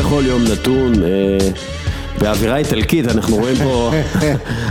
[0.00, 0.92] בכל יום נתון.
[2.20, 3.90] באווירה איטלקית, אנחנו רואים פה,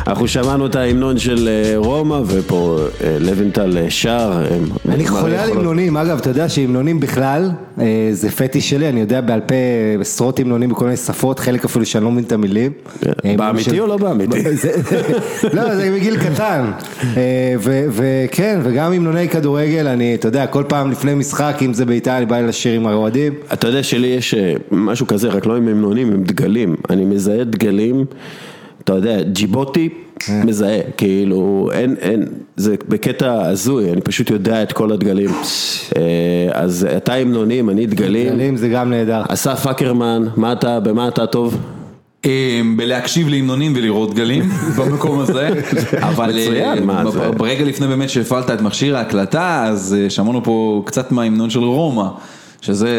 [0.08, 4.46] אנחנו שמענו את ההמנון של אה, רומא ופה אה, לוינטל אה, שר.
[4.90, 7.50] אני חולה על המנונים, אגב, אתה יודע שהמנונים בכלל,
[8.12, 9.56] זה פטיש שלי, אני יודע בעל פה
[10.02, 12.72] עשרות המנונים בכל מיני שפות, חלק אפילו שאני לא מבין את המילים.
[13.38, 14.44] באמיתי או לא באמיתי?
[15.54, 16.72] לא, זה מגיל קטן.
[17.92, 22.26] וכן, וגם המנוני כדורגל, אני, אתה יודע, כל פעם לפני משחק, אם זה בעיטה, אני
[22.26, 23.34] בא לשיר עם האוהדים.
[23.54, 24.36] אתה יודע שלי יש
[24.72, 26.76] משהו כזה, רק לא עם המנונים, עם דגלים.
[26.90, 28.06] אני מזהה מזהה דגלים,
[28.84, 29.90] אתה יודע, ג'יבוטי
[30.20, 30.42] כן.
[30.46, 32.26] מזהה, כאילו אין, אין,
[32.56, 35.30] זה בקטע הזוי, אני פשוט יודע את כל הדגלים.
[35.98, 38.30] אה, אז אתה המנונים, אני דגלים.
[38.30, 39.22] דגלים זה גם נהדר.
[39.28, 41.58] אסף אקרמן, מה אתה, במה אתה טוב?
[42.26, 45.50] אה, בלהקשיב להמנונים ולראות דגלים במקום הזה,
[46.10, 46.74] אבל אה,
[47.38, 52.08] ברגע לפני באמת שהפעלת את מכשיר ההקלטה, אז שמענו פה קצת מההמנון של רומא.
[52.62, 52.90] שזה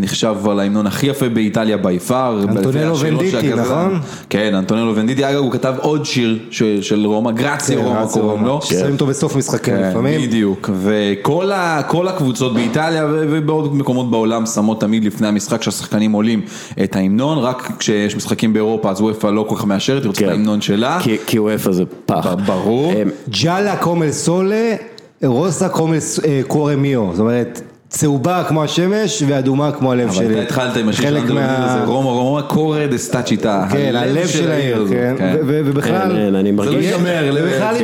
[0.00, 2.42] נחשב על ההמנון הכי יפה באיטליה בי פאר.
[2.42, 4.00] אנטונלו ונדיטי, נכון?
[4.30, 6.38] כן, אנטונלו ונדיטי, אגב הוא כתב עוד שיר
[6.80, 8.62] של רומא, גרציה כן, רומא קוראים לו.
[8.62, 10.20] שמים אותו בסוף משחקים כן, לפעמים.
[10.22, 16.40] בדיוק, וכל הקבוצות באיטליה ובעוד מקומות בעולם שמות תמיד לפני המשחק שהשחקנים עולים
[16.84, 20.26] את ההמנון, רק כשיש משחקים באירופה אז וופא לא כל כך מאשרת, היא רוצה את
[20.26, 20.32] כן.
[20.32, 21.00] ההמנון שלה.
[21.26, 22.26] כי וופא זה פח.
[22.46, 22.92] ברור.
[23.28, 24.74] ג'אלה קומל סולה,
[25.24, 27.62] rossa come er אה, core mio, זאת אומרת...
[27.88, 30.26] צהובה כמו השמש ואדומה כמו הלב שלי.
[30.26, 31.28] אבל אתה התחלת עם השיר שלנו,
[31.68, 35.36] זה רומא Roma core de 'sta città, כן, הלב של העיר, כן, כן.
[35.46, 37.76] ובכלל, כן, אני מרגיש, זה לא ייגמר, ובכלל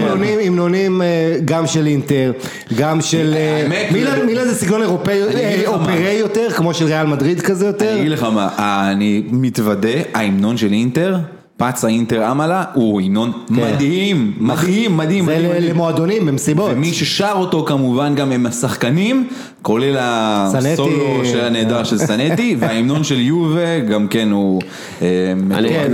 [0.47, 2.33] המנונים אה, גם של אינטר,
[2.79, 3.87] גם של, אה,
[4.27, 7.93] מילן זה סגנון אופראי יותר, כמו של ריאל מדריד כזה יותר.
[7.93, 8.49] אני אגיד לך מה,
[8.93, 11.17] אני מתוודה, ההמנון של אינטר,
[11.57, 13.55] Pazza Inter amala הוא המנון כן.
[13.55, 15.25] מדהים, מדהים, מדהים.
[15.25, 15.71] זה מדהים.
[15.71, 16.71] למועדונים, במסיבות.
[16.75, 19.29] ומי ששר אותו כמובן גם הם השחקנים,
[19.63, 24.63] כולל הסולו של הנהדר של סנטי, וההמנון של יובה גם כן הוא...
[25.03, 25.07] אה,
[25.69, 25.93] כן,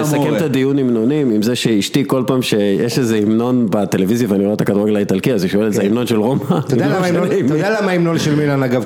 [0.00, 4.54] נסכם את הדיון המנונים עם זה שאשתי כל פעם שיש איזה המנון בטלוויזיה ואני רואה
[4.54, 6.42] את הכדורגל האיטלקי, אז היא שואלת, זה המנון של רומא?
[6.66, 8.84] אתה יודע למה ההמנון של מילן אגב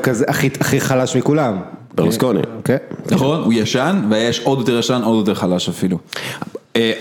[0.60, 1.77] הכי חלש מכולם?
[1.94, 2.40] ברלוסקוני.
[2.64, 2.76] כן.
[3.10, 5.98] נכון, הוא ישן, ויש עוד יותר ישן, עוד יותר חלש אפילו.
[6.76, 6.92] אה,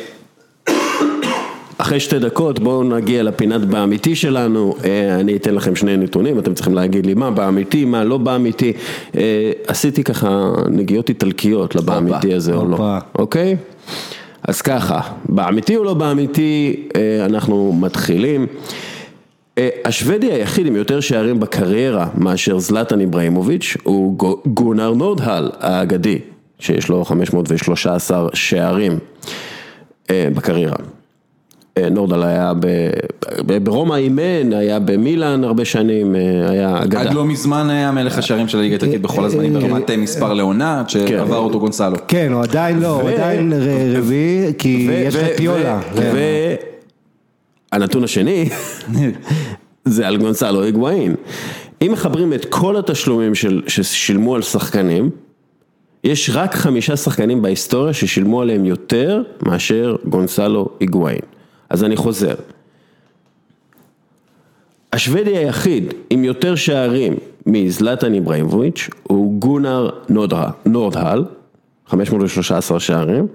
[1.77, 6.53] אחרי שתי דקות בואו נגיע לפינת באמיתי שלנו, אה, אני אתן לכם שני נתונים, אתם
[6.53, 8.73] צריכים להגיד לי מה באמיתי, מה לא באמיתי,
[9.17, 12.77] אה, עשיתי ככה נגיעות איטלקיות לבאמיתי הזה או לא,
[13.15, 13.57] אוקיי?
[14.43, 16.87] אז ככה, באמיתי או לא באמיתי,
[17.25, 18.47] אנחנו מתחילים.
[19.57, 26.19] אה, השוודי היחיד עם יותר שערים בקריירה מאשר זלטן איברהימוביץ' הוא גונר נורדהל האגדי,
[26.59, 28.99] שיש לו 513 שערים
[30.09, 30.75] אה, בקריירה.
[31.77, 32.53] אה, נורדל היה
[33.63, 36.15] ברומא אימן, היה במילאן הרבה שנים,
[36.49, 37.01] היה אגדה.
[37.01, 41.07] עד לא מזמן היה מלך השערים של הליגה האיטלקית בכל הזמנים ברמת מספר לעונה, כן.
[41.07, 41.97] שעבר אותו גונסלו.
[42.07, 43.53] כן, הוא עדיין לא, הוא עדיין
[43.95, 45.79] רביעי, כי יש לך פיולה.
[47.77, 48.49] הנתון השני
[49.85, 51.15] זה על גונסלו היגואין.
[51.81, 55.09] אם מחברים את כל התשלומים של, ששילמו על שחקנים,
[56.03, 61.19] יש רק חמישה שחקנים בהיסטוריה ששילמו עליהם יותר מאשר גונסלו היגואין.
[61.69, 62.35] אז אני חוזר.
[64.93, 69.89] השוודי היחיד עם יותר שערים מזלטן איברהימוביץ' הוא גונר
[70.65, 71.25] נורדהל,
[71.87, 73.27] 513 שערים.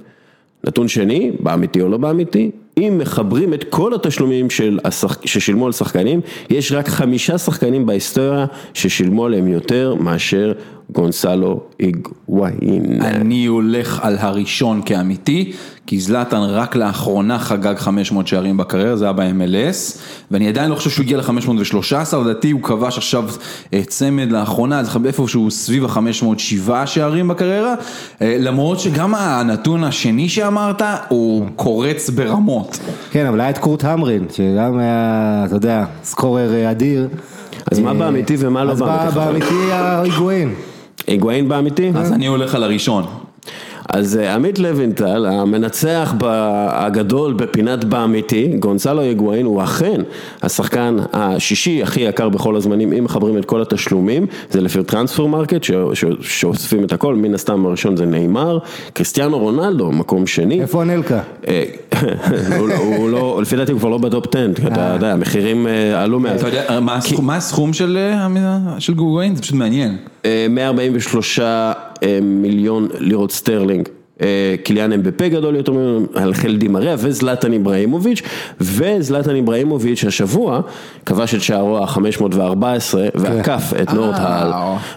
[0.66, 5.18] נתון שני, באמיתי או לא באמיתי, אם מחברים את כל התשלומים של השח...
[5.24, 10.52] ששילמו על שחקנים, יש רק חמישה שחקנים בהיסטוריה ששילמו עליהם יותר מאשר
[10.92, 13.02] גונסלו איגווהין.
[13.02, 15.52] אני הולך על הראשון כאמיתי,
[15.86, 19.98] כי זלאטן רק לאחרונה חגג 500 שערים בקריירה, זה היה ב-MLS,
[20.30, 23.24] ואני עדיין לא חושב שהוא הגיע ל-513, לדעתי הוא כבש עכשיו
[23.74, 27.74] אה, צמד לאחרונה, אז איפה שהוא סביב ה-507 שערים בקריירה,
[28.22, 32.78] אה, למרות שגם הנתון השני שאמרת, הוא קורץ ברמות.
[33.10, 37.08] כן, אבל היה את קורט המרין, שגם היה, אתה יודע, scorer אה, אדיר.
[37.70, 39.06] אז מה באמיתי ומה לא באמיתי?
[39.06, 40.54] אז באמיתי ההיגואין.
[41.06, 41.92] היגואין באמיתי?
[41.94, 43.04] אז אני הולך על הראשון.
[43.92, 46.14] אז אה, עמית לוינטל, המנצח
[46.68, 50.00] הגדול בפינת באמיתי, גונסלו יגואין, הוא אכן
[50.42, 55.66] השחקן השישי הכי יקר בכל הזמנים, אם מחברים את כל התשלומים, זה לפי Transfermarkt,
[56.20, 58.58] שאוספים את הכל, מן הסתם הראשון זה ניימאר,
[58.92, 60.62] קריסטיאנו רונלדו, מקום שני.
[60.62, 61.20] איפה אנלקה?
[61.48, 61.64] אה,
[62.50, 64.94] לא, הוא לא, לפי דעתי הוא כבר לא ב top 10, אתה אה.
[64.94, 65.66] יודע, המחירים
[65.96, 66.40] עלו מאז.
[66.40, 66.80] אתה יודע,
[67.22, 69.36] מה הסכום של היגואין?
[69.36, 69.96] זה פשוט מעניין.
[70.50, 71.40] 143
[72.22, 73.88] מיליון לירות סטרלינג.
[74.62, 78.22] קיליאן אמבפה גדול יותר ממנו, אנחל די מריה וזלטן איבראימוביץ',
[78.60, 80.60] וזלטן איבראימוביץ' השבוע
[81.06, 84.52] כבש את שערו ה-514 ועקף את נורדהל,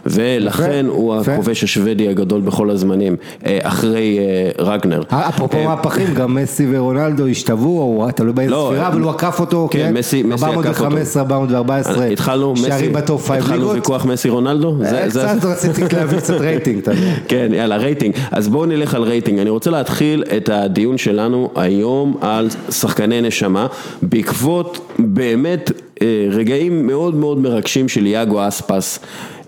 [0.06, 4.20] ולכן הוא הכובש השוודי הגדול בכל הזמנים, אחרי
[4.60, 5.02] רגנר.
[5.10, 10.24] אפרופו מהפכים, גם מסי ורונלדו השתוו, תלוי באיזה ספירה, אבל הוא עקף אותו, כן, מסי
[10.34, 10.60] עקף אותו.
[10.60, 13.76] 415, 414, התחלנו, שערים ב top 5 התחלנו ליגות.
[13.76, 14.76] ויכוח מסי רונלדו?
[15.10, 16.82] קצת רציתי להביא קצת רייטינג.
[17.28, 18.16] כן, יאללה, רייטינג.
[18.32, 19.15] אז בואו נלך על רייטינג.
[19.40, 23.68] אני רוצה להתחיל את הדיון שלנו היום על שחקני נשמה,
[24.02, 25.72] בעקבות באמת
[26.02, 29.00] אה, רגעים מאוד מאוד מרגשים של יאגו אספאס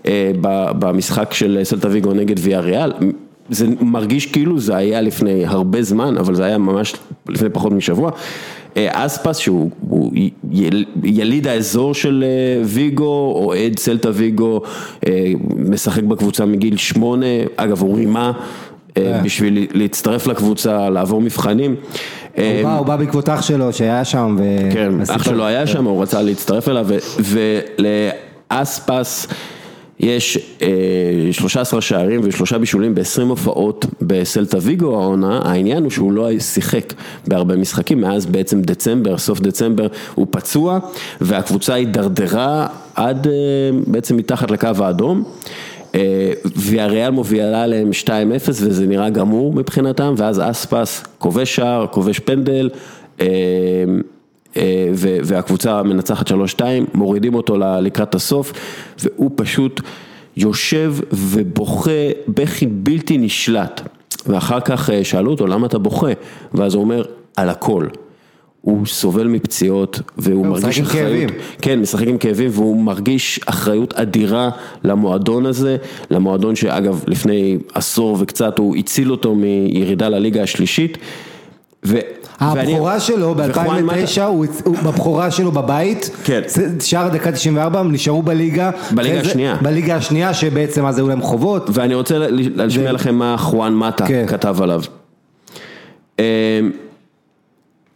[0.06, 0.30] אה,
[0.78, 2.92] במשחק של סלטה ויגו נגד ויה ריאל.
[3.50, 6.94] זה מרגיש כאילו זה היה לפני הרבה זמן, אבל זה היה ממש
[7.28, 8.10] לפני פחות משבוע.
[8.76, 10.12] אה, אספס שהוא הוא
[10.50, 12.24] יל- יליד האזור של
[12.64, 14.60] ויגו, אוהד סלטה ויגו,
[15.56, 17.26] משחק בקבוצה מגיל שמונה,
[17.56, 18.32] אגב הוא רימה
[19.24, 21.76] בשביל להצטרף לקבוצה, לעבור מבחנים.
[22.38, 24.36] אה, הוא בא, בעקבות אח שלו שהיה שם.
[24.38, 26.86] ו- כן, אח שלו היה שם, הוא רצה להצטרף אליו,
[28.50, 29.26] ולאספס
[30.00, 30.68] יש אה,
[31.32, 36.92] 13 שערים ושלושה בישולים ב-20 הופעות בסלטה ויגו העונה, העניין הוא שהוא לא שיחק
[37.26, 40.78] בהרבה משחקים, מאז בעצם דצמבר, סוף דצמבר, הוא פצוע,
[41.20, 43.32] והקבוצה הידרדרה עד אה,
[43.86, 45.24] בעצם מתחת לקו האדום.
[45.94, 48.10] אה, והריאל מובילה להם 2-0
[48.48, 52.70] וזה נראה גמור מבחינתם, ואז אספס כובש שער, כובש פנדל,
[53.20, 53.26] אה,
[54.56, 54.90] אה,
[55.24, 56.32] והקבוצה מנצחת 3-2,
[56.94, 58.52] מורידים אותו לקראת הסוף,
[58.98, 59.80] והוא פשוט
[60.36, 61.90] יושב ובוכה
[62.28, 63.80] בכי בלתי נשלט.
[64.26, 66.12] ואחר כך שאלו אותו למה אתה בוכה,
[66.54, 67.02] ואז הוא אומר
[67.36, 67.86] על הכל.
[68.68, 71.40] הוא סובל מפציעות והוא הוא מרגיש משחק עם אחריות, כאבים.
[71.62, 74.50] כן, משחק עם כאבים והוא מרגיש אחריות אדירה
[74.84, 75.76] למועדון הזה,
[76.10, 80.98] למועדון שאגב לפני עשור וקצת הוא הציל אותו מירידה לליגה השלישית.
[81.84, 81.98] ו...
[82.40, 86.40] ואני- הבכורה שלו וחואן ב-2009, הוא הוא- בבכורה שלו בבית, כן.
[86.80, 89.56] שער הדקה 94, הם נשארו בליגה, בליגה השנייה.
[89.62, 92.14] בליגה השנייה, שבעצם אז היו להם חובות, ואני רוצה
[92.54, 94.24] להשמיע לכם מה חואן מטה כן.
[94.28, 94.82] כתב עליו.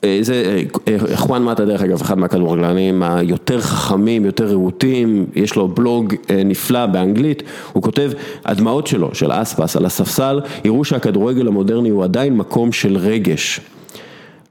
[0.04, 5.56] אה, זה, אה, אה, חואן מטה דרך אגב, אחד מהכדורגלנים היותר חכמים, יותר רהוטים, יש
[5.56, 6.14] לו בלוג
[6.44, 8.12] נפלא באנגלית, הוא כותב,
[8.44, 13.60] הדמעות שלו, של אספס, על הספסל, יראו שהכדורגל המודרני הוא עדיין מקום של רגש.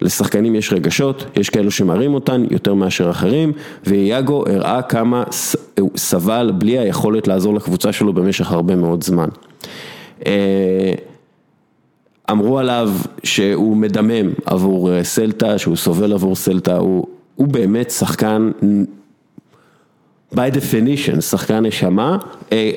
[0.01, 3.53] לשחקנים יש רגשות, יש כאלו שמראים אותן יותר מאשר אחרים,
[3.85, 5.23] ויאגו הראה כמה
[5.79, 9.29] הוא סבל בלי היכולת לעזור לקבוצה שלו במשך הרבה מאוד זמן.
[12.31, 12.91] אמרו עליו
[13.23, 18.51] שהוא מדמם עבור אה, סלטה, שהוא סובל עבור סלטה, הוא, הוא באמת שחקן,
[20.35, 22.17] by definition, שחקן נשמה.
[22.51, 22.71] אה,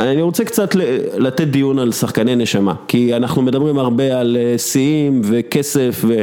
[0.00, 0.74] אני רוצה קצת
[1.16, 6.22] לתת דיון על שחקני נשמה, כי אנחנו מדברים הרבה על אה, שיאים וכסף ו,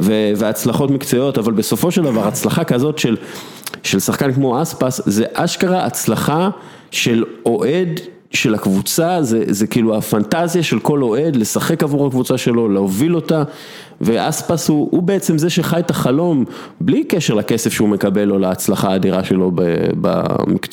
[0.00, 3.16] ו, והצלחות מקצועיות, אבל בסופו של דבר הצלחה כזאת של,
[3.82, 6.50] של שחקן כמו אספס, זה אשכרה הצלחה
[6.90, 8.00] של אוהד
[8.32, 13.42] של הקבוצה, זה, זה כאילו הפנטזיה של כל אוהד לשחק עבור הקבוצה שלו, להוביל אותה,
[14.00, 16.44] ואספס הוא, הוא בעצם זה שחי את החלום,
[16.80, 19.62] בלי קשר לכסף שהוא מקבל או להצלחה האדירה שלו ב,
[20.00, 20.22] ב,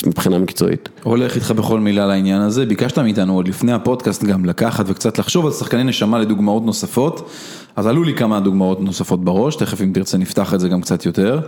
[0.06, 0.90] מבחינה מקצועית.
[1.04, 5.46] הולך איתך בכל מילה לעניין הזה, ביקשת מאיתנו עוד לפני הפודקאסט גם לקחת וקצת לחשוב
[5.46, 7.30] על שחקני נשמה לדוגמאות נוספות,
[7.76, 11.06] אז עלו לי כמה דוגמאות נוספות בראש, תכף אם תרצה נפתח את זה גם קצת
[11.06, 11.40] יותר.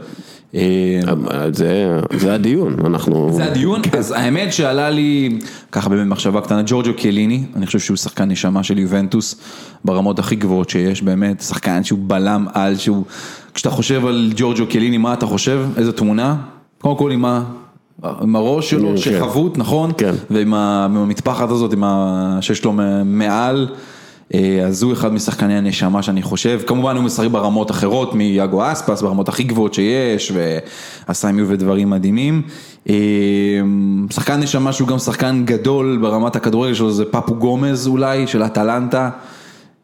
[0.55, 0.99] אה,
[1.53, 3.33] זה, זה הדיון, אנחנו...
[3.33, 5.39] זה הדיון, אז האמת שעלה לי
[5.71, 9.35] ככה באמת מחשבה קטנה, ג'ורג'ו קליני, אני חושב שהוא שחקן נשמה של יובנטוס
[9.85, 13.03] ברמות הכי גבוהות שיש, באמת, שחקן שהוא בלם על, שהוא,
[13.53, 15.65] כשאתה חושב על ג'ורג'ו קליני, מה אתה חושב?
[15.77, 16.35] איזה תמונה?
[16.81, 17.43] קודם כל עם ה...
[18.21, 18.97] עם הראש שלו, כן.
[18.97, 19.91] שחבוט, נכון?
[19.97, 20.13] כן.
[20.29, 22.37] ועם המטפחת הזאת, עם ה...
[22.41, 22.73] שיש לו
[23.05, 23.67] מעל.
[24.33, 29.01] אה, אז הוא אחד משחקני הנשמה שאני חושב, כמובן הוא משחק ברמות אחרות מיאגו אספס,
[29.01, 30.31] ברמות הכי גבוהות שיש,
[31.07, 32.41] ועשה עם יובל דברים מדהימים.
[32.89, 32.95] אה,
[34.09, 39.09] שחקן נשמה שהוא גם שחקן גדול ברמת הכדורגל שלו זה פפו גומז אולי, של אטלנטה.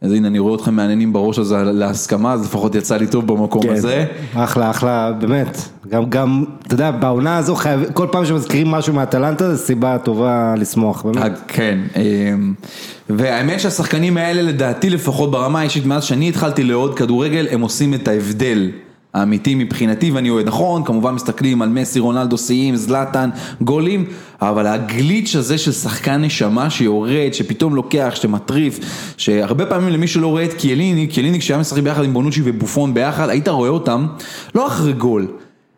[0.01, 3.61] אז הנה אני רואה אתכם מעניינים בראש הזה להסכמה, אז לפחות יצא לי טוב במקום
[3.61, 4.05] כן, הזה.
[4.35, 9.55] אחלה, אחלה, באמת, גם, גם, אתה יודע, בעונה הזו חייב, כל פעם שמזכירים משהו מהטלנטה,
[9.55, 11.17] זו סיבה טובה לשמוח, באמת.
[11.17, 12.53] אה, כן, אמ,
[13.09, 18.07] והאמת שהשחקנים האלה לדעתי לפחות ברמה האישית מאז שאני התחלתי לאהוד כדורגל הם עושים את
[18.07, 18.71] ההבדל
[19.13, 23.29] האמיתי מבחינתי ואני אוהד נכון, כמובן מסתכלים על מסי, רונלדו, שיאים, זלאטן,
[23.61, 24.05] גולים,
[24.41, 28.79] אבל הגליץ' הזה של שחקן נשמה שיורד, שפתאום לוקח, שמטריף,
[29.17, 33.29] שהרבה פעמים למי שלא רואה את קיאליני, קיאליני כשהיה משחק ביחד עם בונוצ'י ובופון ביחד,
[33.29, 34.07] היית רואה אותם
[34.55, 35.27] לא אחרי גול.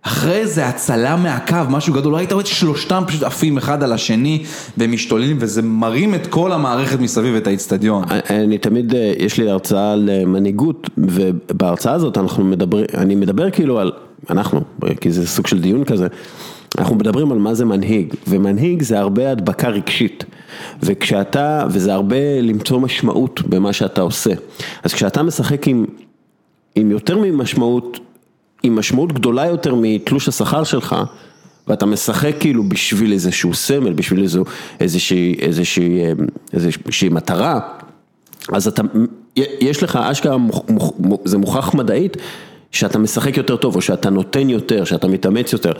[0.02, 4.44] אחרי איזה הצלה מהקו, משהו גדול, ראית את שלושתם פשוט עפים אחד על השני
[4.78, 8.04] ומשתוללים וזה מרים את כל המערכת מסביב את האיצטדיון.
[8.30, 13.52] אני תמיד, אה, יש לי הרצאה על אה, מנהיגות ובהרצאה הזאת אנחנו מדברים, אני מדבר
[13.52, 13.92] כאילו על,
[14.30, 14.62] אנחנו,
[15.02, 16.08] כי זה סוג של דיון כזה,
[16.78, 20.24] אנחנו מדברים על מה זה מנהיג, ומנהיג זה הרבה הדבקה רגשית,
[20.84, 24.32] וכשאתה, וזה הרבה למצוא משמעות במה שאתה עושה,
[24.84, 25.86] אז כשאתה משחק עם,
[26.76, 28.00] עם יותר ממשמעות,
[28.64, 30.96] עם משמעות גדולה יותר מתלוש השכר שלך,
[31.68, 34.44] ואתה משחק כאילו בשביל איזשהו סמל, בשביל איזו,
[34.80, 36.12] איזושהי, איזושהי, אה,
[36.54, 37.60] איזושהי מטרה,
[38.54, 38.82] אז אתה,
[39.36, 40.38] יש לך אשכרה,
[41.26, 42.18] זה מוכח מדעית,
[42.72, 45.72] שאתה משחק יותר טוב או שאתה נותן יותר, שאתה מתאמץ יותר.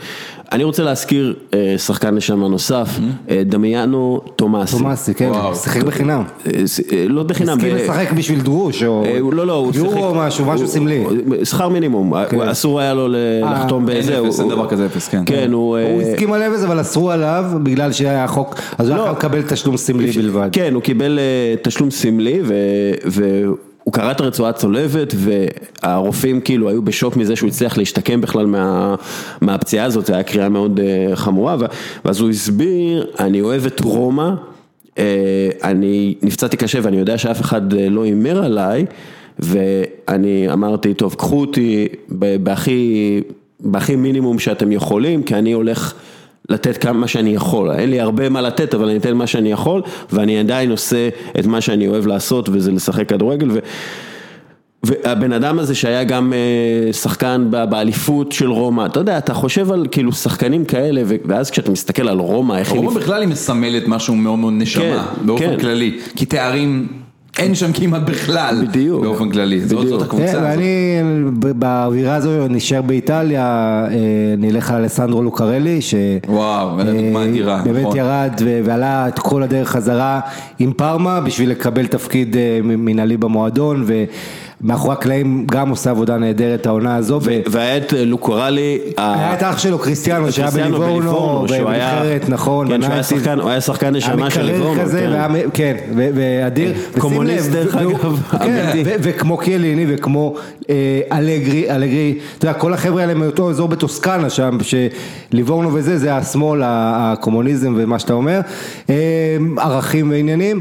[0.52, 2.98] אני רוצה להזכיר אה, שחקן נשמה נוסף.
[3.30, 4.76] אה, דמיאנו תומאסי.
[4.76, 6.22] תומאסי, כן, שיחק בחינם.
[6.46, 6.52] אה,
[7.08, 7.58] לא בחינם.
[7.58, 11.04] הסכים לשחק בשביל דרוש או לא, לא, הוא יורו או משהו, משהו סמלי.
[11.44, 12.40] שכר מינימום, כן.
[12.40, 13.08] אסור היה לו
[13.42, 14.16] לחתום באיזה.
[14.16, 15.22] אין אפס, אין דבר כזה אפס, כן.
[15.26, 15.78] כן, הוא...
[15.78, 19.02] הוא הסכים על אפס אבל אסרו עליו בגלל שהיה חוק, אז הוא לא.
[19.02, 20.48] היה לקבל תשלום סמלי בלבד.
[20.52, 21.18] כן, הוא קיבל
[21.62, 22.40] תשלום סמלי
[23.04, 23.56] והוא...
[23.84, 28.94] הוא קרא את הרצועה הצולבת והרופאים כאילו היו בשוק מזה שהוא הצליח להשתקם בכלל מה,
[29.40, 31.56] מהפציעה הזאת, זו הייתה קריאה מאוד uh, חמורה,
[32.04, 34.30] ואז הוא הסביר, אני אוהב את רומא,
[34.94, 34.98] uh,
[35.64, 38.86] אני נפצעתי קשה ואני יודע שאף אחד uh, לא הימר עליי,
[39.38, 41.88] ואני אמרתי, טוב, קחו אותי
[42.42, 43.20] בהכי,
[43.60, 45.94] בהכי מינימום שאתם יכולים, כי אני הולך...
[46.50, 49.82] לתת כמה שאני יכול, אין לי הרבה מה לתת אבל אני אתן מה שאני יכול
[50.12, 53.58] ואני עדיין עושה את מה שאני אוהב לעשות וזה לשחק כדורגל ו...
[54.82, 59.86] והבן אדם הזה שהיה גם אה, שחקן באליפות של רומא, אתה יודע, אתה חושב על
[59.90, 62.80] כאילו שחקנים כאלה, ואז כשאתה מסתכל על רומא, איך היא...
[62.80, 65.58] רומא בכלל היא מסמלת משהו מאוד מאוד נשמה, כן, באופן כן.
[65.58, 66.88] כללי, כי תארים
[67.40, 70.42] אין שם כמעט בכלל, בדיוק, באופן כללי, זאת, זאת הקבוצה הזאת.
[70.42, 71.00] ואני
[71.54, 73.42] באווירה הזו נשאר באיטליה,
[73.90, 77.96] אה, נלך על אלסנדרו לוקרלי, שוואו, דוגמה אדירה, באמת נכון.
[77.96, 80.20] ירד ועלה את כל הדרך חזרה
[80.58, 83.84] עם פארמה בשביל לקבל תפקיד אה, מנהלי במועדון.
[84.62, 87.20] מאחורי הקלעים גם עושה עבודה נהדרת העונה הזו.
[87.50, 88.78] והיה את לוקורלי.
[88.96, 92.68] היה את אח שלו קריסטיאנו שהיה בליבורנו, בנבחרת, נכון,
[93.24, 94.80] כן, הוא היה שחקן נשמה של ליבורנו.
[95.54, 96.72] כן, ואדיר.
[96.98, 98.22] קומוניסט דרך אגב.
[98.30, 100.34] כן, וכמו קיאליני וכמו
[100.70, 106.14] אה, אלגרי, אלגרי, אתה יודע, כל החבר'ה האלה מאותו אזור בטוסקנה שם, שליבורנו וזה, זה
[106.14, 108.40] השמאל, הקומוניזם ומה שאתה אומר,
[108.90, 108.94] אה,
[109.58, 110.60] ערכים ועניינים.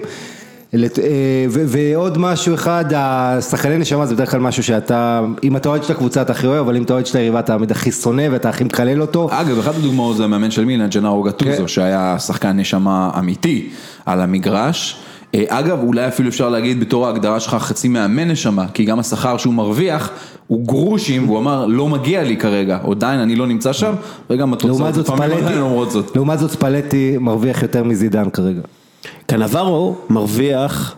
[0.73, 5.93] אה, ועוד משהו אחד, השחקני נשמה זה בדרך כלל משהו שאתה, אם אתה אוהד של
[5.93, 8.63] הקבוצה אתה הכי אוהב, אבל אם אתה אוהד של היריבה אתה הכי שונא ואתה הכי
[8.63, 9.29] מקלל אותו.
[9.31, 11.67] אגב, אחת הדוגמאות זה המאמן של מילן, ג'נארו גטוזו, כן.
[11.67, 13.69] שהיה שחקן נשמה אמיתי
[14.05, 14.97] על המגרש.
[15.35, 19.37] אה, אגב, אולי אפילו אפשר להגיד בתור ההגדרה שלך חצי מאמן נשמה, כי גם השכר
[19.37, 20.11] שהוא מרוויח
[20.47, 23.93] הוא גרושים, והוא אמר לא מגיע לי כרגע, עדיין אני לא נמצא שם,
[24.29, 26.15] וגם התוצאות לפעמים עדיין אומרות זאת.
[26.15, 28.61] לעומת זאת ספלטי מרוויח יותר מזידן כרגע.
[29.25, 30.95] קנברו מרוויח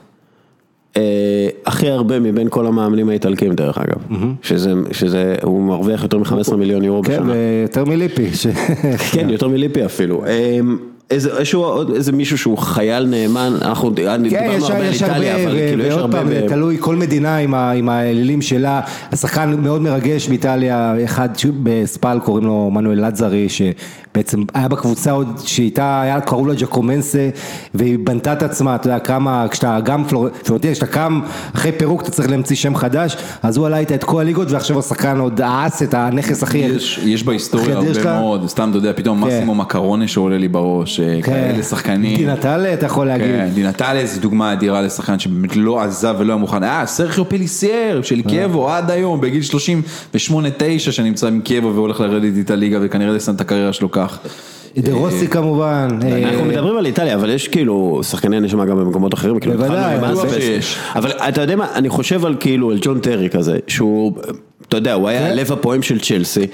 [0.97, 4.47] אה, הכי הרבה מבין כל המאמנים האיטלקים דרך אגב, mm-hmm.
[4.47, 7.23] שזה, שזה, הוא מרוויח יותר מ-15 מיליון יורו כן, בשנה.
[7.23, 8.33] כן, ויותר מליפי.
[8.33, 8.47] ש...
[9.13, 10.25] כן, יותר מליפי אפילו.
[10.25, 10.59] אה,
[11.11, 15.83] איזה, עוד איזה מישהו שהוא חייל נאמן, אנחנו כן, דיברנו הרבה על איטליה, אבל כאילו
[15.83, 16.17] יש הרבה...
[16.17, 21.29] ועוד פעם, תלוי, כל מדינה עם, ה, עם האלילים שלה, השחקן מאוד מרגש באיטליה, אחד
[21.63, 23.47] בספל קוראים לו מנואל לזרי,
[24.15, 27.29] בעצם היה בקבוצה עוד שאיתה, היה קראו לה ג'קומנסה
[27.73, 30.03] והיא בנתה את עצמה, אתה יודע כמה, כשאתה גם
[30.43, 31.21] פלורנטין, כשאתה קם
[31.55, 34.79] אחרי פירוק אתה צריך להמציא שם חדש, אז הוא עלה איתה את כל הליגות ועכשיו
[34.79, 36.57] השחקן עוד אס את הנכס הכי...
[36.57, 39.27] יש, יש בהיסטוריה הרבה מאוד, סתם אתה יודע, פתאום כן.
[39.27, 41.00] מסימו מקרונה שעולה לי בראש, אה, כן.
[41.23, 42.17] כאלה שחקנים.
[42.17, 43.27] די נטאלה אתה יכול להגיד.
[43.27, 47.29] כן, די נטאלה זה דוגמה אדירה לשחקן שבאמת לא עזב ולא היה מוכן, אה, סרג'יו
[47.29, 50.17] פליסייר של קייבו עד היום, בגיל 38-9
[50.91, 54.19] שנמצא עם קייבו והולך לרדת איתה ליגה וכנראה לסיים את הקריירה שלו כך.
[54.77, 55.99] דה רוסי כמובן.
[56.25, 59.39] אנחנו מדברים על איטליה, אבל יש כאילו שחקני נשמה גם במקומות אחרים.
[59.39, 59.97] כאילו, בוודאי,
[60.95, 64.13] אבל אתה יודע מה, אני חושב על כאילו, על ג'ון טרי כזה, שהוא,
[64.67, 65.31] אתה יודע, הוא היה כן.
[65.31, 66.47] הלב הפועם של צ'לסי.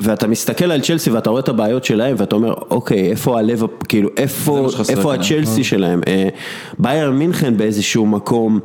[0.00, 4.08] ואתה מסתכל על צ'לסי ואתה רואה את הבעיות שלהם ואתה אומר אוקיי איפה הלב כאילו
[4.16, 6.28] איפה איפה הצ'לסי שלהם אה,
[6.78, 8.60] ביירן מינכן באיזשהו מקום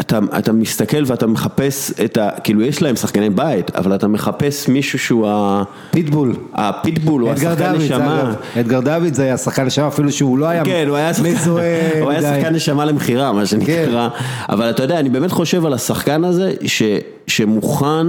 [0.00, 2.28] אתה, אתה מסתכל ואתה מחפש את ה...
[2.44, 5.62] כאילו יש להם שחקני בית, אבל אתה מחפש מישהו שהוא ה...
[5.90, 6.36] פיטבול.
[6.54, 8.34] הפיטבול, הוא השחקן נשמה.
[8.60, 11.64] אדגר דוידס זה היה שחקן נשמה, אפילו שהוא לא היה כן, הוא היה מזוהה.
[12.02, 13.66] הוא היה שחקן נשמה למכירה, מה שנקרא.
[13.66, 14.24] כן.
[14.48, 16.82] אבל אתה יודע, אני באמת חושב על השחקן הזה, ש,
[17.26, 18.06] שמוכן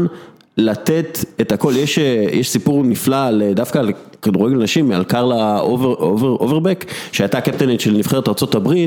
[0.58, 1.98] לתת את הכל, יש,
[2.32, 7.80] יש סיפור נפלא על, דווקא על כדורגל נשים, על קרלה אובר, אובר, אוברבק, שהייתה קפטנית
[7.82, 8.86] של נבחרת ארה"ב,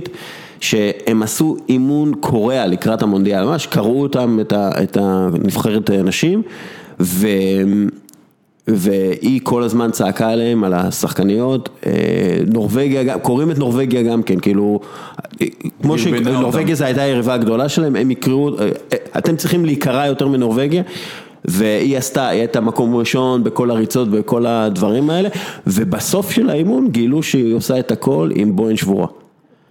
[0.61, 6.43] שהם עשו אימון קורע לקראת המונדיאל, ממש קראו אותם, את, ה, את הנבחרת נשים,
[7.01, 7.29] ו...
[8.69, 11.93] והיא כל הזמן צעקה עליהם, על השחקניות, אה,
[12.47, 14.81] נורבגיה, גם- קוראים את נורבגיה גם כן, כאילו,
[15.43, 15.47] אה,
[15.83, 15.99] כמו.
[15.99, 20.83] שנורבגיה זו הייתה היריבה הגדולה שלהם, הם יקראו, אה, אה, אתם צריכים להיקרא יותר מנורבגיה.
[21.45, 25.29] והיא עשתה, היא הייתה מקום ראשון בכל הריצות, בכל הדברים האלה,
[25.67, 29.07] ובסוף של האימון גילו שהיא עושה את הכל עם בוין שבורה.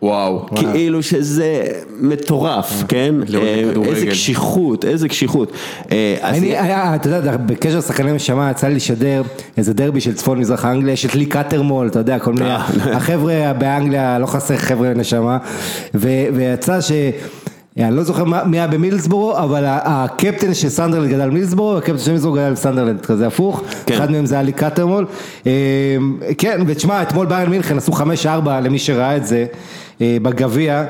[0.02, 0.46] וואו.
[0.56, 1.64] כאילו שזה
[2.00, 3.16] מטורף, כן?
[3.28, 3.92] לראות אה.
[3.92, 5.52] איזה קשיחות, איזה קשיחות.
[5.92, 6.56] אה, אני,
[6.96, 9.22] אתה יודע, בקשר לשחקני נשמה יצא לי לשדר
[9.58, 12.66] איזה דרבי של צפון מזרח אנגליה, יש את לי קטרמול, אתה יודע, כל מיני, אה.
[12.98, 15.38] החבר'ה באנגליה, לא חסר חבר'ה נשמה,
[15.94, 16.92] ויצא ש...
[17.88, 22.36] אני לא זוכר מי היה במידלסברו, אבל הקפטן של סנדרלנד גדל במידלסברו, הקפטן של מידלסברו
[22.36, 23.94] גדל בסנדרלנד, כזה הפוך, כן.
[23.94, 25.06] אחד מהם זה היה לי קטרמול.
[25.48, 25.52] אה,
[26.38, 27.98] כן, ותשמע, אתמול ביירן מינכן עשו 5-4
[28.64, 29.46] למי שראה את זה
[30.02, 30.86] אה, בגביע.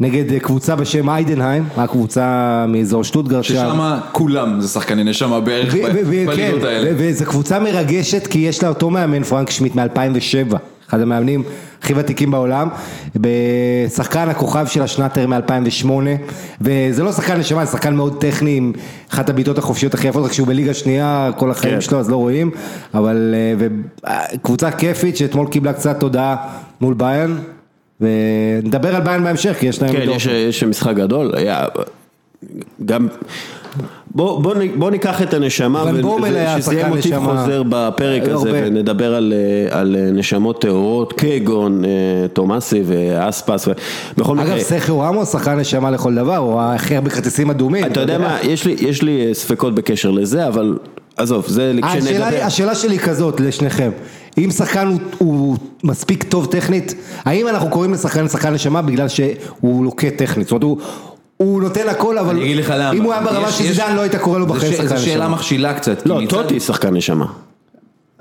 [0.00, 3.54] נגד אה, קבוצה בשם איידנהיים, הקבוצה מאזור שטוטגרט שם.
[3.54, 6.90] ששם כולם זה שחקני נשמה בערך בליגות כן, האלה.
[6.96, 10.56] וזו קבוצה מרגשת כי יש לה אותו מאמן פרנק שמיט מ-2007,
[10.88, 11.42] אחד המאמנים
[11.82, 12.68] הכי ותיקים בעולם,
[13.16, 15.90] בשחקן הכוכב של השנאטר מ-2008,
[16.60, 18.72] וזה לא שחקן נשמה, זה שחקן מאוד טכני עם
[19.10, 21.80] אחת הבעיטות החופשיות הכי יפות, רק שהוא בליגה שנייה כל החיים כן.
[21.80, 22.50] שלו אז לא רואים,
[22.94, 23.66] אבל אה,
[24.10, 26.36] אה, קבוצה כיפית שאתמול קיבלה קצת תודעה
[26.80, 27.38] מול ביין,
[28.00, 29.92] ונדבר על ביין בהמשך כי יש להם...
[29.92, 30.10] כן.
[30.10, 31.64] יש, יש משחק גדול, היה,
[32.84, 33.08] גם,
[34.14, 35.84] בוא, בוא, בוא ניקח את הנשמה,
[36.60, 37.42] שזה יהיה מוטיב נשמה.
[37.42, 38.34] חוזר בפרק הרבה.
[38.34, 41.90] הזה, ונדבר על, אה, על אה, נשמות טהורות, כגון אה,
[42.32, 43.68] תומאסי ואספס,
[44.16, 47.84] בכל אגב, מקרה, סכר רמוס שחקן נשמה לכל דבר, הוא הכי הרבה כרטיסים אדומים.
[47.84, 50.78] אתה יודע מה, יש לי, יש לי אה, ספקות בקשר לזה, אבל
[51.16, 52.44] עזוב, זה השאלה, כשנדבר.
[52.44, 53.90] השאלה שלי היא כזאת לשניכם,
[54.38, 59.84] אם שחקן הוא, הוא מספיק טוב טכנית, האם אנחנו קוראים לשחקן שחקן נשמה בגלל שהוא
[59.84, 60.78] לוקה טכנית, זאת אומרת הוא,
[61.42, 62.92] הוא נותן הכל אבל אני אגיד לך למה.
[62.92, 65.28] אם הוא היה ברמה של זידן לא היית קורא לו בחיים שחקן זו שאלה נשמה.
[65.36, 66.06] מכשילה קצת.
[66.06, 67.26] לא, טוטי שחקן נשמה.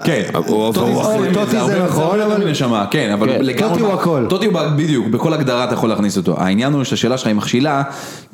[0.04, 3.42] כן, הוא- טוטי הוא- זה- הוא- טוטי זה נכון, אבל- מנשמה, כן, אבל כן.
[3.42, 4.26] לגמרי, טוטי הוא הכל.
[4.30, 7.84] טוטי הוא בדיוק, בכל הגדרה אתה יכול להכניס אותו, העניין הוא שהשאלה שלך היא מכשילה,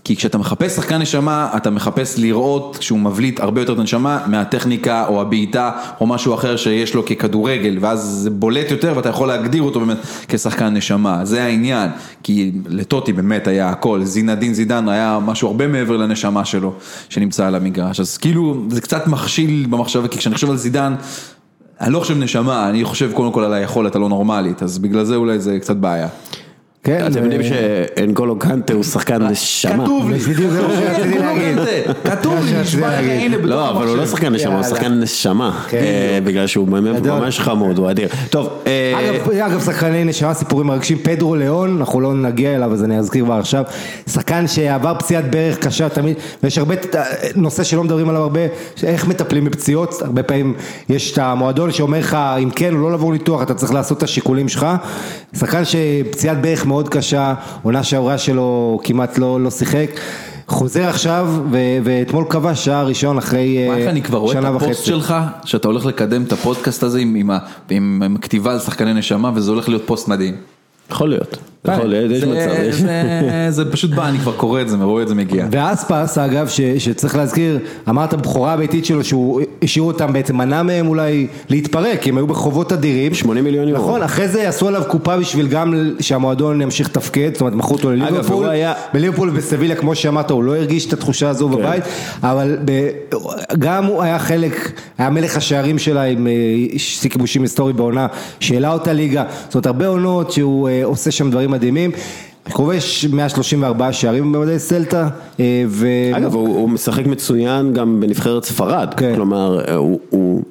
[0.04, 5.06] כי כשאתה מחפש שחקן נשמה, אתה מחפש לראות שהוא מבליט הרבה יותר את הנשמה מהטכניקה
[5.08, 9.64] או הבעיטה או משהו אחר שיש לו ככדורגל, ואז זה בולט יותר ואתה יכול להגדיר
[9.64, 9.98] אותו באמת
[10.28, 11.90] כשחקן נשמה, זה העניין,
[12.24, 16.74] כי לטוטי באמת היה הכל, זינדין זידן היה משהו הרבה מעבר לנשמה שלו
[17.10, 20.96] שנמצא על המגרש, אז כאילו זה קצת מכשיל במחשבה, כי כשאני חושב על זידן,
[21.82, 25.16] אני לא חושב נשמה, אני חושב קודם כל על היכולת הלא נורמלית, אז בגלל זה
[25.16, 26.08] אולי זה קצת בעיה.
[26.86, 29.84] כן, אתם ו- יודעים שאנגולו קנטה הוא שחקן נשמה.
[29.84, 31.58] כתוב לי, בדיוק זה מה שרציתי להגיד.
[32.04, 32.88] כתוב לי, נשמע.
[32.88, 34.06] הנה בתוך לא, אבל הוא לא.
[34.06, 34.64] שחקן נשמה, הוא.
[34.64, 35.78] שחקן נשמה, כן.
[35.78, 36.68] אה, בגלל שהוא.
[36.68, 38.08] ממש חמוד, הוא אדיר.
[38.30, 42.84] טוב, אה, אגב, אגב, שחקני נשמה, סיפורים מרגשים, פדרו ליאון, אנחנו לא נגיע אליו אז
[42.84, 43.64] אני אזכיר כבר עכשיו,
[44.10, 46.76] שחקן שעבר פציעת ברך קשה תמיד, ויש הרבה,
[47.36, 48.40] נושא שלא מדברים עליו הרבה,
[48.84, 50.54] איך מטפלים בפציעות, הרבה פעמים
[50.90, 54.04] יש את המועדון שאומר לך אם כן או לא לעבור ניתוח, אתה צריך לעשות את
[54.04, 54.68] השיקולים שלך,
[55.40, 57.34] שחקן שפציעת ברך מאוד קשה,
[57.64, 59.90] עונה שעברה שלו כמעט לא, לא שיחק.
[60.48, 64.50] חוזר עכשיו, ו- ואתמול כבש שער ראשון אחרי אה, איך אני כבר רואה את שנה
[64.50, 64.84] הפוסט וחצי.
[64.86, 67.38] שלך, שאתה הולך לקדם את הפודקאסט הזה עם- עם ה-
[67.70, 70.36] עם עם כתיבה על שחקני נשמה, וזה הולך להיות פוסט מדהים.
[70.92, 71.38] יכול להיות,
[71.74, 72.52] יכול להיות, יש זה- מצב.
[73.50, 75.46] זה- פשוט בא, אני כבר קורא את זה, ורואה את זה מגיע.
[75.52, 80.88] ואספס אגב, ש, שצריך להזכיר, אמרת בכורה הביתית שלו שהוא השאיר אותם בעצם, מנע מהם
[80.88, 83.14] אולי להתפרק, כי הם היו בחובות אדירים.
[83.14, 83.82] 80 מיליון יורו.
[83.84, 87.92] נכון, אחרי זה עשו עליו קופה בשביל גם שהמועדון ימשיך לתפקד, זאת אומרת מכרו אותו
[87.92, 91.56] לליברפול, היה- בליברפול ובסביליה כמו שאמרת, הוא לא הרגיש את התחושה הזו כן.
[91.56, 91.84] בבית,
[92.24, 92.58] אבל
[93.60, 96.34] גם הוא היה חלק, היה מלך השערים שלה עם אה,
[96.78, 98.08] שיא כיבושים היסטורי בעונה,
[98.40, 101.92] שהעלה אותה ליגה, זאת אומרת הרבה עונות שהוא אה, עושה שם דברים מדהימים.
[102.52, 105.08] כובש 134 שערים במדי סלטה,
[105.40, 105.88] אה, ו...
[106.18, 109.12] אגב, הוא הוא משחק מצוין גם בנבחרת ספרד, כן.
[109.16, 110.42] כלומר, אה, הוא- הוא...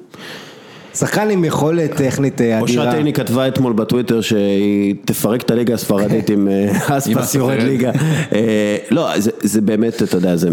[0.95, 2.97] שחקן עם יכולת טכנית אה, אושרת אדירה.
[2.97, 6.47] עיני כתבה אתמול בטוויטר שהיא תפרק את הליגה הספרדית עם
[6.87, 7.57] אספס יורד.
[7.61, 7.91] ליגה.
[8.91, 10.49] לא, זה- זה באמת, אתה יודע, זה-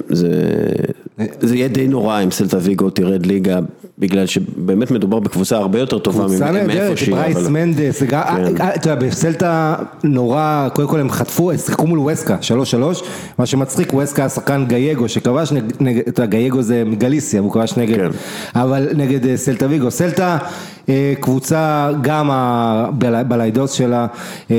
[1.40, 3.58] זה יהיה די נורא אם סלטה ויגו תרד ליגה,
[3.98, 7.14] בגלל שבאמת מדובר בקבוצה הרבה יותר טובה קבוצה ממ- מאיפה נהדרת, שהיא.
[7.14, 8.16] ברייס מנדס, כן.
[8.16, 13.02] אה, אתה יודע, בסלטה נורא, קודם כל הם חטפו, הם שיחקו מול ווסקה, 3-3,
[13.38, 17.96] מה שמצחיק, ווסקה השחקן גייגו שכבש נגד, אתה יודע, גייגו זה מגליסיה, והוא כבש נגד,
[17.96, 18.08] כן.
[18.54, 20.38] אבל נגד אה, סלטה ויגו, סלטה
[20.88, 24.06] אה, קבוצה, גם ה- בל- בליידוס שלה,
[24.50, 24.56] אה,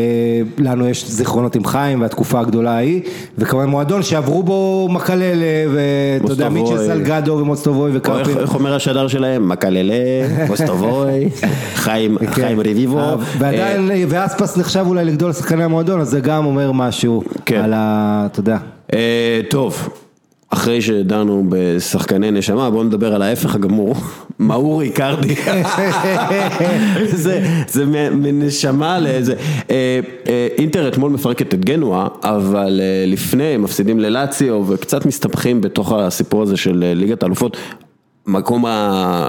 [0.58, 3.02] לנו יש זיכרונות עם חיים והתקופה הגדולה ההיא,
[3.38, 5.26] וכמובן מועדון שעברו בו מקללה,
[5.74, 6.88] ואתה יודע, מוסטובוי.
[6.88, 8.38] מיטשל סלגדו ומוסטובוי וקרפין.
[8.38, 9.50] איך אומר השדר שלהם?
[9.50, 9.94] מקללה,
[10.48, 11.30] פוסטובוי,
[11.84, 12.32] חיים כן.
[12.32, 13.00] חיים רביבו.
[13.00, 17.62] אה, ועדיין, אה, ואספס נחשב אולי לגדול שחקני המועדון, אז זה גם אומר משהו כן.
[17.64, 18.28] על ה...
[18.32, 18.58] אתה יודע.
[18.94, 19.90] אה, טוב,
[20.54, 23.96] אחרי שדנו בשחקני נשמה, בואו נדבר על ההפך הגמור,
[24.40, 25.36] מאור איקרדי,
[27.24, 29.36] זה, זה מנשמה לאיזה,
[29.70, 35.62] אה, אה, אינטר אתמול מפרקת את גנואה, אבל אה, לפני הם מפסידים ללאציו וקצת מסתבכים
[35.62, 37.58] בתוך הסיפור הזה של ליגת האלופות.
[38.28, 39.28] מקום, ה...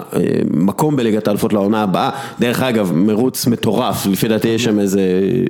[0.50, 5.00] מקום בליגת האלופות לעונה הבאה, דרך אגב מרוץ מטורף, לפי דעתי יש שם איזה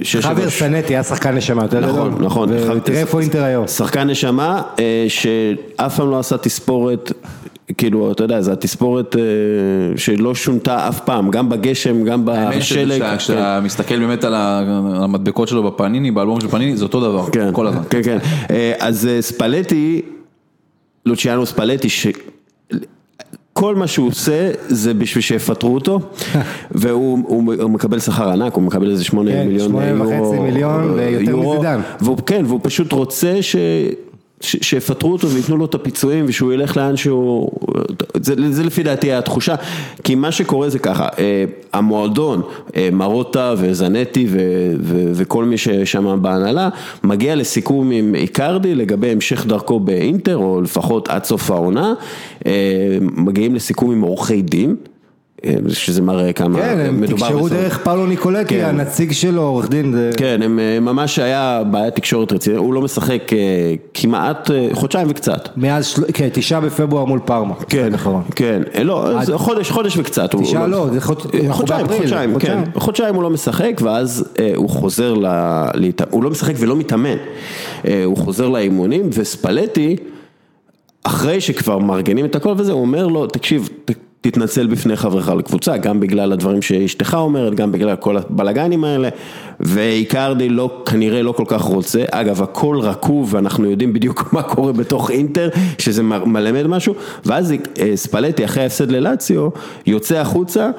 [0.02, 0.26] שש...
[0.26, 4.62] חבר סנטי היה שחקן נשמה, אתה יודע, נכון, נכון, ותראה איפה אינטר היום, שחקן נשמה
[5.08, 7.12] שאף פעם לא עשה תספורת,
[7.78, 9.16] כאילו אתה יודע, זו התספורת
[9.96, 15.62] שלא שונתה אף פעם, גם בגשם, גם בשלג, האמת כשאתה מסתכל באמת על המדבקות שלו
[15.62, 18.18] בפניני, באלבום של פניני, זה אותו דבר, כן, כל הזמן, כן, כן,
[18.78, 20.02] אז ספלטי,
[21.06, 21.88] לוציאנו ספלטי,
[23.54, 26.00] כל מה שהוא עושה זה בשביל שיפטרו אותו
[26.70, 31.80] והוא מקבל שכר ענק, הוא מקבל איזה שמונה מיליון יורו, שמונה וחצי מיליון ויותר מזידן,
[32.26, 33.56] כן והוא פשוט רוצה ש...
[34.40, 37.50] שיפטרו אותו וייתנו לו את הפיצויים ושהוא ילך לאן שהוא,
[38.14, 39.54] זה, זה לפי דעתי התחושה,
[40.04, 41.08] כי מה שקורה זה ככה,
[41.72, 42.42] המועדון,
[42.92, 44.38] מרוטה וזנטי ו,
[44.80, 46.68] ו, וכל מי ששם בהנהלה,
[47.04, 51.94] מגיע לסיכום עם איקרדי לגבי המשך דרכו באינטר, או לפחות עד סוף העונה,
[53.00, 54.76] מגיעים לסיכום עם עורכי דין.
[55.68, 56.48] שזה מראה כמה
[56.92, 57.28] מדובר בסוף.
[57.28, 59.94] כן, הם תקשרו דרך פאולו ניקולטי, הנציג שלו, עורך דין.
[60.16, 63.22] כן, הם ממש היה בעיית תקשורת רצינית, הוא לא משחק
[63.94, 65.48] כמעט חודשיים וקצת.
[65.56, 67.54] מאז, כן, תשעה בפברואר מול פארמה.
[67.68, 67.92] כן,
[68.36, 70.34] כן, לא, חודש, חודש וקצת.
[70.34, 71.50] תשעה לא, זה חודשיים,
[71.88, 74.24] חודשיים, כן, חודשיים הוא לא משחק ואז
[74.56, 75.14] הוא חוזר,
[76.10, 77.16] הוא לא משחק ולא מתאמן,
[78.04, 79.96] הוא חוזר לאימונים וספלטי,
[81.04, 83.68] אחרי שכבר מארגנים את הכל וזה, הוא אומר לו, תקשיב,
[84.24, 89.08] תתנצל בפני חברך לקבוצה, גם בגלל הדברים שאשתך אומרת, גם בגלל כל הבלאגנים האלה,
[89.60, 94.72] ואיקרדי לא, כנראה לא כל כך רוצה, אגב הכל רקוב ואנחנו יודעים בדיוק מה קורה
[94.72, 97.54] בתוך אינטר, שזה מלמד משהו, ואז
[97.94, 99.48] ספלטי אחרי ההפסד ללאציו,
[99.86, 100.70] יוצא החוצה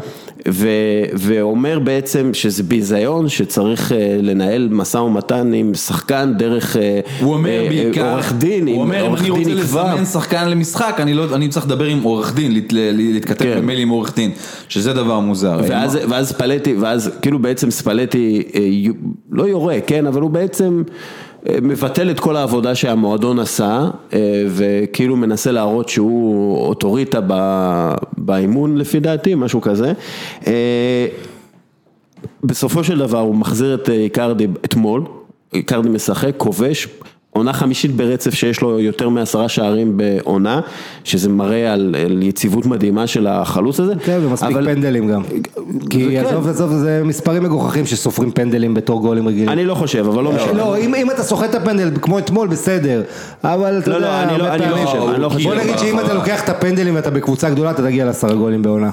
[0.48, 0.68] ו,
[1.14, 6.76] ואומר בעצם שזה ביזיון, שצריך לנהל משא ומתן עם שחקן דרך
[7.22, 11.36] הוא אומר בעיקר, עורך דין, הוא אומר אם אני רוצה לזמן שחקן למשחק, אני, לא,
[11.36, 13.58] אני צריך לדבר עם עורך דין, להתכתב כן.
[13.58, 14.32] במייל עם עורך דין,
[14.70, 15.60] שזה דבר מוזר.
[15.68, 18.44] ואז, ואז ספלטי, ואז כאילו בעצם ספלטי
[19.32, 20.84] לא יורה, כן, אבל הוא בעצם
[21.62, 23.90] מבטל את כל העבודה שהמועדון עשה
[24.48, 27.20] וכאילו מנסה להראות שהוא אוטוריטה
[28.18, 29.94] באימון לפי דעתי, משהו כזה.
[32.44, 35.04] בסופו של דבר הוא מחזיר את איקרדי אתמול,
[35.54, 36.88] איקרדי משחק, כובש.
[37.36, 40.62] עונה חמישית ברצף שיש לו יותר מעשרה שערים בעונה,
[41.04, 43.94] שזה מראה על, על יציבות מדהימה של החלוץ הזה.
[44.04, 44.66] כן, ומספיק אבל...
[44.66, 45.22] פנדלים גם.
[45.90, 49.50] כי עזוב עזוב, זה מספרים מגוחכים שסופרים פנדלים בתור גולים רגילים.
[49.50, 50.54] אני לא חושב, אבל לא משנה.
[50.54, 53.02] לא, אם, אם אתה סוחט את הפנדל כמו אתמול, בסדר.
[53.44, 55.50] אבל אתה לא, יודע, לא, אני לא, אני לא חושב, אני לא חושב.
[55.50, 58.90] בוא נגיד שאם אתה לוקח את הפנדלים ואתה בקבוצה גדולה, אתה תגיע לעשרה גולים בעונה.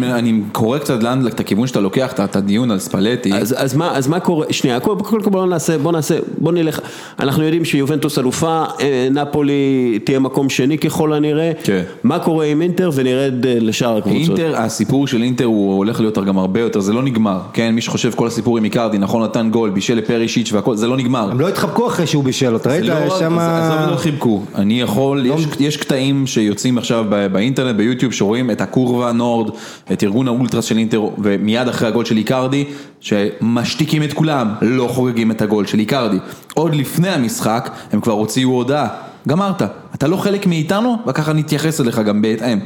[0.00, 3.32] אני קורא קצת לאן, את הכיוון שאתה לוקח, את הדיון על ספלטי.
[3.80, 6.80] אז מה קורה, שנייה, קודם כל בוא נעשה, בוא נעשה, בוא נלך,
[7.18, 8.64] אנחנו יודעים שיובנטוס אלופה,
[9.10, 11.82] נפולי תהיה מקום שני ככל הנראה, כן.
[12.04, 14.38] מה קורה עם אינטר ונרד לשאר הקבוצות.
[14.38, 17.80] אינטר, הסיפור של אינטר הוא הולך להיות גם הרבה יותר, זה לא נגמר, כן, מי
[17.80, 21.30] שחושב כל הסיפור עם איקרדי, נכון נתן גול, בישל לפרישיץ' והכל, זה לא נגמר.
[21.30, 22.84] הם לא התחבקו אחרי שהוא בישל, אתה ראית
[23.18, 23.38] שם...
[23.38, 29.12] עזוב לא חיבקו, אני יכול, יש, יש קטעים שיוצאים עכשיו באינטרנט, ביוטיוב, שרואים את הקורבה
[29.12, 29.50] נורד,
[29.92, 32.64] את ארגון האולטרס של אינטר, ומיד אחרי הגול של איקרדי,
[33.00, 36.18] שמשתיקים את כולם, לא חוגגים את הגול של איקרדי.
[36.54, 38.88] עוד לפני המשחק, הם כבר הוציאו הודעה,
[39.28, 39.62] גמרת,
[39.94, 42.58] אתה לא חלק מאיתנו, וככה נתייחס אליך גם בהתאם.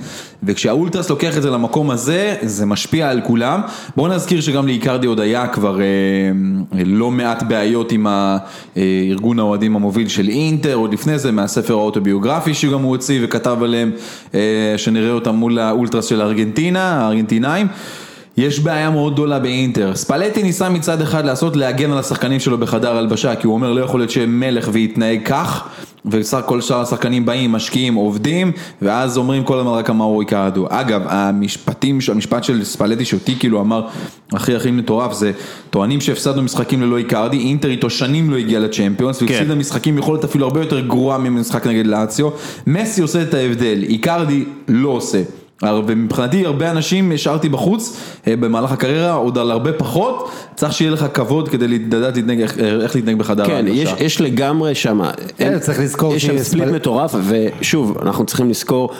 [0.42, 3.61] וכשהאולטרס לוקח את זה למקום הזה, זה משפיע על כולם.
[3.97, 5.87] בואו נזכיר שגם לאיקרדי עוד היה כבר אה,
[6.85, 12.83] לא מעט בעיות עם הארגון האוהדים המוביל של אינטר, עוד לפני זה מהספר האוטוביוגרפי שגם
[12.83, 13.90] הוא הוציא וכתב עליהם,
[14.35, 17.66] אה, שנראה אותם מול האולטרס של ארגנטינה, הארגנטינאים.
[18.37, 22.97] יש בעיה מאוד גדולה באינטר, ספלטי ניסה מצד אחד לעשות להגן על השחקנים שלו בחדר
[22.97, 25.68] הלבשה כי הוא אומר לא יכול להיות שיהיה מלך ויתנהג כך
[26.07, 30.66] וסך כל שאר השחקנים באים, משקיעים, עובדים ואז אומרים כל הזמן רק אמרו איקרדו.
[30.70, 33.87] אגב, המשפטים, המשפט של ספלטי שאותי כאילו אמר
[34.33, 35.33] הכי הכי מטורף זה
[35.70, 39.27] טוענים שהפסדנו משחקים ללא איקרדי, אינטר איתו שנים לא הגיע לצ'מפיונס כן.
[39.27, 42.31] והפסידה משחקים יכולת אפילו הרבה יותר גרועה ממשחק נגד לאציו,
[42.66, 45.23] מסי עושה את ההבדל, איקרדי לא עושה.
[45.62, 51.48] ומבחינתי הרבה אנשים השארתי בחוץ במהלך הקריירה עוד על הרבה פחות, צריך שיהיה לך כבוד
[51.48, 52.14] כדי לדעת
[52.82, 55.00] איך להתנהג בחדר כן, יש, יש לגמרי שם,
[55.36, 58.90] כן, צריך לזכור יש שם ספליט מטורף ושוב אנחנו צריכים לזכור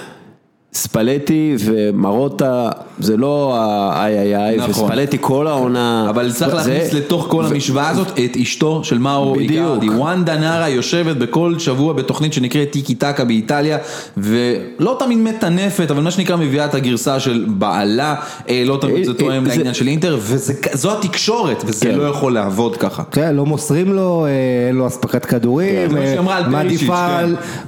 [0.75, 4.71] ספלטי ומרוטה זה לא האיי איי איי, נכון.
[4.85, 6.07] וספלטי כל העונה.
[6.11, 9.51] אבל צריך זה- להכניס לתוך כל המשוואה הזאת את אשתו של מאורו בדיוק.
[9.51, 9.89] איקרדי.
[9.89, 13.79] וונדה נארה יושבת בכל שבוע בתוכנית שנקראת טיקי טקה באיטליה,
[14.17, 18.15] ולא תמיד מטנפת, אבל מה שנקרא מביאה את הגרסה של בעלה,
[18.49, 21.95] אה, לא תמיד זה אה, תואם זה- לעניין של אינטר, וזו התקשורת, וזה כן.
[21.99, 23.03] לא יכול לעבוד ככה.
[23.11, 24.31] כן, לא מוסרים לו, אה,
[24.69, 27.07] אין לו אספקת כדורים, זה אה, על מעדיפה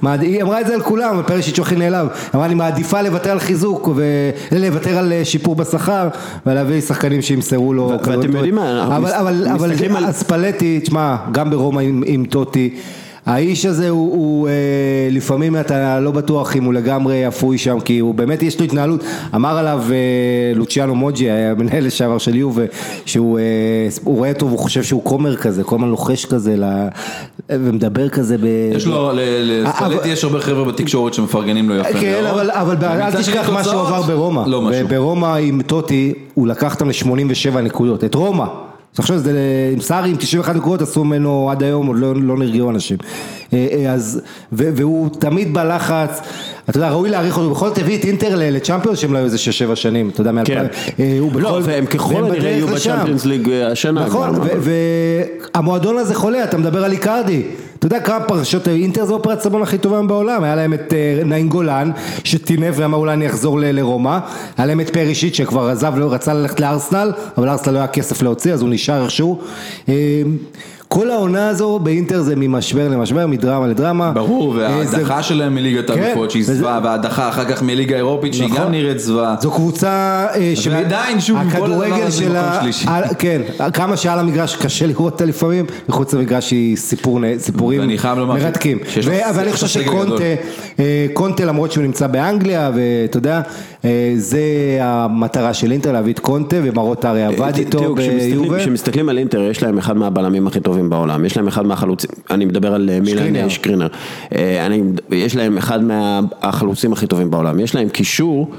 [0.02, 3.38] מעד- היא אמרה את זה על כולם, פרישיץ' הכי נעלב, אמרה אני מעדיפה לוותר על
[3.38, 3.88] חיזוק,
[4.52, 6.08] ולוותר על אה, שיפור בשכר,
[6.46, 8.54] ולהביא שחקנים שימסרו לו ואתם יודעים.
[8.54, 12.74] מה, אנחנו אבל- אבל אבל מסתכלים על- אספלטי, תשמע, גם ברומא עם טוטי,
[13.26, 14.52] האיש הזה הוא, הוא אה,
[15.10, 19.04] לפעמים אתה לא בטוח אם הוא לגמרי אפוי שם, כי הוא באמת יש לו התנהלות,
[19.34, 19.96] אמר עליו אה,
[20.54, 22.62] לוציאנו מוג'י, המנהל לשעבר של יובה,
[23.06, 23.44] שהוא אה,
[24.04, 26.88] הוא רואה אותו והוא חושב שהוא כומר כזה, כל הזמן לוחש כזה, ל-
[27.50, 28.44] ומדבר כזה ב...
[28.76, 29.18] יש לו, ל-
[29.64, 31.98] לספלטי אבל- יש הרבה חבר'ה בתקשורת שמפרגנים לו יפה.
[32.00, 34.42] כן, אבל, אבל אל תשכח מה שהוא עבר ברומא.
[34.46, 34.88] לא משהו.
[34.88, 38.44] ברומא עם טוטי, הוא לקח אותם ל-87 נקודות, את רומא.
[38.98, 39.32] עכשיו זה
[39.72, 42.96] עם סארי עם 91 נקודות עשו ממנו עד היום, עוד לא, לא נרגעו אנשים.
[43.52, 44.20] אה, אה, אז,
[44.52, 46.20] ו, והוא תמיד בלחץ,
[46.70, 49.36] אתה יודע, ראוי להעריך אותו, בכל זאת הביא את אינטר לצ'מפיונס שהם לא היו איזה
[49.72, 50.34] 6-7 שנים, אתה יודע, כן.
[50.34, 50.68] מאלפיים.
[51.00, 52.66] אה, הוא לא, בכל- והם ככל הנראה יהיו.
[52.68, 54.06] בצ'מפיונס ליג השנה.
[54.06, 54.34] נכון,
[55.54, 57.42] והמועדון הזה חולה, אתה מדבר על איקרדי.
[57.86, 61.24] אתה יודע כמה פרשות, אינטר זה אופרת סבון הכי טובה בעולם, היה להם את אה,
[61.24, 61.90] נעים גולן,
[62.24, 64.18] שטינף ואמר אולי אני אחזור לרומא,
[64.56, 68.22] היה להם את פרישיט שכבר עזב, לא רצה ללכת לארסנל, אבל לארסנל לא היה כסף
[68.22, 69.40] להוציא, אז הוא נשאר איכשהו.
[70.88, 74.10] כל העונה הזו באינטר זה ממשבר למשבר, מדרמה לדרמה.
[74.12, 78.48] ברור, אה, וההדחה שלהם מליגת כן, האלופות שהיא זוועה, וההדחה אחר כך מליגה אירופית שהיא
[78.48, 78.60] נכון.
[78.64, 79.34] גם נראית זוועה.
[79.40, 79.88] זו קבוצה
[80.34, 82.86] אה, שמ- ועדיין, שוב, כל הדבר הזה מקום שלישי.
[83.18, 83.40] כן,
[83.72, 88.04] כמה שעל המגרש קשה לראות אותה לפעמים, מחוץ למגרש היא סיפור, סיפורים ואני ש-
[88.44, 88.78] מרתקים.
[88.88, 90.22] שיש לו ו- אבל אני חושב שקונטה.
[90.78, 91.06] אה,
[91.46, 93.40] למרות שהוא נמצא באנגליה, ואתה יודע,
[94.16, 94.40] זה
[94.80, 97.94] המטרה של אינטר להביא את קונטה, ומרוטה הרי עבד ת- איתו תראו,
[98.58, 102.44] כשמסתכלים- על אינטר, יש להם אחד מהבלמים הכי טובים בעולם, יש להם אחד מהחלוצים, אני
[102.44, 103.86] מדבר על אה, מילן שקרינר.
[104.34, 104.76] אה, אה,
[105.16, 108.50] יש להם אחד מהחלוצים הכי טובים בעולם, יש להם קישור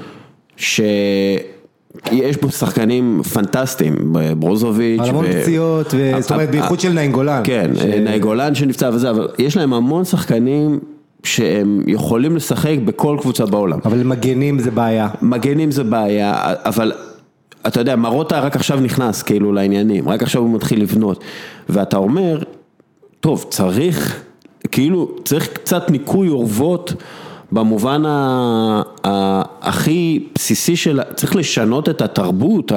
[0.56, 3.94] שיש בו שחקנים פנטסטיים,
[4.36, 7.40] ברוזוביץ', על המון פציעות, זאת אומרת בייחוד של נאינגולן.
[7.44, 8.20] כן, ש- נאי
[8.54, 10.78] שנפצע וזה, אבל יש להם המון שחקנים
[11.24, 13.78] שהם יכולים לשחק בכל קבוצה בעולם.
[13.84, 15.08] אבל מגנים זה בעיה.
[15.22, 16.92] מגנים זה בעיה, אבל
[17.66, 21.24] אתה יודע, מרוטה רק עכשיו נכנס כאילו לעניינים, רק עכשיו הוא מתחיל לבנות,
[21.68, 22.42] ואתה אומר,
[23.20, 24.22] טוב, צריך,
[24.70, 26.92] כאילו, צריך קצת ניקוי אורוות
[27.52, 28.02] במובן
[29.62, 32.72] הכי בסיסי של, צריך לשנות את התרבות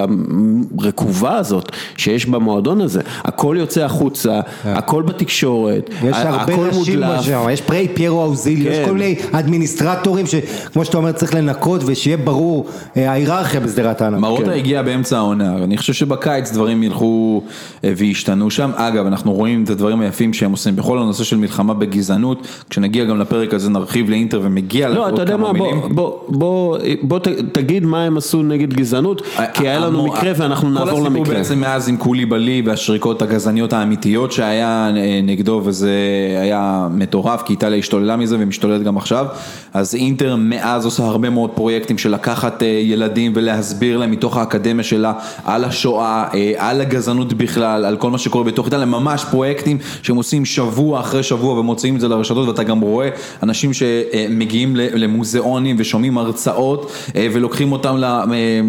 [0.79, 6.99] הרקובה הזאת שיש במועדון הזה, הכל יוצא החוצה, הכל בתקשורת, יש ה- הרבה הכל נשים
[6.99, 7.21] מודלף.
[7.21, 8.86] שם, יש פרי פיירו אוזיליו, יש כן.
[8.86, 14.19] כל מיני אדמיניסטרטורים שכמו שאתה אומר צריך לנקות ושיהיה ברור אה, ההיררכיה בשדרת הענק.
[14.19, 14.49] מרוטה כן.
[14.51, 17.43] הגיע באמצע העונה, אני חושב שבקיץ דברים ילכו
[17.84, 18.71] אה, וישתנו שם.
[18.75, 22.47] אגב, אנחנו רואים את הדברים היפים שהם עושים בכל הנושא של מלחמה בגזענות.
[22.69, 25.82] כשנגיע גם לפרק הזה נרחיב לאינטר ומגיע לא, לעוד אתה יודע מה, בוא, מילים.
[25.95, 29.21] בוא, בוא, בוא ת- תגיד מה הם עשו נגד גזענות,
[29.54, 31.36] כי היה לנו המו- מקרה ואנחנו נעבור כל הסיפור למקרה.
[31.36, 35.91] בעצם מאז עם קוליבאלי והשריקות הגזעניות האמיתיות שהיה אה, נגדו וזה
[36.41, 39.26] היה מטורף כי איטליה השתוללה מזה ומשתוללת גם עכשיו
[39.74, 44.84] אז אינטר מאז עושה הרבה מאוד פרויקטים של לקחת אה, ילדים ולהסביר להם מתוך האקדמיה
[44.84, 45.13] שלה
[45.45, 50.15] על השואה, אה, על הגזענות בכלל, על כל מה שקורה בתוך איטליה, ממש פרויקטים שהם
[50.15, 53.10] עושים שבוע אחרי שבוע ומוציאים את זה לרשתות ואתה גם רואה
[53.43, 58.23] אנשים שמגיעים ל- למוזיאונים ושומעים הרצאות אה, ולוקחים אותם אה,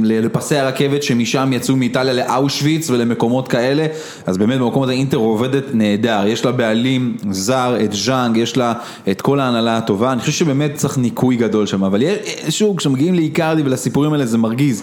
[0.05, 3.87] לפסי הרכבת שמשם יצאו מאיטליה לאושוויץ ולמקומות כאלה,
[4.27, 8.73] אז באמת במקום הזה אינטר עובדת נהדר, יש לה בעלים זר, את ז'אנג, יש לה
[9.11, 12.03] את כל ההנהלה הטובה, אני חושב שבאמת צריך ניקוי גדול שם, אבל
[12.49, 14.83] שוב, כשמגיעים לאיקרדי ולסיפורים האלה זה מרגיז.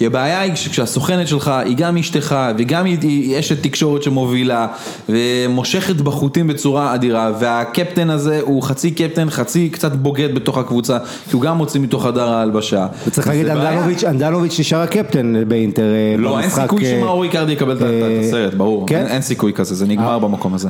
[0.00, 4.66] כי הבעיה היא שכשהסוכנת שלך היא גם אשתך וגם היא- אשת תקשורת שמובילה
[5.08, 11.36] ומושכת בחוטים בצורה אדירה והקפטן הזה הוא חצי קפטן, חצי קצת בוגד בתוך הקבוצה כי
[11.36, 12.86] הוא גם מוציא מתוך חדר ההלבשה.
[13.06, 13.48] וצריך להגיד.
[13.48, 18.20] אנדנוביץ', אנדנוביץ' נשאר הקפטן באינטר אה, לא, אין סיכוי אה, שמאורי קרדי יקבל את אה,
[18.20, 19.06] הסרט, ברור, כן?
[19.06, 20.68] אין סיכוי כזה, זה נגמר במקום הזה.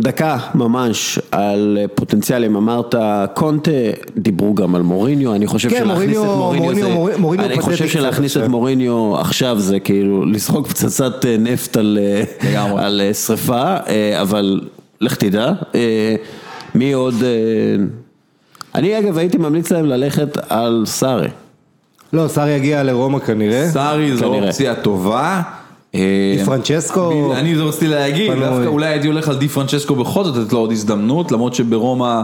[0.00, 2.94] דקה ממש על פוטנציאלים, אמרת
[3.34, 3.70] קונטה,
[4.16, 7.60] דיברו גם על מוריניו, אני חושב כן, שלהכניס את מוריניו- מוריניו זה, מוריניו- מוריניו אני
[7.60, 8.48] חושב שלהכניס את.
[8.48, 11.98] מוריניו עכשיו זה כאילו לזרוק פצצת אה, נפט על
[12.54, 12.62] אה.
[12.78, 13.74] על, אה, שריפה,
[14.20, 14.60] אבל
[15.00, 15.52] לך תדע,
[16.74, 17.14] מי עוד,
[18.74, 21.28] אני אגב הייתי ממליץ להם ללכת על סארי.
[22.12, 23.62] לא, סארי יגיע לרומא כנראה.
[23.62, 23.68] אה?
[23.68, 24.24] סארי זו.
[24.34, 25.42] אופציה טובה,
[25.94, 27.32] די פרנצ'סקו?
[27.36, 30.72] אני רציתי להגיד, דווקא אולי הייתי הולך על די פרנצ'סקו בכל זאת, לתת לו עוד
[30.72, 32.20] הזדמנות, למרות שברומא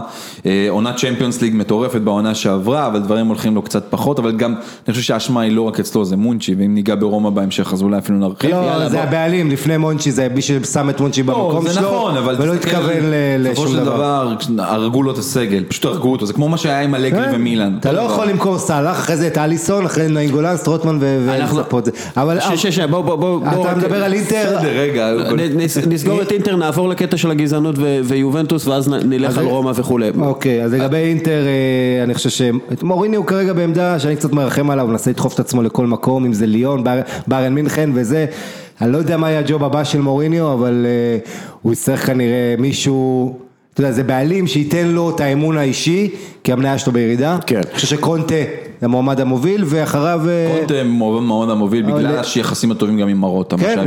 [0.69, 4.55] עונת צ'מפיונס ליג מטורפת בעונה שעברה, אבל דברים הולכים לו קצת פחות, אבל גם,
[4.87, 7.97] אני חושב שהאשמה היא לא רק אצלו, זה מונצ'י, ואם ניגע ברומא בהמשך אז אולי
[7.97, 8.51] אפילו נרחיב.
[8.51, 13.03] לא, זה הבעלים, לפני מונצ'י, זה מי ששם את מונצ'י במקום שלו, נכון, ולא התכוון
[13.39, 13.51] לשום דבר.
[13.51, 16.95] בסופו של דבר, הרגו לו את הסגל, פשוט הרגו אותו, זה כמו מה שהיה עם
[16.95, 17.31] אלגרי כן.
[17.35, 17.77] ומילאן.
[17.79, 21.87] אתה לא יכול למכור סאלח, אחרי זה את אליסון, אחרי זה נעים גולן, סטרוטמן ולצפות.
[23.65, 25.13] אתה מדבר על אינטר, בסדר, רגע.
[25.87, 30.09] נסגור את אינטר, נעבור לקטע של הגזענות ויובנטוס, ואז נלך על רומא וכולי.
[30.21, 32.29] אוקיי, אז לגבי אינטר, אה, אני חושב
[32.79, 36.33] שמוריני הוא כרגע בעמדה שאני קצת מרחם עליו, מנסה לדחוף את עצמו לכל מקום, אם
[36.33, 36.83] זה ליון,
[37.27, 38.25] בארן מינכן וזה.
[38.81, 41.29] אני לא יודע מה יהיה הג'וב הבא של מוריניו, אבל uh,
[41.61, 43.35] הוא יצטרך כנראה מישהו,
[43.73, 46.09] אתה יודע, זה בעלים שייתן לו את האמון האישי,
[46.43, 47.37] כי המניה שלו בירידה.
[47.45, 47.55] כן.
[47.55, 48.35] אני חושב שקונטה
[48.81, 50.21] המועמד המוביל, ואחריו...
[50.57, 53.53] קונטה המועמד המוביל, בגלל היחסים הטובים גם עם מרות.
[53.53, 53.79] כן,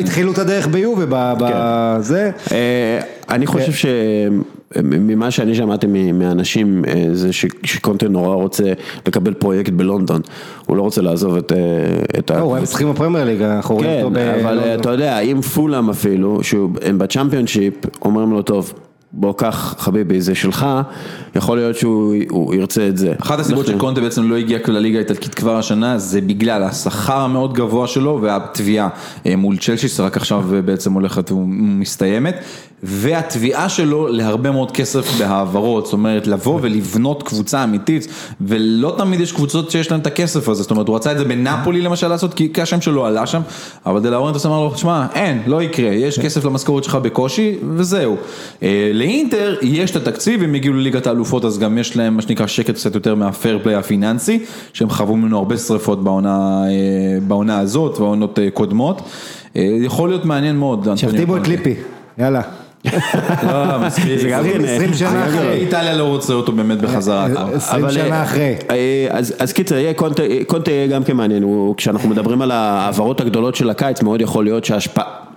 [0.00, 2.30] התחילו את הדרך ביובה בזה.
[3.30, 3.86] אני חושב ש...
[4.82, 7.28] ממה שאני שמעתי מאנשים זה
[7.64, 8.64] שקונטה נורא רוצה
[9.06, 10.20] לקבל פרויקט בלונדון,
[10.66, 12.40] הוא לא רוצה לעזוב את ה...
[12.40, 14.34] הוא היה משחקים בפרמייר ליג, אנחנו רואים אותו בלונדון.
[14.34, 18.72] כן, אבל אתה יודע, אם פולאם אפילו, שהם בצ'מפיונשיפ, אומרים לו טוב.
[19.12, 20.66] בוא קח חביבי זה שלך,
[21.34, 23.12] יכול להיות שהוא ירצה את זה.
[23.22, 27.86] אחת הסיבות שקונטה בעצם לא הגיע לליגה האיטלקית כבר השנה זה בגלל השכר המאוד גבוה
[27.86, 28.88] שלו והתביעה
[29.36, 32.34] מול צ'לשיס רק עכשיו בעצם הולכת ומסתיימת
[32.82, 38.06] והתביעה שלו להרבה מאוד כסף בהעברות, זאת אומרת לבוא ולבנות קבוצה אמיתית
[38.40, 41.24] ולא תמיד יש קבוצות שיש להן את הכסף הזה, זאת אומרת הוא רצה את זה
[41.24, 43.40] בנפולי למשל לעשות כי השם שלו עלה שם,
[43.86, 48.16] אבל דה לאורנטוס אמר לו, שמע אין, לא יקרה, יש כסף למשכורת שלך בקושי וזהו.
[49.00, 52.74] לאינטר יש את התקציב, הם הגיעו לליגת האלופות אז גם יש להם מה שנקרא שקט
[52.74, 56.62] קצת יותר מהפייר פליי הפיננסי, שהם חוו ממנו הרבה שריפות בעונה,
[57.28, 59.02] בעונה הזאת ועונות קודמות,
[59.54, 60.88] יכול להיות מעניין מאוד.
[60.96, 61.74] שיחתימו את ליפי,
[62.18, 62.40] יאללה.
[63.42, 64.18] לא, מספיק.
[64.20, 65.52] זה גם 20 שנה אחרי.
[65.52, 67.26] איטליה לא רוצה אותו באמת בחזרה.
[67.54, 68.54] 20 שנה אחרי.
[69.38, 69.76] אז קיצר,
[70.46, 71.44] קונטה יהיה גם כמעניין,
[71.76, 75.29] כשאנחנו מדברים על ההעברות הגדולות של הקיץ, מאוד יכול להיות שההשפעה...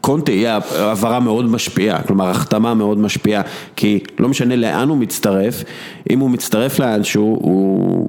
[0.00, 3.42] קונטה יהיה העברה מאוד משפיעה, כלומר החתמה מאוד משפיעה,
[3.76, 5.64] כי לא משנה לאן הוא מצטרף,
[6.10, 8.08] אם הוא מצטרף לאנשהו, הוא...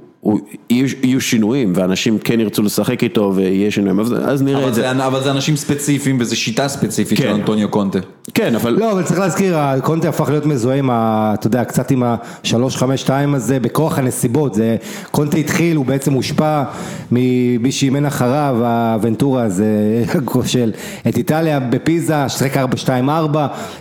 [0.70, 4.92] יהיו שינויים ואנשים כן ירצו לשחק איתו ויהיה שינויים, אז נראה את זה.
[4.92, 8.00] אבל זה אנשים ספציפיים וזו שיטה ספציפית של אנטוניו קונטה.
[8.34, 8.76] כן, אבל...
[8.80, 11.32] לא, אבל צריך להזכיר, קונטה הפך להיות מזוהה עם ה...
[11.34, 14.54] אתה יודע, קצת עם ה-352 הזה, בכוח הנסיבות.
[14.54, 14.76] זה...
[15.12, 16.64] קונטה התחיל, הוא בעצם הושפע
[17.12, 20.04] ממי שאימן אחריו, הוונטורה הזה,
[20.46, 20.72] של
[21.08, 22.90] את איטליה בפיזה, ששחק 4-2-4,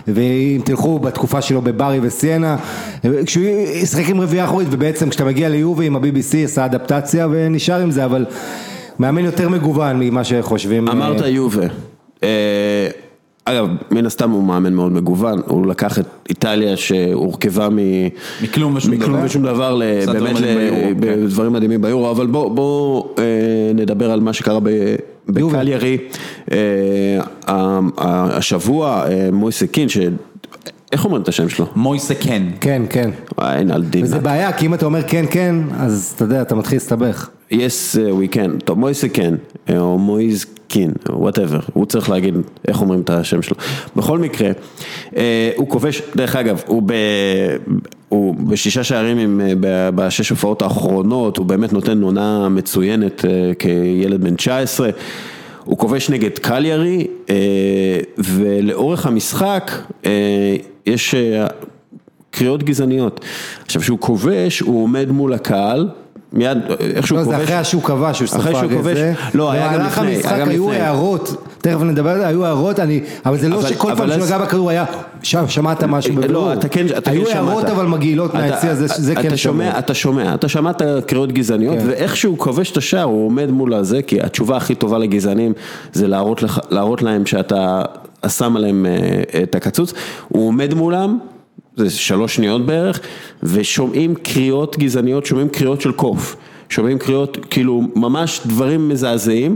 [0.07, 2.57] ואם תלכו בתקופה שלו בברי וסיינה,
[3.25, 7.91] כשהוא ישחק עם רביעי אחורית, ובעצם כשאתה מגיע ליובי עם ה-BBC, עשה אדפטציה ונשאר עם
[7.91, 8.25] זה, אבל
[8.99, 10.87] מאמן יותר מגוון ממה שחושבים.
[10.87, 11.65] אמרת יובה.
[13.45, 17.69] אגב, מן הסתם הוא מאמן מאוד מגוון, הוא לקח את איטליה שהורכבה
[18.41, 18.75] מכלום
[19.23, 19.81] ושום דבר,
[20.13, 20.35] באמת
[21.01, 23.15] לדברים מדהימים ביורו, אבל בואו
[23.75, 24.59] נדבר על מה שקרה
[25.27, 25.97] בקליירי,
[27.97, 29.87] השבוע מויסה קין,
[30.91, 31.65] איך אומרים את השם שלו?
[31.75, 32.43] מויסה קן.
[32.61, 33.09] כן, כן.
[33.41, 34.03] אין על דין.
[34.03, 37.29] וזה בעיה, כי אם אתה אומר כן, כן, אז אתה יודע, אתה מתחיל להסתבך.
[37.51, 38.63] Yes, we can.
[38.65, 39.35] טוב, מויסה קן,
[39.77, 42.35] או מויז קין, whatever, הוא צריך להגיד
[42.67, 43.55] איך אומרים את השם שלו.
[43.95, 44.51] בכל מקרה,
[45.55, 46.93] הוא כובש, דרך אגב, הוא ב...
[48.09, 49.41] הוא בשישה שערים עם,
[49.95, 53.25] בשש הופעות האחרונות, הוא באמת נותן עונה מצוינת
[53.59, 54.89] כילד בן 19.
[55.63, 57.07] הוא כובש נגד קליירי,
[58.17, 59.71] ולאורך המשחק
[60.87, 61.15] יש
[62.31, 63.25] קריאות גזעניות.
[63.65, 65.89] עכשיו, כשהוא כובש, הוא עומד מול הקהל.
[66.33, 69.73] מיד, איך שהוא לא, כובש, זה אחרי שהוא כבש, שהוא ספג את זה, לא, היה
[69.73, 70.71] גם לפני, המשחק היה גם היו.
[70.71, 74.37] הערות, תכף נדבר על זה, היו הערות, אני, אבל זה לא שכל פעם שהוא נגע
[74.37, 74.85] בכדור היה,
[75.23, 77.35] שם שמעת משהו לא, בבירור, אתה כן, אתה כן היו שמעת.
[77.35, 81.87] הערות אבל מגעילות מהיציע, זה כן אתה שומע, אתה שומע, אתה שמעת קריאות גזעניות, כן.
[81.87, 85.53] ואיך שהוא כובש את השער, הוא עומד מול הזה, כי התשובה הכי טובה לגזענים
[85.93, 86.07] זה
[86.69, 87.81] להראות להם שאתה
[88.27, 89.93] שם עליהם אה, את הקצוץ,
[90.27, 91.19] הוא עומד מולם,
[91.75, 92.99] זה שלוש שניות בערך,
[93.43, 96.35] ושומעים קריאות גזעניות, שומעים קריאות של קוף,
[96.69, 99.55] שומעים קריאות, כאילו, ממש דברים מזעזעים,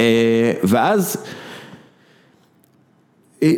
[0.00, 1.16] אה, ואז...
[3.42, 3.52] אה,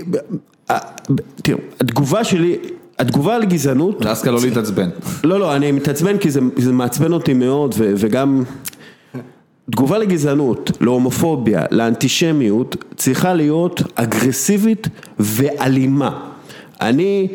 [1.36, 2.56] תראו, התגובה שלי,
[2.98, 4.88] התגובה לגזענות, דסקה לא להתעצבן.
[5.24, 8.44] לא, לא, אני מתעצבן כי זה, זה מעצבן אותי מאוד ו, וגם
[9.70, 14.88] תגובה לגזענות, להומופוביה, לאנטישמיות, צריכה להיות אגרסיבית
[15.18, 16.20] ואלימה.
[16.80, 17.28] אני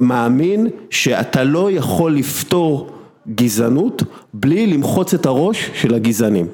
[0.00, 2.90] מאמין שאתה לא יכול לפתור
[3.34, 4.02] גזענות
[4.34, 6.46] בלי למחוץ את הראש של הגזענים.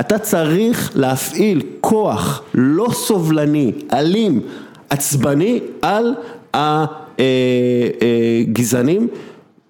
[0.00, 4.40] אתה צריך להפעיל כוח לא סובלני, אלים,
[4.90, 6.14] עצבני, על
[8.48, 9.08] הגזענים.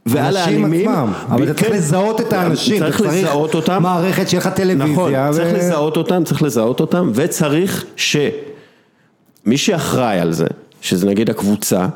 [0.06, 0.90] ועל האלימים,
[1.28, 5.54] אבל אתה צריך לזהות את האנשים, צריך לזהות אותם, מערכת שיהיה לך טלוויזיה, נכון, צריך
[5.54, 10.46] לזהות אותם, צריך לזהות אותם, וצריך שמי שאחראי על זה,
[10.80, 11.86] שזה נגיד הקבוצה,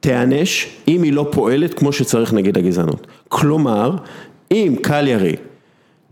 [0.00, 3.06] תיענש אם היא לא פועלת כמו שצריך נגד הגזענות.
[3.28, 3.96] כלומר,
[4.50, 5.36] אם קליירי,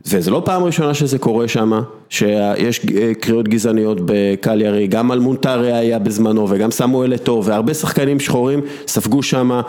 [0.07, 1.73] וזה לא פעם ראשונה שזה קורה שם,
[2.13, 2.81] שיש
[3.21, 9.23] קריאות גזעניות בקליירי, גם על מונטריה היה בזמנו וגם סמואל אתו והרבה שחקנים שחורים ספגו
[9.23, 9.61] שם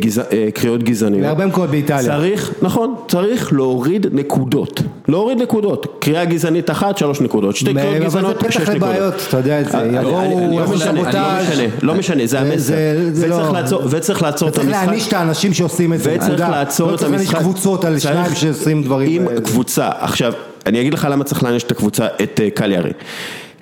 [0.00, 0.20] גז...
[0.54, 1.24] קריאות גזעניות.
[1.24, 2.02] והרבה מקומות באיטליה.
[2.02, 8.36] צריך, נכון, צריך להוריד נקודות, להוריד נקודות, קריאה גזענית אחת, שלוש נקודות, שתי קריאות גזעניות,
[8.50, 8.72] שש נקודות.
[8.72, 11.46] אבל זה פתח לבעיות, אתה יודע את זה, יבואו סבוטאז',
[11.82, 12.74] לא משנה, זה המסר,
[13.90, 17.12] וצריך לעצור את המשחק, וצריך להעניש את האנשים שעושים את זה, וצריך לעצור את המשחק,
[17.12, 20.32] לא צריך להעניש קבוצות על שניים שעושים דברים, אם קבוצה, עכשיו
[20.70, 22.90] אני אגיד לך למה צריך להעניש את הקבוצה, את קליארי.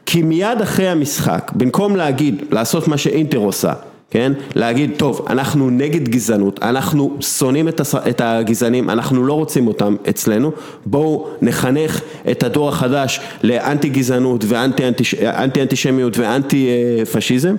[0.07, 3.73] כי מיד אחרי המשחק, במקום להגיד, לעשות מה שאינטר עושה,
[4.11, 4.33] כן?
[4.55, 7.69] להגיד, טוב, אנחנו נגד גזענות, אנחנו שונאים
[8.09, 10.53] את הגזענים, אנחנו לא רוצים אותם אצלנו,
[10.87, 12.01] בואו נחנך
[12.31, 16.69] את הדור החדש לאנטי גזענות ואנטי אנטישמיות ואנטי
[17.13, 17.55] פשיזם.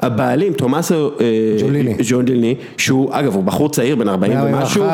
[0.00, 1.10] הבעלים, תומאסו
[2.08, 4.84] ג'ונדיני, שהוא אגב הוא בחור צעיר בן 40 ומשהו,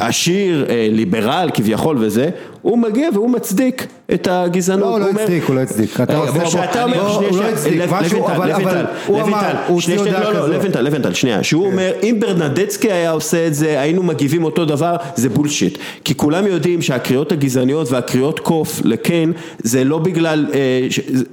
[0.00, 2.30] עשיר, ליברל כביכול וזה,
[2.64, 5.00] הוא מגיע והוא מצדיק את הגזענות.
[5.00, 5.90] לא, הוא לא הצדיק, הוא לא הצדיק.
[5.90, 10.50] כשאתה אומר, הוא לא הצדיק משהו, אבל הוא אמר, הוא הוציא הודעה כזאת.
[10.50, 14.96] לבנטל, לבנטל, שנייה, שהוא אומר, אם ברנדצקי היה עושה את זה, היינו מגיבים אותו דבר,
[15.14, 15.78] זה בולשיט.
[16.04, 20.46] כי כולם יודעים שהקריאות הגזעניות והקריאות קוף לקיין, זה לא בגלל,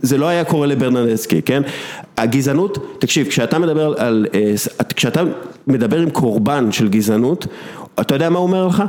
[0.02, 1.62] זה לא היה קורה לברנדצקי, כן?
[2.18, 4.26] הגזענות, תקשיב, כשאתה מדבר על,
[4.96, 5.24] כשאתה
[5.68, 7.48] מדבר עם קורבן של גזענות,
[8.02, 8.84] אתה יודע מה הוא אומר לך?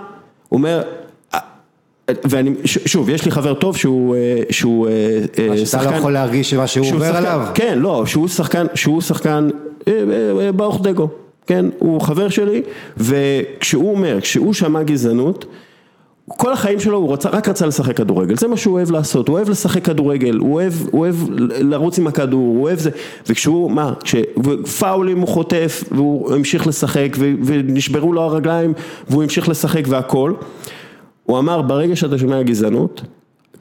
[0.49, 0.83] הוא אומר,
[2.11, 4.17] ואני, שוב, יש לי חבר טוב שהוא,
[4.51, 4.89] שהוא
[5.37, 7.47] שחקן, שאתה לא יכול להרגיש שמה שהוא עובר עליו?
[7.55, 9.49] כן, לא, שהוא שחקן, שהוא שחקן
[10.57, 11.09] ברוך דגו,
[11.47, 12.63] כן, הוא חבר שלי,
[12.97, 15.45] וכשהוא אומר, כשהוא שמע גזענות,
[16.29, 19.37] כל החיים שלו הוא רצה, רק רצה לשחק כדורגל, זה מה שהוא אוהב לעשות, הוא
[19.37, 21.17] אוהב לשחק כדורגל, הוא אוהב, הוא אוהב
[21.61, 22.91] לרוץ עם הכדור, הוא אוהב זה,
[23.29, 28.73] וכשהוא, מה, כשפאולים הוא חוטף והוא המשיך לשחק ונשברו לו הרגליים
[29.11, 30.33] והוא המשיך לשחק והכל,
[31.25, 33.03] הוא אמר ברגע שאתה שומע גזענות,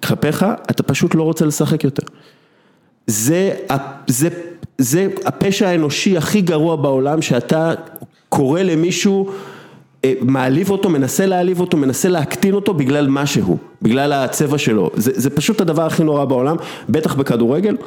[0.03, 2.03] כלפיך, אתה פשוט לא רוצה לשחק יותר.
[3.07, 3.51] זה,
[4.07, 4.29] זה,
[4.77, 7.73] זה הפשע האנושי הכי גרוע בעולם שאתה
[8.29, 9.29] קורא למישהו
[10.21, 15.11] מעליב אותו, מנסה להעליב אותו, מנסה להקטין אותו בגלל מה שהוא, בגלל הצבע שלו, זה,
[15.15, 16.55] זה פשוט הדבר הכי נורא בעולם,
[16.89, 17.77] בטח בכדורגל,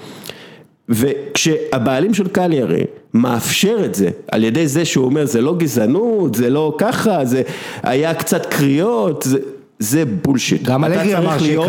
[0.89, 6.51] וכשהבעלים של קליירי מאפשר את זה, על ידי זה שהוא אומר זה לא גזענות, זה
[6.51, 7.43] לא ככה, זה
[7.83, 9.39] היה קצת קריאות, זה...
[9.79, 10.62] זה בולשיט.
[10.62, 11.64] גם אלגרי אמר שהיו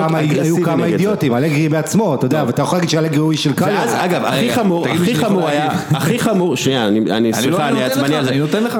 [0.64, 3.80] כמה אידיוטים, אלגרי בעצמו, אתה יודע, ואתה יכול להגיד שאלגרי הוא איש של קליירי.
[3.80, 8.26] ואז אגב, הכי חמור, הכי חמור היה, הכי חמור, שנייה, אני, סליחה, אני עצבני על
[8.26, 8.32] זה,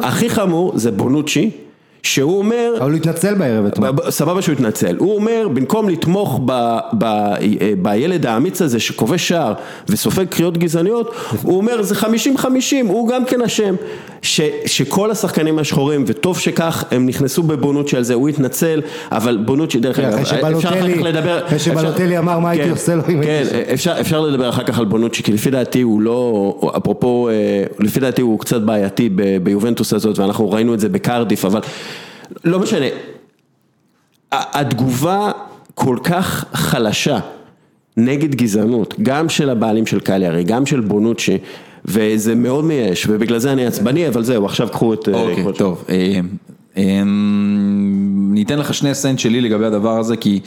[0.04, 1.65] הכי חמור זה בונוצ'י.
[2.06, 6.78] שהוא אומר, אבל הוא התנצל בערב אתמול, סבבה שהוא התנצל, הוא אומר במקום לתמוך ב,
[6.98, 7.34] ב,
[7.82, 9.54] בילד האמיץ הזה שכובש שער
[9.90, 13.76] וסופג קריאות גזעניות, הוא אומר זה חמישים חמישים, הוא גם כן אשם,
[14.66, 18.82] שכל השחקנים השחורים וטוב שכך הם נכנסו בבונוצ'י על זה, הוא התנצל,
[19.12, 23.04] אבל בונוצ'י דרך אגב, אפשר אחר כך לדבר, אחרי שבלוטלי אמר מה הייתי עושה לו,
[23.24, 23.44] כן,
[24.00, 27.30] אפשר לדבר אחר כך על בונוצ'י, כי לפי דעתי הוא לא, אפרופו,
[27.80, 29.10] לפי דעתי הוא קצת בעייתי
[29.44, 31.60] ביובנטוס הזאת ואנחנו ראינו את זה בקרדיף, אבל
[32.44, 32.86] לא משנה,
[34.32, 35.32] התגובה
[35.76, 37.20] כל כך חלשה
[37.98, 41.38] נגד גזענות, גם של הבעלים של קליארי, גם של בונוצ'י,
[41.86, 45.10] וזה מאוד מייאש, ובגלל זה אני עצבני, אבל זהו, עכשיו קחו את...
[45.10, 45.86] אוקיי, טוב.
[46.78, 50.40] אני אתן לך שני סנט שלי לגבי הדבר הזה, כי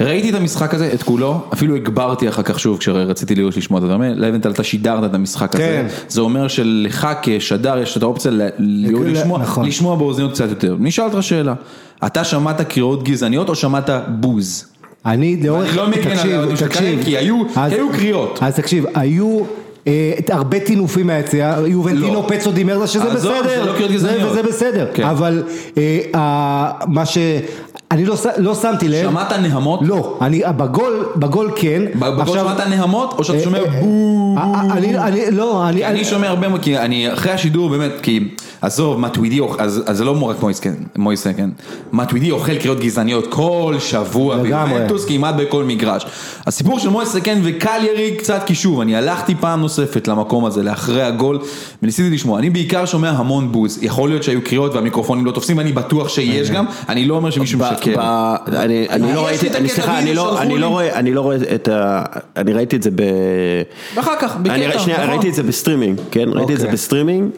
[0.00, 3.84] ראיתי את המשחק הזה, את כולו, אפילו הגברתי אחר כך שוב כשרציתי לראות לשמוע את
[3.84, 8.32] הדברים האלה, לבנטל אתה שידרת את המשחק הזה, זה אומר שלך כשדר יש את האופציה
[9.62, 10.76] לשמוע באוזניות קצת יותר.
[10.80, 11.54] אני אשאל אותך שאלה,
[12.06, 14.66] אתה שמעת קריאות גזעניות או שמעת בוז?
[15.06, 15.76] אני לאורך,
[16.58, 17.42] תקשיב, כי היו
[17.92, 18.38] קריאות.
[18.42, 19.65] אז תקשיב, היו...
[20.30, 23.74] הרבה טינופים מהיציאה, יובנטינו פצו דימרזה שזה בסדר,
[24.30, 25.42] וזה בסדר, אבל
[26.86, 27.18] מה ש...
[27.90, 28.04] אני
[28.38, 29.10] לא שמתי לב.
[29.10, 29.80] שמעת נהמות?
[29.82, 30.18] לא,
[30.56, 31.82] בגול, בגול כן.
[31.94, 34.36] בגול שמעת נהמות או שאתה שומע בואו?
[34.70, 34.92] אני,
[35.30, 35.84] לא, אני...
[35.84, 38.28] אני שומע הרבה, כי אני אחרי השידור באמת, כי
[38.66, 40.36] עזוב, מטווידי, אז זה לא רק
[40.96, 41.48] מויסה, כן,
[41.92, 46.06] מטווידי אוכל קריאות גזעניות כל שבוע, ביובנטוס כמעט בכל מגרש.
[46.46, 51.38] הסיפור של מויסה כן וקליירי קצת קישור, אני הלכתי פעם נוספת למקום הזה, לאחרי הגול,
[51.82, 55.72] וניסיתי לשמוע, אני בעיקר שומע המון בוז, יכול להיות שהיו קריאות והמיקרופונים לא תופסים, אני
[55.72, 57.94] בטוח שיש גם, אני לא אומר שמישהו משקר.
[58.90, 59.98] אני לא ראיתי, סליחה,
[60.94, 62.02] אני לא רואה את ה...
[62.36, 63.02] אני ראיתי את זה ב...
[63.94, 64.90] ואחר כך, בקטע, נכון.
[65.08, 66.28] ראיתי את זה בסטרימינג, כן?
[66.32, 66.72] ראיתי את זה אוקיי.
[66.72, 67.30] בסטרימינג,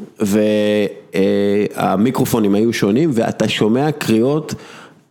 [1.77, 4.55] והמיקרופונים היו שונים, ואתה שומע קריאות,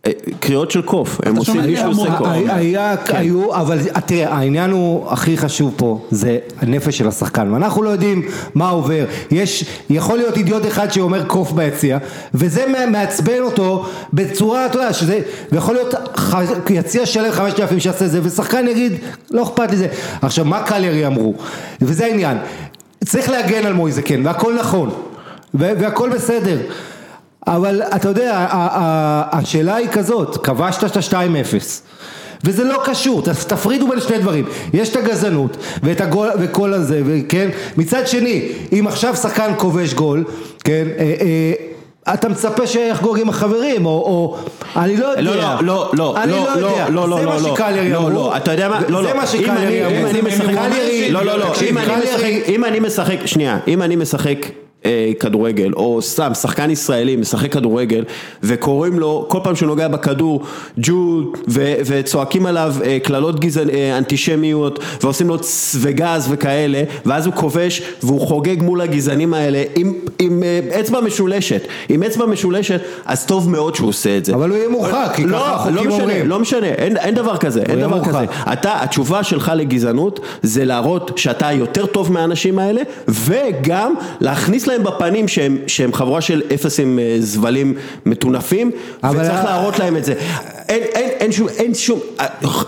[0.06, 2.16] אה, קריאות של קוף, הם עושים, מישהו עושה.
[2.18, 2.26] קוף.
[2.48, 3.16] היה, כן.
[3.16, 8.22] היו, אבל תראה, העניין הוא הכי חשוב פה, זה הנפש של השחקן, ואנחנו לא יודעים
[8.54, 11.98] מה עובר, יש, יכול להיות אידיוט אחד שאומר קוף ביציע,
[12.34, 15.20] וזה מעצבן אותו בצורה, אתה יודע, שזה,
[15.52, 15.94] ויכול להיות
[16.70, 18.92] יציע שלם חמשת אלפים שיעשה את זה, ושחקן יגיד,
[19.30, 19.88] לא אכפת לי זה.
[20.22, 21.34] עכשיו, מה קליירי אמרו?
[21.80, 22.36] וזה העניין,
[23.04, 24.90] צריך להגן על מויזה, כן, והכל נכון,
[25.54, 26.58] והכל בסדר.
[27.46, 28.46] אבל אתה יודע,
[29.32, 31.54] השאלה היא כזאת, כבשת את ה-2-0
[32.44, 37.48] וזה לא קשור, תפרידו בין שני דברים, יש את הגזענות ואת הגול וכל הזה, כן,
[37.76, 40.24] מצד שני, אם עכשיו שחקן כובש גול,
[40.64, 44.36] כן, אה, אה, אתה מצפה שיחגוג עם החברים, או, או
[44.76, 47.30] אני לא יודע, לא, לא, לא, לא, אני לא, לא יודע, לא, לא, זה לא,
[47.30, 49.96] מה לא, שקליירי לא, אמרו, לא, אתה יודע מה, לא, זה לא, מה שקליירי אם
[49.96, 50.44] אמרו, אני משחק,
[51.10, 54.38] לא, לא, לא, אם אני משחק, אם אני משחק, שנייה, אם אני משחק
[55.20, 58.04] כדורגל, או סתם שחקן ישראלי משחק כדורגל,
[58.42, 60.42] וקוראים לו, כל פעם שהוא נוגע בכדור,
[60.78, 61.32] ג'ו,
[61.86, 63.38] וצועקים עליו אה, קללות.
[63.72, 65.36] אה, אנטישמיות, ועושים לו
[65.80, 71.62] וגז וכאלה, ואז הוא כובש, והוא חוגג מול הגזענים האלה, עם, עם אה, אצבע משולשת,
[71.88, 74.34] עם אצבע משולשת, אז טוב מאוד שהוא עושה את זה.
[74.34, 76.28] אבל הוא יהיה מורחק, כי לא, ככה החוקים לא משנה, אומרים.
[76.28, 78.08] לא משנה, אין, אין דבר כזה, אין דבר מורחק.
[78.08, 78.52] כזה.
[78.52, 85.28] אתה, התשובה שלך לגזענות זה להראות שאתה יותר טוב מהאנשים האלה, וגם להכניס להם בפנים
[85.28, 87.74] שהם, שהם חבורה של אפסים אה, זבלים
[88.06, 90.14] מטונפים, וצריך להראות להם את זה.
[90.68, 92.26] אין, אין, אין שום, אין שום, אה,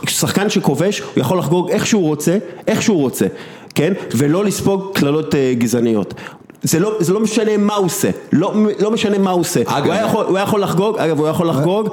[0.09, 3.27] שחקן שכובש, הוא יכול לחגוג איך שהוא רוצה, איך שהוא רוצה,
[3.75, 3.93] כן?
[4.15, 6.15] ולא לספוג קללות אה, גזעניות.
[6.63, 9.61] זה לא, זה לא משנה מה הוא עושה, לא, לא משנה מה הוא עושה.
[9.67, 11.89] אגב- הוא היה יכול, הוא היה יכול לחגוג, אגב, הוא היה יכול לחגוג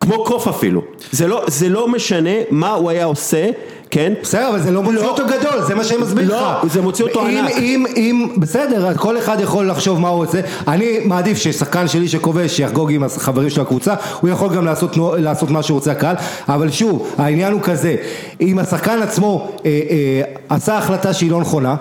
[0.00, 3.50] כמו קוף אפילו, זה לא, זה לא משנה מה הוא היה עושה,
[3.90, 4.12] כן?
[4.22, 6.42] בסדר, אבל זה לא מוציא אותו גדול, זה מה שאני מסביר לך.
[6.42, 7.52] לא, זה מוציא אותו אם- ענק.
[7.58, 10.40] אם, אם, בסדר, כל אחד יכול לחשוב מה הוא רוצה.
[10.68, 15.50] אני מעדיף ששחקן שלי שכובש שיחגוג עם החברים של הקבוצה, הוא יכול גם לעשות, לעשות
[15.50, 16.16] מה שהוא רוצה הקהל,
[16.48, 17.96] אבל שוב, העניין הוא כזה,
[18.40, 20.22] אם השחקן עצמו אה, אה,
[20.56, 21.74] עשה החלטה שהיא לא נכונה,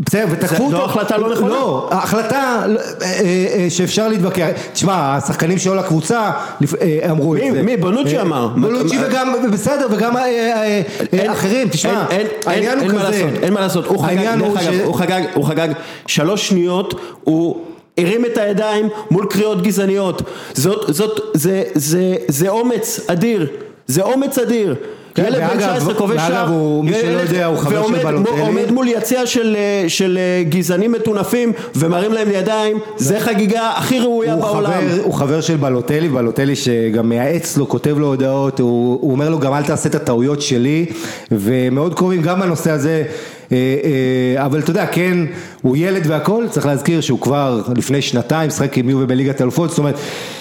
[0.00, 0.84] בסדר, ותקפו זו אותו.
[0.84, 1.48] החלטה לא נכונה?
[1.48, 2.62] לא, החלטה
[3.02, 4.46] אה, אה, שאפשר להתווכח.
[4.72, 6.30] תשמע, השחקנים שלו לקבוצה
[6.80, 7.62] אה, אמרו את זה.
[7.62, 7.76] מי?
[7.76, 8.46] בונוצ'י אה, אמר.
[8.46, 10.82] בונוצ'י וגם, בסדר, וגם אה, אה,
[11.14, 12.04] אה, אחרים, תשמע,
[12.46, 13.30] העניין הוא כזה.
[13.42, 13.86] אין מה לעשות,
[15.34, 15.72] הוא חגג
[16.06, 17.60] שלוש שניות, הוא
[17.98, 20.22] הרים את הידיים מול קריאות גזעניות,
[20.54, 23.46] זאת, זאת, זה, זה, זה אומץ אדיר,
[23.86, 24.74] זה אומץ אדיר.
[25.18, 28.02] ילד בן ואגב- 19 כובש ואגב, שער, הוא- מי שלא יודע, הוא חבר של ועומד-
[28.04, 28.40] בלוטלי.
[28.40, 29.56] עומד מול יציע של,
[30.18, 34.72] אה, גזענים מטונפים ומרים להם ידיים, זה חגיגה הכי ראויה בעולם.
[35.02, 39.54] הוא חבר של בלוטלי, בלוטלי שגם מייעץ לו, כותב לו הודעות, הוא, אומר לו גם
[39.54, 40.86] אל תעשה את הטעויות שלי,
[41.32, 43.02] ומאוד קרובים גם בנושא הזה,
[44.36, 45.18] אבל אתה יודע, כן,
[45.62, 49.78] הוא ילד והכל, צריך להזכיר שהוא כבר לפני שנתיים משחק עם יובה בליגת האלופות, זאת
[49.78, 49.94] אומרת,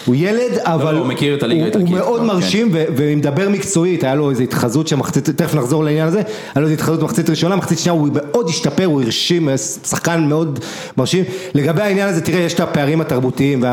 [0.06, 4.16] הוא ילד, אבל לא, הוא מכיר את הליגה הוא, מאוד כבר, מרשים, ומדבר מקצועית, היה
[4.16, 6.26] לו איזו התחזות שמחצית, תכף נחזור לעניין הזה, היה
[6.56, 9.50] לו איזו התחזות מחצית ראשונה, מחצית שנייה הוא מאוד השתפר, הוא הרשים,
[9.88, 10.60] שחקן מאוד
[10.98, 11.24] מרשים.
[11.56, 13.64] לגבי העניין הזה, תראה, יש את הפערים התרבותיים,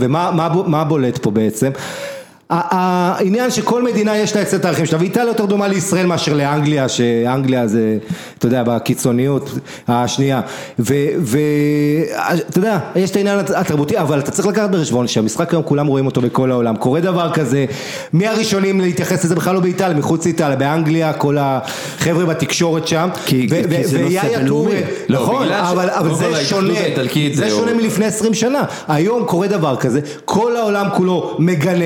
[0.00, 1.70] ומה מה בו- מה בולט פה בעצם?
[2.50, 6.88] העניין שכל מדינה יש לה את סט הערכים שלה, ואיטליה יותר דומה לישראל מאשר לאנגליה,
[6.88, 7.96] שאנגליה זה,
[8.38, 9.50] אתה יודע, בקיצוניות
[9.88, 10.40] השנייה,
[10.78, 10.98] ואתה
[12.58, 16.20] יודע, יש את העניין התרבותי, אבל אתה צריך לקחת בחשבון שהמשחק היום כולם רואים אותו
[16.20, 17.64] בכל העולם, קורה דבר כזה,
[18.12, 19.34] מי הראשונים להתייחס לזה?
[19.34, 23.46] בכלל לא באיטליה, מחוץ לאיטליה, באנגליה, כל החבר'ה בתקשורת שם, כי-
[23.84, 24.70] זה נושא בינלאומי.
[25.08, 26.72] לא, נכון, אבל קודם כל זה שונה,
[27.34, 31.84] זה שונה מלפני 20 שנה, היום קורה דבר כזה, כל העולם כולו מגנה,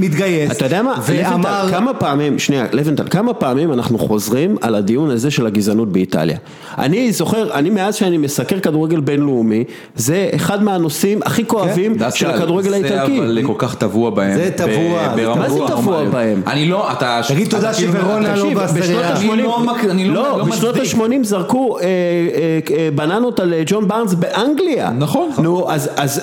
[0.00, 4.74] מתגייס, אתה יודע מה, ואמר, לבנטל, כמה פעמים, שנייה, לבנטל, כמה פעמים אנחנו חוזרים על
[4.74, 6.36] הדיון הזה של הגזענות באיטליה?
[6.78, 9.64] אני זוכר, אני מאז שאני מסקר כדורגל בינלאומי,
[9.96, 13.18] זה אחד מהנושאים הכי כואבים דווקא של הכדורגל זה האיטלקי.
[13.18, 14.34] אבל כל כך טבוע בהם.
[14.34, 16.04] זה טבוע, זה מה זה טבוע.
[16.04, 16.42] בהם?
[16.46, 17.20] אני לא, אתה...
[17.28, 18.82] תגיד תודה כאילו- שוורונה לא תקשיב, בסריה.
[18.82, 20.94] בשנות אני ה-80, לא לא- לא, לא בשנות מצדיק.
[21.00, 21.88] ה-80 זרקו אה, אה,
[22.76, 24.90] אה, בננות על ג'ון בארנס באנגליה.
[24.98, 25.30] נכון.
[25.38, 26.20] נו, אז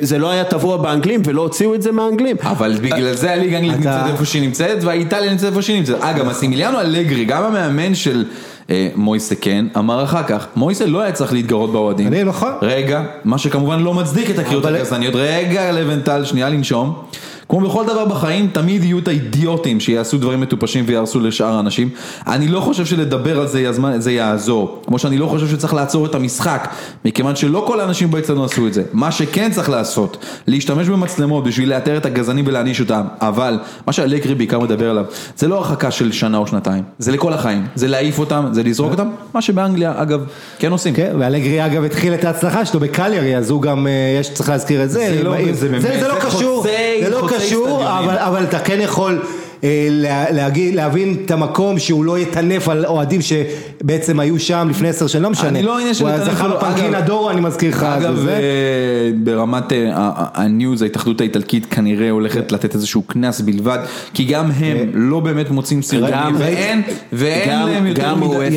[0.00, 2.36] זה לא היה טבוע באנגלים ולא הוציאו את זה מהאנגלים.
[2.42, 5.96] אבל בגלל זה הליגה האנגלית אתה- נמצאת איפה שהיא נמצאת והאיטליה נמצאת איפה שהיא נמצאת.
[6.00, 8.24] אגב, מסימיליאנו אלגרי, גם המאמן של
[8.70, 12.06] אה, מויסה כן, אמר אחר כך, מויסה לא היה צריך להתגרות באוהדים.
[12.06, 12.52] אני, נכון.
[12.62, 16.94] רגע, מה שכמובן לא מצדיק את הקריאות הגזעניות, רגע לבנטל, שנייה לנשום.
[17.48, 21.88] כמו בכל דבר בחיים, תמיד יהיו את האידיוטים שיעשו דברים מטופשים ויהרסו לשאר האנשים.
[22.26, 24.82] אני לא חושב שלדבר על זה יזמן, זה יעזור.
[24.86, 26.68] כמו שאני לא חושב שצריך לעצור את המשחק,
[27.04, 28.82] מכיוון שלא כל האנשים באצטדיון עשו את זה.
[28.92, 30.16] מה שכן צריך לעשות,
[30.46, 33.02] להשתמש במצלמות בשביל לאתר את הגזענים ולהעניש אותם.
[33.20, 35.04] אבל, מה שאלגרי בעיקר מדבר עליו,
[35.36, 36.82] זה לא הרחקה של שנה או שנתיים.
[36.98, 37.66] זה לכל החיים.
[37.74, 39.08] זה להעיף אותם, זה לזרוק אותם.
[39.34, 40.20] מה שבאנגליה, אגב,
[40.58, 40.94] כן עושים.
[40.94, 44.84] כן, ואלגרי אגב התחיל את ההצלחה שלו בקליירי, אז הוא גם, אה, יש, צריך להזכיר
[44.84, 45.14] את זה.
[45.16, 45.36] זה לא-
[46.08, 46.62] לא קשור,
[47.02, 47.84] זה לא קשור.
[48.26, 49.22] אבל אתה כן יכול
[50.32, 55.22] להגיד, להבין את המקום שהוא לא יטנף על אוהדים שבעצם היו שם לפני עשר שנים,
[55.22, 55.48] לא משנה.
[55.48, 57.82] אני לא עניין של לטנף בפנקין אגב- הדור, אני מזכיר לך.
[57.82, 58.34] אגב, אה,
[59.24, 59.90] ברמת אה,
[60.34, 63.78] הניוז, ההתאחדות האיטלקית כנראה הולכת לתת איזשהו קנס בלבד,
[64.14, 66.82] כי גם הם לא באמת מוצאים סרטונים, גם- ואין,
[67.12, 68.56] ואין להם יותר מדי.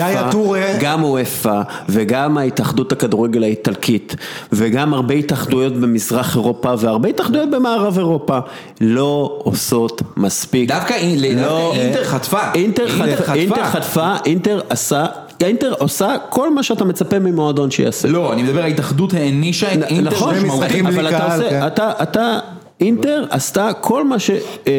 [0.82, 4.16] גם וופא וגם ההתאחדות הכדורגל האיטלקית
[4.52, 8.38] וגם הרבה התאחדויות במזרח אירופה והרבה התאחדויות במערב אירופה
[8.82, 10.70] לא עושות מספיק.
[10.70, 12.39] דווקא דווקא לא, אינטר חטפה.
[12.55, 13.33] אינטר חטפה.
[13.33, 15.05] אינטר חטפה, אינטר עשה,
[15.41, 18.07] אינטר עושה כל מה שאתה מצפה ממועדון שיעשה.
[18.07, 20.35] לא, אני מדבר, ההתאחדות הענישה את אינטר נכון,
[20.87, 21.67] אבל אתה עושה, כן.
[21.67, 22.39] אתה, אתה,
[22.79, 24.29] אינטר עשתה כל מה ש...
[24.67, 24.73] אה,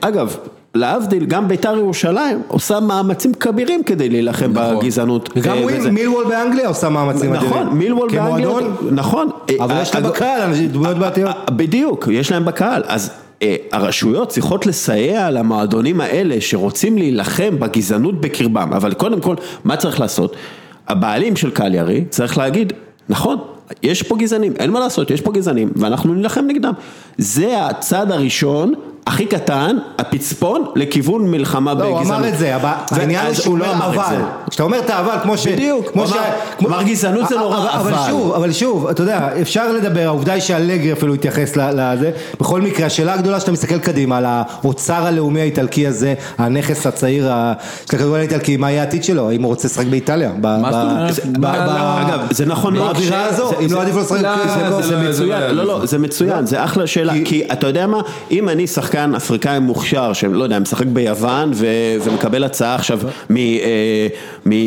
[0.00, 0.36] אגב,
[0.74, 4.78] להבדיל, גם ביתר ירושלים עושה מאמצים כבירים כדי להילחם נכון.
[4.78, 5.28] בגזענות.
[5.36, 5.90] וגם אה, וזה.
[5.90, 7.50] מילוול באנגליה עושה מאמצים אדירים.
[7.50, 9.28] נכון, מילוול באנגליה, כמועדון, נכון.
[9.60, 11.36] אבל אה, יש לה אגב, בקהל אנשים- דמויות בעתיות.
[11.50, 13.27] בדיוק, יש להם בקהל, אז אה,
[13.72, 19.34] הרשויות צריכות לסייע למועדונים האלה שרוצים להילחם בגזענות בקרבם, אבל קודם כל,
[19.64, 20.36] מה צריך לעשות?
[20.88, 22.72] הבעלים של קליארי צריך להגיד,
[23.08, 23.38] נכון,
[23.82, 26.72] יש פה גזענים, אין מה לעשות, יש פה גזענים, ואנחנו נילחם נגדם.
[27.18, 28.74] זה הצעד הראשון.
[29.06, 32.06] הכי קטן, הפצפון לכיוון מלחמה לא, בגזענות.
[32.06, 34.16] הוא אמר את זה, אבל העניין הוא שהוא לא אמר את אבל, זה.
[34.50, 35.46] כשאתה אומר את האבל, כמו ש...
[35.46, 36.02] בדיוק, כמו
[36.58, 38.08] הוא אמר- גזענות זה לא רע, אבל אבל.
[38.10, 42.86] שוב, אבל שוב, אתה יודע, אפשר לדבר, העובדה היא שאלגרי אפילו התייחס לזה, בכל מקרה,
[42.86, 47.24] השאלה הגדולה שאתה מסתכל קדימה על האוצר הלאומי האיטלקי הזה, הנכס הצעיר
[47.90, 50.30] של הכדורגל האיטלקי, מה יהיה העתיד שלו, האם הוא רוצה לשחק באיטליה?
[50.42, 51.48] לא,
[52.02, 52.92] אגב, זה נכון מאוד.
[52.96, 54.20] באווירה הזו, אם לא עדיף לו לשחק
[54.70, 54.82] לא.
[54.82, 58.48] זה לא- מצוין, לא לא, זה מצוין, זה אחלה שאלה, כי אתה יודע מה, אם
[58.48, 61.66] אני שחקן אפריקאי מוכשר, שלא יודע, משחק ביוון ו-
[62.04, 63.36] ומקבל הצעה עכשיו מ...
[63.36, 64.06] אה,
[64.46, 64.52] מ...
[64.52, 64.58] אה,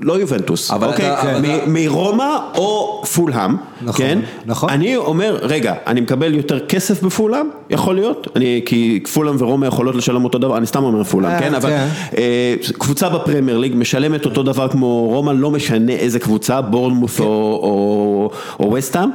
[0.00, 1.12] לא יובנטוס, אבל אוקיי?
[1.12, 4.18] אתה- אבל מ- מרומא או פולהאם, נכון, כן?
[4.46, 4.70] נכון.
[4.70, 9.94] אני אומר, רגע, אני מקבל יותר כסף בפולהאם, יכול להיות, אני, כי פולהאם ורומא יכולות
[9.94, 11.54] לשלם אותו דבר, אני סתם אומר פולהאם, אה, כן?
[11.54, 12.72] אבל כן.
[12.78, 18.30] קבוצה בפרמייר ליג משלמת אותו דבר כמו רומא, לא משנה איזה קבוצה, בורנמוס או- או
[18.60, 19.08] או וסטהאם.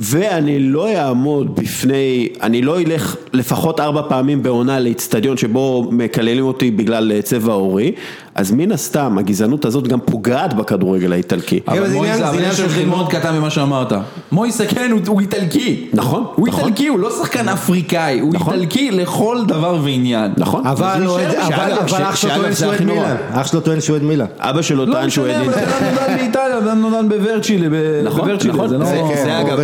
[0.00, 6.70] ואני לא אעמוד בפני, אני לא אלך לפחות ארבע פעמים בעונה לאיצטדיון שבו מקללים אותי
[6.70, 7.92] בגלל אה, צבע עורי,
[8.34, 11.60] אז מן הסתם הגזענות הזאת גם פוגעת בכדורגל האיטלקי.
[11.68, 12.96] אבל אבל זה עניין- אבל של חינוך.
[12.96, 13.92] מאוד קטן ממה שאמרת.
[14.32, 15.86] מויסה כן, הוא- הוא איטלקי.
[15.92, 16.64] נכון, הוא נכון.
[16.64, 18.54] איטלקי, הוא לא שחקן אפריקאי, הוא נכון.
[18.54, 20.30] איטלקי לכל דבר ועניין.
[20.36, 20.66] נכון.
[20.66, 22.82] אבל אוהד- אבל- אבל אח שלו טוען שהוא אוהד.
[22.84, 24.26] מילאן, אח שלו טוען שהוא אוהד מילאן.
[24.38, 25.78] אבא שלו לא טען שהוא משנה, עד אבל אינטר.
[25.78, 27.68] אדם נולד באיטליה, אדם נולד בוורצ'ילה,
[28.04, 28.68] נכון, נכון.
[28.68, 28.84] זה לא...
[29.14, 29.60] כן, זה אגב-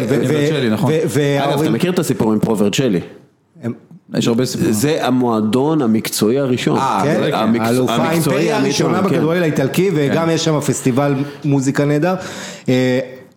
[0.00, 0.72] רוברט שלי, כן.
[0.72, 0.92] נכון.
[1.44, 3.00] אגב, אתה מכיר את הסיפור עם פרוברצ'לי?
[3.62, 3.72] הם-
[4.18, 4.72] יש הרבה סיפורים.
[4.72, 6.78] זה המועדון המקצועי הראשון.
[6.78, 7.60] אה, כן, כן.
[7.60, 9.04] האלופה, האימפריה הראשונה כן.
[9.04, 11.14] בכדורגל האיטלקי וגם יש שם פסטיבל
[11.44, 12.14] מוזיקה נהדר.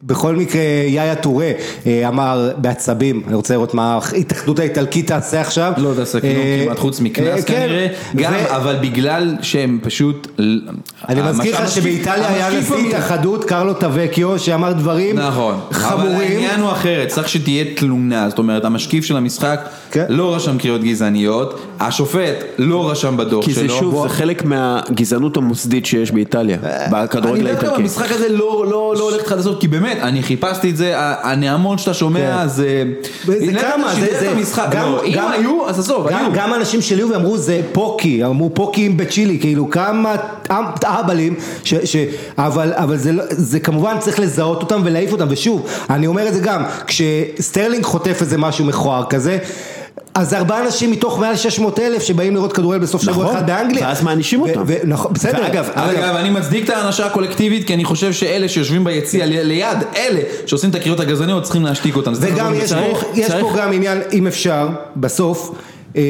[0.03, 1.51] אה, בכל מקרה, יאיה טורה
[1.87, 5.73] אה, אמר בעצבים, אני רוצה לראות מה ההתאחדות האיטלקית תעשה עכשיו.
[5.77, 10.27] לא תעשה כלום אה, כמעט חוץ אה, מקנס כן, כנראה, גם אבל בגלל שהם פשוט...
[11.09, 16.17] אני מזכיר לך שבאיטליה היה נשיא התאחדות קרלו טווקיו שאמר דברים נכון, אבל חמורים.
[16.17, 20.05] העניין הוא אחרת, צריך שתהיה תלונה, זאת אומרת המשקיף של המשחק כן.
[20.09, 23.67] לא רשם קריאות גזעניות, השופט לא רשם בדוח כי שלו.
[23.67, 26.57] זה שוב, זה חלק מהגזענות המוסדית שיש באיטליה,
[26.91, 27.81] בכדורגל אני דווקא האיטלקי.
[27.81, 31.77] במשחק הזה לא, לא, לא הולך איתך לעשות, כי באמת, אני חיפשתי את זה, הנעמון
[31.77, 32.47] שאתה שומע כן.
[32.47, 32.83] זה...
[33.25, 36.17] זה כמה, זה, המשחק, גם, לא, אם היו, אז עזוב, היו.
[36.33, 40.15] גם אנשים שלי ואמרו זה פוקי, אמרו פוקים בצ'ילי, כאילו כמה
[40.85, 41.35] אהבלים,
[42.37, 46.33] אבל, אבל זה, לא- זה כמובן צריך לזהות אותם ולהעיף אותם, ושוב, אני אומר את
[46.33, 49.37] זה גם, כשסטרלינג חוטף איזה משהו מכוער כזה,
[50.15, 53.47] אז זה ארבעה אנשים מתוך מעל 600 אלף שבאים לראות כדורגל בסוף שבוע נכון, אחד
[53.47, 53.87] באנגליה.
[53.87, 54.63] ואז מענישים אותם.
[54.67, 55.39] ו- נכון, בסדר.
[55.43, 59.77] ואגב, אגב, אני מצדיק את ההענשה הקולקטיבית, כי אני חושב שאלה שיושבים ביציע ל- ליד,
[59.95, 62.11] אלה שעושים את הקריאות הגזעניות, צריכים להשתיק אותם.
[62.19, 65.51] וגם לבוא יש, צריך- פה, יש צריך- פה גם עניין, אם אפשר, בסוף,
[65.95, 66.01] אה,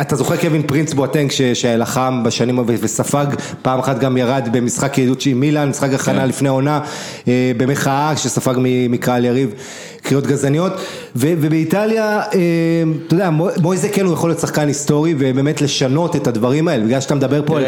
[0.00, 3.26] אתה זוכר קווין פרינס בואטנק שלחם בשנים וספג,
[3.62, 6.28] פעם אחת גם ירד במשחק ידידות עם מילאן, משחק הכנה כן.
[6.28, 6.80] לפני העונה,
[7.28, 8.54] אה, במחאה שספג
[8.88, 9.54] מקהל יריב,
[10.02, 10.72] קריאות גזעניות,
[11.16, 12.38] ובאיטליה, אה,
[13.06, 13.30] אתה יודע,
[13.62, 17.42] מויזה כן הוא יכול להיות שחקן היסטורי ובאמת לשנות את הדברים האלה, בגלל שאתה מדבר
[17.46, 17.64] פה על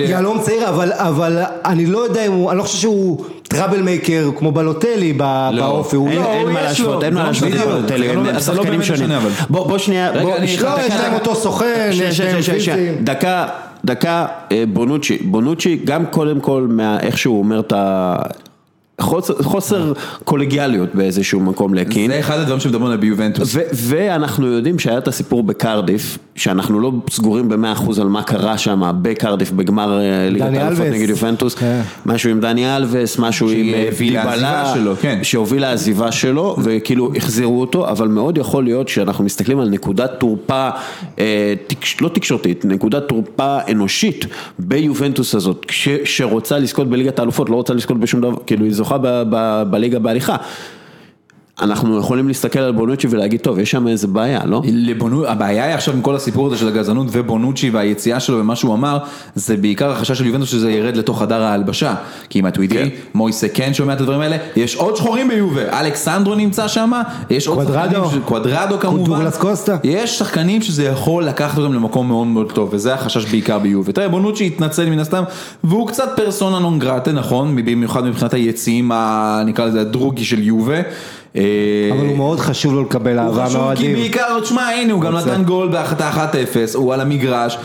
[0.00, 3.24] יהלום צעיר, אבל אני לא יודע אם הוא, אני לא חושב שהוא...
[3.50, 5.50] טראבל מייקר כמו בלוטלי לא.
[5.52, 9.10] באופי, הוא לא, אין מה להשוות, אין מה להשוות לבלוטלי, הם לא שחקנים שונים.
[9.50, 13.04] בוא שנייה, בוא, יש להם אותו סוכן, יש להם פיזים.
[13.04, 13.46] דקה,
[13.84, 16.68] דקה, אה, בונוצ'י, בונוצ'י גם קודם כל,
[17.00, 18.16] איך שהוא אומר את ה...
[19.42, 19.92] חוסר
[20.24, 22.10] קולגיאליות באיזשהו מקום לקין.
[22.10, 23.56] זה אחד הדברים שמדברים עליו ביובנטוס.
[23.72, 28.92] ואנחנו יודעים שהיה את הסיפור בקרדיף, שאנחנו לא סגורים במאה אחוז על מה קרה שם
[29.02, 31.80] בקרדיף בגמר אה, ליגת האלופות נגד יובנטוס, כן.
[32.06, 35.18] משהו עם דני אלווס, משהו עם אה, דיבלה, כן.
[35.22, 40.68] שהוביל לעזיבה שלו, וכאילו החזירו אותו, אבל מאוד יכול להיות שאנחנו מסתכלים על נקודת תורפה,
[41.18, 41.54] אה,
[42.00, 44.26] לא תקשורתית, נקודת תורפה אנושית
[44.58, 45.66] ביובנטוס הזאת,
[46.04, 49.24] שרוצה לזכות בליגת האלופות, לא רוצה לזכות בשום דבר, כאילו היא זוכה
[49.64, 50.36] בליגה בהליכה.
[51.60, 54.62] אנחנו יכולים להסתכל על בונוצ'י ולהגיד, טוב, יש שם איזה בעיה, לא?
[54.64, 55.26] לבונו...
[55.26, 58.98] הבעיה היא עכשיו עם כל הסיפור הזה של הגזענות ובונוצ'י והיציאה שלו ומה שהוא אמר,
[59.34, 61.94] זה בעיקר החשש של יובנטוס שזה ירד לתוך חדר ההלבשה.
[62.28, 62.96] כי אם את יודעים, כן.
[63.14, 66.92] מויסה כן שומע את הדברים האלה, יש עוד שחורים ביובה, אלכסנדרו נמצא שם,
[67.30, 69.24] יש עוד קוודרדו, שחקנים, קוודרדו כמובן,
[69.84, 73.92] יש שחקנים שזה יכול לקחת אותם למקום מאוד מאוד טוב, וזה החשש בעיקר ביובה.
[73.92, 75.22] תראה, בונוצ'י התנצל מן הסתם,
[75.64, 77.56] והוא קצת פרסונה נון גרטה, נכון?
[77.56, 78.92] במיוחד מבחינת היציעים,
[79.46, 80.80] נקרא לזה הדרוגי של יובה.
[81.36, 81.42] אה,
[81.92, 83.60] אבל הוא מאוד חשוב לו לקבל אהבה מהאוהדים.
[83.60, 86.10] הוא חשוב כי בעיקר, תשמע הנה הוא גם נתן גול בהחלטה
[86.74, 87.58] 1-0, הוא על המגרש.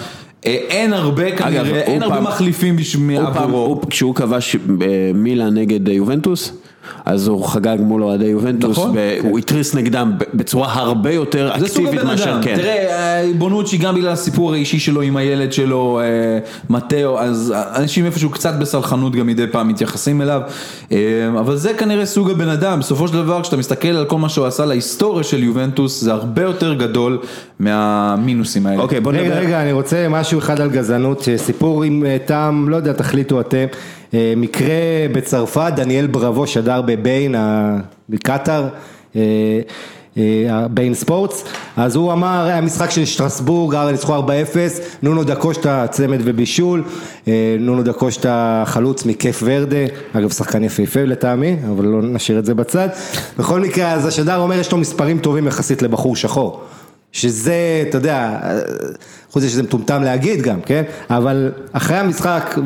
[0.46, 2.76] אה, אין הרבה כנראה, אין הרבה מחליפים
[3.18, 3.82] עבורו.
[3.90, 4.60] כשהוא כבש אה,
[5.14, 6.52] מילה נגד יובנטוס,
[7.06, 8.96] אז הוא חגג מול אוהדי יובנטוס, נכון.
[8.96, 12.56] והוא התריס נגדם בצורה הרבה יותר אקטיבית מאשר כן.
[12.56, 18.30] תראה, בונוצ'י גם בגלל הסיפור האישי שלו עם הילד שלו, אה, מתאו, אז אנשים איפשהו
[18.30, 20.42] קצת בסלחנות גם מדי פעם מתייחסים אליו,
[20.92, 20.98] אה,
[21.40, 24.46] אבל זה כנראה סוג הבן אדם, בסופו של דבר כשאתה מסתכל על כל מה שהוא
[24.46, 27.20] עשה להיסטוריה של יובנטוס, זה הרבה יותר גדול
[27.60, 28.82] מהמינוסים האלה.
[28.82, 29.24] אוקיי, בוא נדבר.
[29.26, 33.42] רגע, רגע, אני רוצה משהו אחד על גזענות, סיפור עם אה, טעם, לא יודע, תחליטו
[33.42, 33.66] אתם.
[34.16, 34.76] אה, מקרה
[35.12, 37.36] בצרפת, דניאל בראבו שדר בביין,
[38.10, 38.68] בקטאר.
[39.16, 39.22] אה,
[40.18, 41.44] אה, ביין ספורטס,
[41.78, 44.20] אז הוא אמר, היה משחק של שטרסבורג, הרי ניצחו 4-0,
[45.02, 46.84] נונו דקושטה צמד ובישול,
[47.60, 52.90] נונו דקושטה חלוץ מכיף ורדה, אגב שחקן יפהפה לטעמי, אבל לא נשאיר את זה בצד,
[53.38, 56.64] בכל מקרה אז השדר אומר יש לו מספרים טובים יחסית לבחור שחור.
[57.16, 58.40] שזה, אתה יודע,
[59.32, 60.84] חוץ מזה שזה מטומטם להגיד גם, כן?
[61.10, 62.62] אבל אחרי המשחק, כן,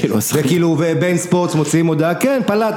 [0.00, 2.74] כאילו, וכאילו, ובין ספורטס מוציאים הודעה, כן, פלט,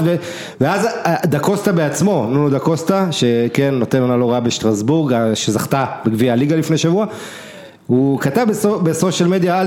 [0.62, 6.56] ואז אה, דקוסטה בעצמו, נונו דקוסטה, שכן, נותן עונה לא רעה בשטרסבורג, שזכתה בגביע הליגה
[6.56, 7.06] לפני שבוע,
[7.88, 8.48] הוא כתב
[8.84, 9.64] בסושיאל מדיה,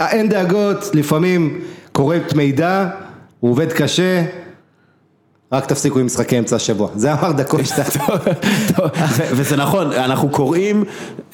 [0.00, 1.60] אין דאגות, לפעמים
[1.92, 2.88] קוראת מידע,
[3.40, 4.22] הוא עובד קשה,
[5.52, 8.06] רק תפסיקו עם משחקי אמצע השבוע, זה אמר דקות שתיים.
[9.14, 10.84] וזה נכון, אנחנו קוראים,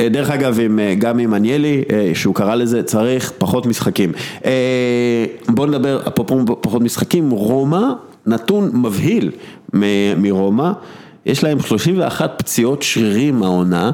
[0.00, 4.12] אה, דרך אגב אה, גם עם עניילי, אה, שהוא קרא לזה, צריך פחות משחקים.
[5.48, 7.82] בואו נדבר, אפרופו פחות משחקים, רומא,
[8.26, 9.30] נתון מבהיל
[10.16, 10.70] מרומא.
[11.26, 13.90] יש להם 31 פציעות שרירים העונה,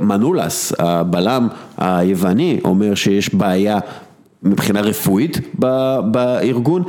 [0.00, 3.78] מנולס, הבלם היווני, אומר שיש בעיה
[4.42, 5.38] מבחינה רפואית
[6.04, 6.82] בארגון,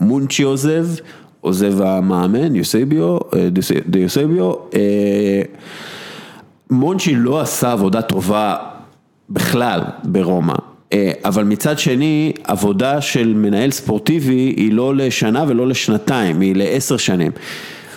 [0.00, 0.86] מונצ'י עוזב,
[1.42, 3.48] עוזב המאמן, יוסביו, אה,
[3.86, 5.42] דיוסביו, אה,
[6.70, 8.56] מונצ'י לא עשה עבודה טובה
[9.30, 10.54] בכלל ברומא,
[10.92, 16.96] אה, אבל מצד שני, עבודה של מנהל ספורטיבי היא לא לשנה ולא לשנתיים, היא לעשר
[16.96, 17.32] שנים.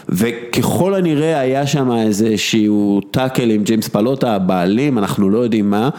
[0.10, 5.89] וככל הנראה היה שם איזה שהוא טאקל עם ג'יימס פלוטה, הבעלים, אנחנו לא יודעים מה.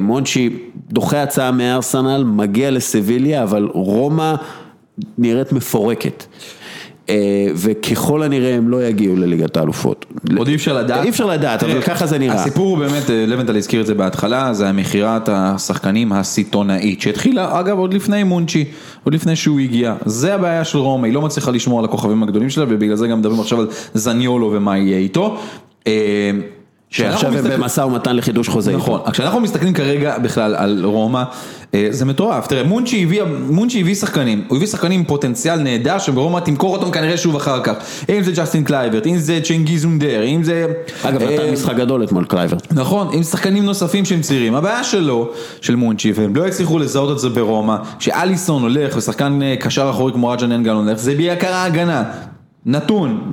[0.00, 0.50] מונצ'י
[0.88, 4.34] דוחה הצעה מארסנל, מגיע לסביליה, אבל רומא
[5.18, 6.24] נראית מפורקת.
[7.08, 7.14] אה,
[7.54, 10.06] וככל הנראה הם לא יגיעו לליגת האלופות.
[10.36, 11.04] עוד אי אפשר לדעת.
[11.04, 12.34] אי אפשר לדעת, אבל ככה זה נראה.
[12.34, 17.78] הסיפור הוא באמת, אה, לבנטל הזכיר את זה בהתחלה, זה המכירת השחקנים הסיטונאית, שהתחילה אגב
[17.78, 18.64] עוד לפני מונצ'י,
[19.04, 19.94] עוד לפני שהוא הגיע.
[20.04, 23.18] זה הבעיה של רומא, היא לא מצליחה לשמור על הכוכבים הגדולים שלה, ובגלל זה גם
[23.18, 25.38] מדברים עכשיו על זניולו ומה יהיה איתו.
[26.90, 28.76] שעכשיו הם במשא ומתן לחידוש חוזה.
[28.76, 31.22] נכון, כשאנחנו מסתכלים כרגע בכלל על רומא,
[31.74, 35.98] אה, זה מטורף, תראה מונצ'י הביא, מונצ'י הביא שחקנים, הוא הביא שחקנים עם פוטנציאל נהדר
[35.98, 37.74] שברומא תמכור אותם כנראה שוב אחר כך,
[38.08, 40.66] אם זה ג'סטין קלויברט, אם זה צ'נגיז אונדר, אם זה...
[41.02, 42.72] אגב, נתן אה, משחק גדול אתמול קלויברט.
[42.72, 45.30] נכון, עם שחקנים נוספים שהם צעירים, הבעיה שלו,
[45.60, 50.12] של מונצ'י, והם לא הצליחו לזהות את זה ברומא, שאליסון הולך ושחקן אה, קשר אחורי
[50.12, 52.02] כמו רג'ה נאינגולאן הולך, זה בעיקר ההגנה,
[52.66, 53.32] נתון.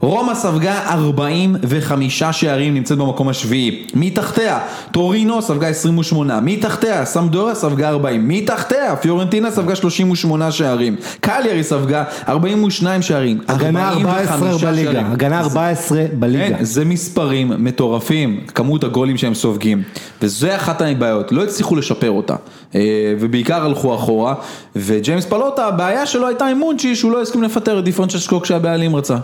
[0.00, 3.86] רומא ספגה 45 שערים, נמצאת במקום השביעי.
[3.94, 4.58] מתחתיה,
[4.92, 6.40] טורינו ספגה 28.
[6.40, 8.28] מתחתיה, סמדורה ספגה 40.
[8.28, 10.96] מתחתיה, פיורנטינה ספגה 38 שערים.
[11.20, 13.38] קליארי ספגה 42 שערים.
[13.48, 16.58] הגנה 14 בליגה, הגנה 14 בליגה.
[16.58, 19.82] כן, זה מספרים מטורפים, כמות הגולים שהם סופגים.
[20.22, 22.36] וזה אחת הבעיות, לא הצליחו לשפר אותה.
[22.74, 24.34] אה, ובעיקר הלכו אחורה.
[24.76, 29.16] וג'יימס פלוטה, הבעיה שלו הייתה עם מונצ'י, שהוא לא הסכים לפטר את דיפרנצ'סקו כשהבעלים רצה.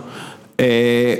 [0.59, 1.15] אה,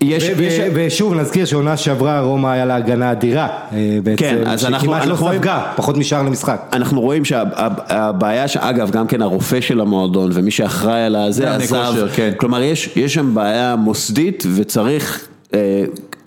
[0.00, 4.16] יש, ו- יש, ו- ושוב נזכיר שעונה שעברה רומא היה לה הגנה אדירה אה, בעצם,
[4.16, 6.62] כן, אז אנחנו- שכמעט לא אנחנו רואים- ספגה, פחות משער למשחק.
[6.72, 12.32] אנחנו רואים שהבעיה, אגב, גם כן הרופא של המועדון ומי שאחראי על הזה עזב, כן.
[12.36, 15.84] כלומר יש, יש שם בעיה מוסדית וצריך אה,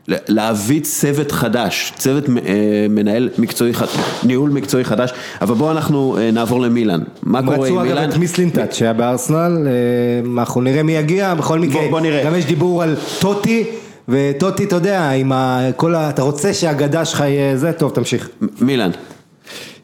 [0.07, 2.33] להביא צוות חדש, צוות אה,
[2.89, 3.85] מנהל מקצועי, חד-
[4.23, 8.09] ניהול מקצועי חדש, אבל בואו אנחנו אה, נעבור למילאן, מה קורה עם רצו אגב מילאן?
[8.09, 9.71] את מיסלינטאט שהיה בארסנל, אה,
[10.41, 12.23] אנחנו נראה מי יגיע, בכל מקרה, בוא- בוא נראה.
[12.25, 13.63] גם יש דיבור על טוטי,
[14.09, 15.31] וטוטי אתה יודע, עם
[15.75, 16.09] כל ה...
[16.09, 18.29] אתה רוצה שהאגדה שלך יהיה זה, טוב תמשיך.
[18.61, 18.89] מילאן,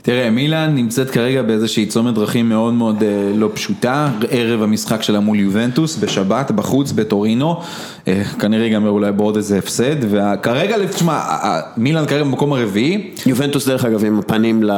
[0.04, 5.20] תראה, מילאן נמצאת כרגע באיזושהי צומת דרכים מאוד מאוד אה, לא פשוטה, ערב המשחק שלה
[5.20, 7.60] מול יובנטוס בשבת, בחוץ, בטורינו,
[8.08, 13.12] אה, כנראה ייגמר אולי בעוד איזה הפסד, וכרגע, תשמע, ה- ה- מילאן כרגע במקום הרביעי,
[13.26, 14.72] יובנטוס דרך אגב עם הפנים ל...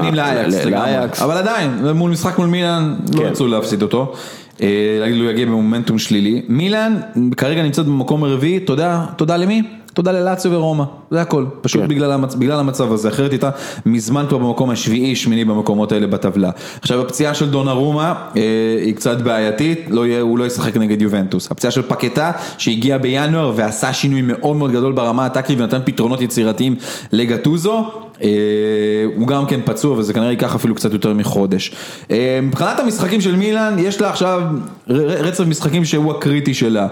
[0.00, 1.22] פנים לאייקס.
[1.22, 3.24] אבל עדיין, מול משחק מול מילאן, לא כן.
[3.26, 4.12] רצו להפסיד אותו,
[4.62, 4.66] אה,
[5.10, 6.96] לו יגיע במומנטום שלילי, מילאן
[7.36, 9.62] כרגע נמצאת במקום הרביעי, תודה, תודה למי?
[9.94, 11.88] תודה ללאציו ורומא, זה הכל, פשוט כן.
[11.88, 12.34] בגלל, המצ...
[12.34, 13.50] בגלל המצב הזה, אחרת הייתה
[13.86, 16.50] מזמן כבר במקום השביעי, שמיני במקומות האלה בטבלה.
[16.80, 18.42] עכשיו הפציעה של דונרומה אה,
[18.84, 21.50] היא קצת בעייתית, לא יהיה, הוא לא ישחק נגד יובנטוס.
[21.50, 26.76] הפציעה של פקטה שהגיע בינואר ועשה שינוי מאוד מאוד גדול ברמה הטקטית ונתן פתרונות יצירתיים
[27.12, 27.84] לגטוזו.
[28.22, 28.28] אה,
[29.16, 31.72] הוא גם כן פצוע וזה כנראה ייקח אפילו קצת יותר מחודש.
[32.10, 34.42] אה, מבחינת המשחקים של מילאן, יש לה עכשיו
[34.88, 36.86] רצף משחקים שהוא הקריטי שלה.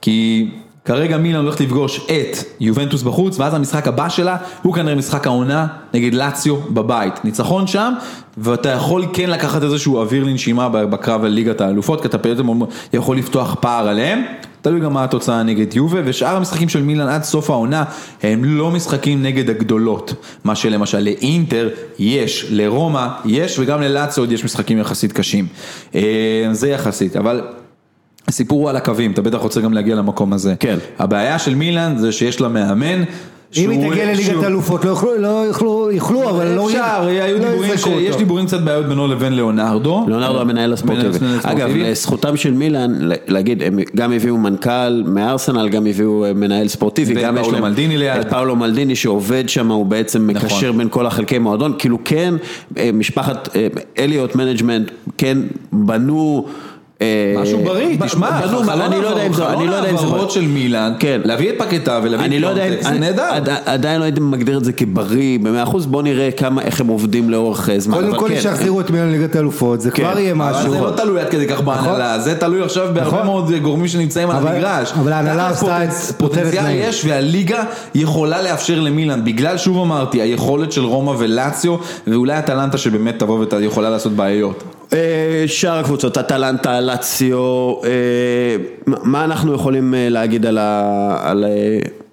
[0.00, 0.48] כי
[0.84, 5.66] כרגע מילאן הולכת לפגוש את יובנטוס בחוץ, ואז המשחק הבא שלה הוא כנראה משחק העונה
[5.94, 7.24] נגד לאציו בבית.
[7.24, 7.92] ניצחון שם,
[8.38, 12.46] ואתה יכול כן לקחת איזשהו אוויר לנשימה בקרב על ליגת האלופות, כי אתה בעצם
[12.92, 14.22] יכול לפתוח פער עליהם.
[14.62, 17.84] תלוי גם מה התוצאה נגד יובה, ושאר המשחקים של מילאן עד סוף העונה
[18.22, 20.14] הם לא משחקים נגד הגדולות.
[20.44, 21.68] מה שלמשל לאינטר
[21.98, 25.46] יש, לרומא יש, וגם ללאציו עוד יש משחקים יחסית קשים.
[25.94, 27.42] אה, זה יחסית, אבל...
[28.32, 30.54] הסיפור הוא על הקווים, אתה בטח רוצה גם להגיע למקום הזה.
[30.60, 30.78] כן.
[30.98, 33.02] הבעיה של מילאן זה שיש לה מאמן.
[33.56, 35.44] אם היא תגיע לליגת האלופות, לא יוכלו- לא
[35.92, 37.70] יוכלו, אבל לא אפשר, היו לא דיבורים,
[38.00, 38.16] יש.
[38.16, 40.04] דיבורים קצת בעיות בינו לבין ליאונרדו.
[40.08, 41.18] ליאונרדו המנהל הספורטיבי.
[41.42, 41.70] אגב.
[41.74, 42.92] לזכותם של מילאן,
[43.28, 47.52] להגיד, הם גם הביאו מנכ"ל מארסנל, גם הביאו אה, מנהל ספורטיבי, ואת גם יש פאולו
[47.52, 48.20] להם מלדיני ליד.
[48.20, 50.46] את פאולו מלדיני שעובד שם, הוא בעצם נכון.
[50.46, 52.34] מקשר בין כל החלקי מועדון, כאילו כן,
[52.78, 53.66] אה, משפחת אה,
[53.98, 55.38] אליוט מנג'מנט, כן,
[55.72, 56.46] בנו...
[57.02, 59.96] אה, משהו בריא, תשמע, חלון אני לא יודע אם זה, העברות- אני לא יודע אם
[59.96, 61.20] זה, חלון העברות של מילאן, כן.
[61.24, 63.22] להביא את פאקטה ולהביא אני את לא יודע, אם- פיונטק, זה אני- נהדר.
[63.22, 66.86] עד- עדיין לא הייתי מגדיר את זה כבריא במאה אחוז, בוא נראה כמה, איך הם
[66.86, 70.02] עובדים לאורך אה, זמן, קודם כל כן, שיחזירו את מילאן לליגת האלופות, זה כן.
[70.04, 70.70] כבר יהיה משהו.
[70.72, 73.26] זה לא תלוי עד כדי כך בהנהלה, זה תלוי עכשיו בהרבה נכון.
[73.26, 74.92] מאוד גורמים שנמצאים על המגרש.
[75.00, 76.64] אבל ההנהלה עשתה את- פוטנציאל.
[76.70, 77.62] יש והליגה
[77.94, 81.76] יכולה לאפשר למילאן, בגלל שוב אמרתי, היכולת של רומא ולאציו,
[82.06, 84.62] ואולי אטלנטה שבאמת תבוא ויכולה לעשות בעיות.
[84.92, 91.44] אה, שאר הקבוצות, אטלנטה, לאציו, אה, מה אנחנו יכולים אה, להגיד על.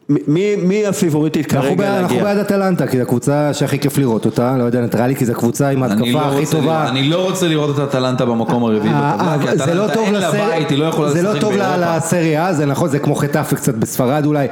[0.10, 2.24] מי, מי הפיבוריטית כרגע בעד- אנחנו להגיע?
[2.24, 5.70] בעד אטלנטה, כי זו הקבוצה שהכי כיף לראות אותה, לא יודע, ניטרלי, כי זו הקבוצה
[5.70, 6.88] עם אני ההתקפה לא הכי טובה.
[6.90, 9.94] אני לא רוצה לראות את אטלנטה במקום הרביעי אה, בטבלה, אה, כי זה לא אטלנטה
[9.94, 11.98] טוב אין לה בית, היא לא יכולה זה לשחק לא טוב באירופה.
[11.98, 14.48] לסריה, זה נכון, זה כמו חטאפה קצת בספרד אולי,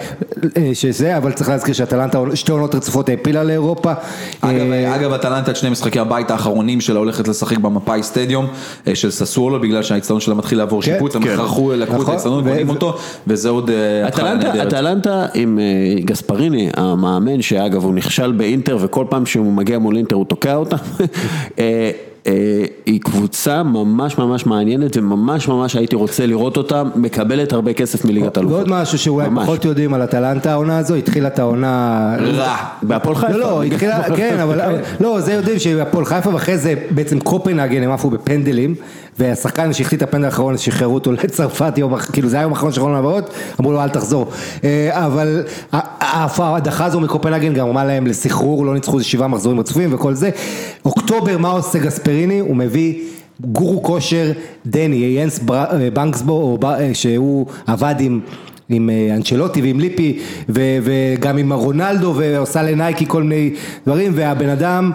[0.58, 3.93] אה, שזה, אבל צריך להזכיר שאטלנטה שתי עונות רצופות העפילה לאירופה.
[4.41, 4.62] אגב,
[4.95, 8.47] אגב, אטלנטה את שני משחקי הבית האחרונים שלה הולכת לשחק במפאי סטדיום
[8.93, 11.36] של ססוולו בגלל שהאיצטדיון שלה מתחיל לעבור כן, שיפוץ, הם כן.
[11.38, 12.97] חרכו, לקחו את נכון, בונים ו- אותו,
[13.28, 13.70] וזה עוד
[14.08, 14.68] התחלה אטלנטה, נהדרת.
[14.68, 20.15] אטלנטה עם אה, גספריני, המאמן שאגב הוא נכשל באינטר וכל פעם שהוא מגיע מול אינטר
[20.15, 20.75] הוא תוקע אותה,
[21.59, 21.91] אה,
[22.27, 28.05] אה, היא קבוצה ממש ממש מעניינת וממש ממש הייתי רוצה לראות אותה מקבלת הרבה כסף
[28.05, 28.55] מליגת אלופות.
[28.55, 29.27] ועוד משהו שאולי.
[29.35, 32.15] פחות יודעים על אטלנטה העונה הזו, התחילה את העונה...
[32.21, 32.55] רע.
[32.81, 33.33] בהפועל חיפה.
[33.33, 34.03] לא, לא, התחילה.
[34.15, 34.59] כן, אבל-
[35.03, 38.75] לא, זה יודעים שהפועל חיפה ואחרי זה בעצם קופנהגן הם עפו בפנדלים
[39.20, 43.30] והשחקן שהחטיא את הפנדל האחרון שחררו אותו לצרפת, יום, כאילו זה היום האחרון של העברות,
[43.59, 44.32] אמרו לו אל תחזור,
[44.63, 50.13] אה, אבל ההדחה הזו מקופנהגן גרמה להם לסחרור, לא ניצחו איזה שבעה מחזורים רצופים וכל
[50.13, 50.30] זה,
[50.86, 52.39] אוקטובר מה עושה גספריני?
[52.39, 52.93] הוא מביא
[53.41, 54.32] גורו כושר
[54.65, 58.20] דני, ינס אה, בנקסבו, ב- אה, שהוא עבד עם
[58.70, 63.53] עם אה, אנצ'לוטי ועם ליפי וגם עם רונלדו ועושה לנייקי כל מיני
[63.86, 64.91] דברים והבן אדם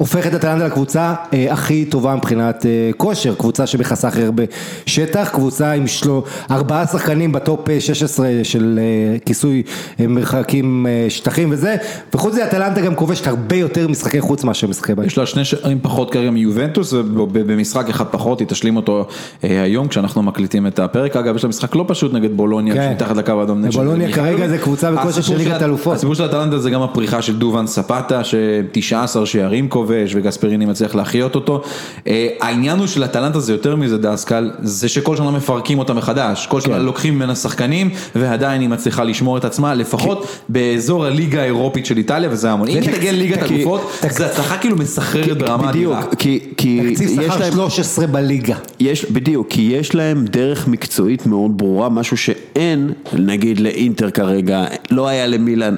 [0.00, 4.42] הופך את אטלנטה לקבוצה אה, הכי טובה מבחינת אה, כושר, קבוצה שמכסה הכי הרבה
[4.86, 9.62] שטח, קבוצה עם שלו, ארבעה שחקנים בטופ 16 של אה, כיסוי
[10.00, 11.76] אה, מרחקים אה, שטחים וזה,
[12.14, 15.06] וחוץ מזה אטלנטה גם כובשת הרבה יותר משחקי חוץ מאשר משחקי בית.
[15.06, 19.06] יש לה שני שערים פחות כרגע מיובנטוס, ובמשחק אחד פחות, היא תשלים אותו
[19.44, 21.16] אה, היום כשאנחנו מקליטים את הפרק.
[21.16, 22.92] אגב, יש לה משחק לא פשוט נגד בולוניה, כן.
[22.92, 23.62] מתחת לקו האדום.
[23.70, 24.12] בולוניה.
[24.12, 25.94] כרגע זה קבוצה בכושר הסיפור של ליגת אלופות.
[25.94, 31.34] הסיפור של אטלנטה זה גם הפריחה של דובן ספטה, ש-19 שערים כובש, וגספריני מצליח להחיות
[31.34, 31.62] אותו.
[32.06, 36.46] אה, העניין הוא של אטלנטה זה יותר מזה דסקל, זה שכל שנה מפרקים אותה מחדש.
[36.46, 41.86] כל שנה לוקחים ממנה שחקנים, ועדיין היא מצליחה לשמור את עצמה, לפחות באזור הליגה האירופית
[41.86, 42.68] של איטליה, וזה המון.
[42.68, 46.16] אם היא תגיע לליגת אלופות, זה הצלחה כאילו מסחררת ברמה בדיוק, אדירה.
[46.16, 48.56] כי, כי תקציב יש שכר להם, 13 בליגה.
[48.80, 55.08] יש, בדיוק, כי יש להם דרך מקצועית מאוד ברורה, משהו שאין, נגיד לאינטר כרגע, לא
[55.08, 55.76] היה למילאן.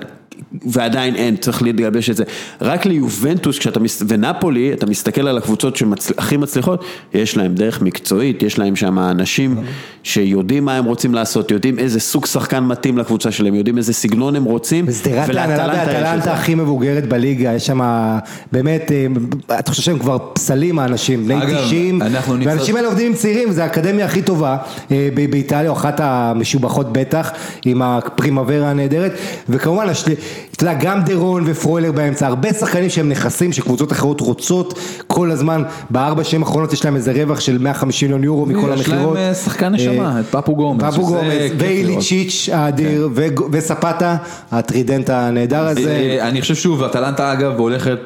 [0.66, 2.24] ועדיין אין, צריך להתגבש את זה.
[2.60, 6.84] רק ליובנטוס, כשאתה, מס- ונפולי, אתה מסתכל על הקבוצות שהכי מצליחות,
[7.14, 9.56] יש להם דרך מקצועית, יש להם שם אנשים
[10.02, 14.36] שיודעים מה הם רוצים לעשות, יודעים איזה סוג שחקן מתאים לקבוצה שלהם, יודעים איזה סגנון
[14.36, 15.10] הם רוצים, זה.
[15.86, 17.80] באטלנטה הכי מבוגרת בליגה, יש שם
[18.52, 19.06] באמת, אה,
[19.58, 23.14] אתה חושב שהם כבר פסלים האנשים, בני אגב, 90, אנחנו נמצא- והאנשים האלה עובדים עם
[23.14, 24.56] צעירים, זו האקדמיה הכי טובה
[24.90, 27.32] אה, באיטליה, אחת המשובחות בטח,
[27.64, 29.12] עם הפרימוורה הנהדרת,
[29.48, 29.86] וכמובן,
[30.52, 35.62] אתה יודע, גם דרון ופרוילר באמצע, הרבה שחקנים שהם נכסים שקבוצות אחרות רוצות כל הזמן,
[35.90, 39.16] בארבע שנים האחרונות יש להם איזה רווח של 150 מיליון יורו מכל יש להם המכירות.
[39.16, 40.82] אה, שחקן נשמה, אה, את פפו גומז.
[40.82, 41.52] פפו גומז.
[41.58, 44.16] ואיליצ'יץ' האדיר, ו- וספטה,
[44.52, 45.90] הטרידנט הנהדר הזה.
[45.90, 47.98] אה, אני חושב שוב, אטלנטה אגב הולכת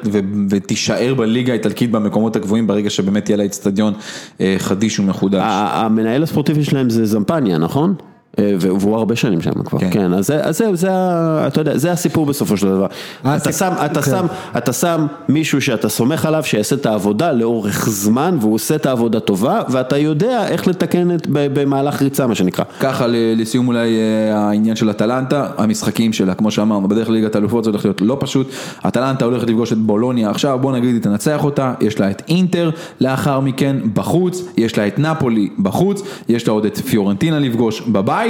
[0.49, 3.93] ותישאר בליגה האיטלקית במקומות הגבוהים ברגע שבאמת יהיה לה אצטדיון
[4.57, 5.41] חדיש ומחודש.
[5.43, 7.93] המנהל הספורטיבי שלהם זה זמפניה, נכון?
[8.39, 9.89] אה, והוא הרבה שנים שם כבר, כן.
[9.91, 10.89] כן, אז אז זהו, זה,
[11.47, 12.87] אתה יודע, זה הסיפור בסופו של דבר.
[13.25, 14.11] אה, אתה זה- שם, אתה כן.
[14.11, 14.25] שם,
[14.57, 19.19] אתה שם מישהו שאתה סומך עליו שיעשה את העבודה לאורך זמן, והוא עושה את העבודה
[19.19, 22.65] טובה, ואתה יודע איך לתקן את, במהלך ריצה, מה שנקרא.
[22.79, 27.69] ככה לסיום אולי אה, העניין של אטלנטה, המשחקים שלה, כמו שאמרנו, בדרך לליגת האלופות זה
[27.69, 28.49] הולך להיות לא פשוט,
[28.87, 32.69] אטלנטה הולכת לפגוש את בולוניה עכשיו, בוא נגיד היא תנצח אותה, יש לה את אינטר
[33.01, 38.26] לאחר מכן בחוץ, יש לה את נפולי בחוץ, יש לה עוד את פיורנטינה לפגוש בבית,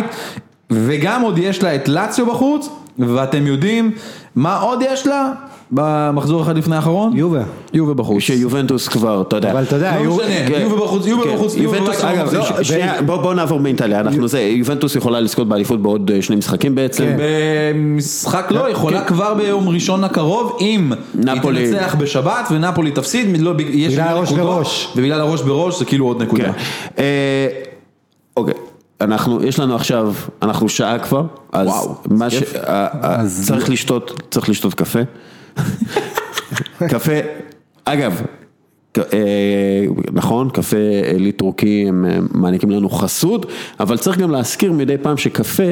[0.72, 2.70] וגם עוד יש לה את לאציו בחוץ,
[3.00, 3.92] ואתם יודעים
[4.36, 5.32] מה עוד יש לה
[5.72, 7.18] במחזור אחד לפני האחרון?
[7.18, 7.44] יובה.
[7.74, 8.20] יובה בחוץ.
[8.24, 9.52] שיובנטוס כבר, אתה יודע.
[9.52, 10.62] אבל אתה יודע, לא משנה, כן.
[10.62, 13.60] יובה בחוץ, יובה כן, בחוץ, יובה יובנטוס, בחוץ, אגב, לא, ש- שנייה, בוא בוא נעבור
[13.60, 17.04] מאיטליה, אנחנו זה, יובנטוס יכולה לזכות באליפות בעוד אה, שני משחקים בעצם.
[17.04, 17.18] כן.
[17.74, 21.60] במשחק לא, יכולה כבר ביום ראשון הקרוב אם נפולי.
[21.60, 24.94] היא תנצח בשבת ונפולי תפסיד, לא, יש בגלל הראש בראש.
[24.96, 26.44] ובגלל הראש בראש זה כאילו עוד נקודה.
[26.44, 26.52] כן.
[26.98, 27.48] אה,
[28.38, 28.54] אוקיי,
[29.02, 32.44] אנחנו, יש לנו עכשיו, אנחנו שעה כבר, אז וואו, מה ש...
[32.56, 35.00] אה, אה, צריך לשתות, צריך לשתות קפה.
[36.92, 37.12] קפה,
[37.86, 38.22] אגב,
[38.98, 40.78] אה, נכון, קפה
[41.14, 43.46] עילית טורקי הם אה, מעניקים לנו חסות,
[43.80, 45.64] אבל צריך גם להזכיר מדי פעם שקפה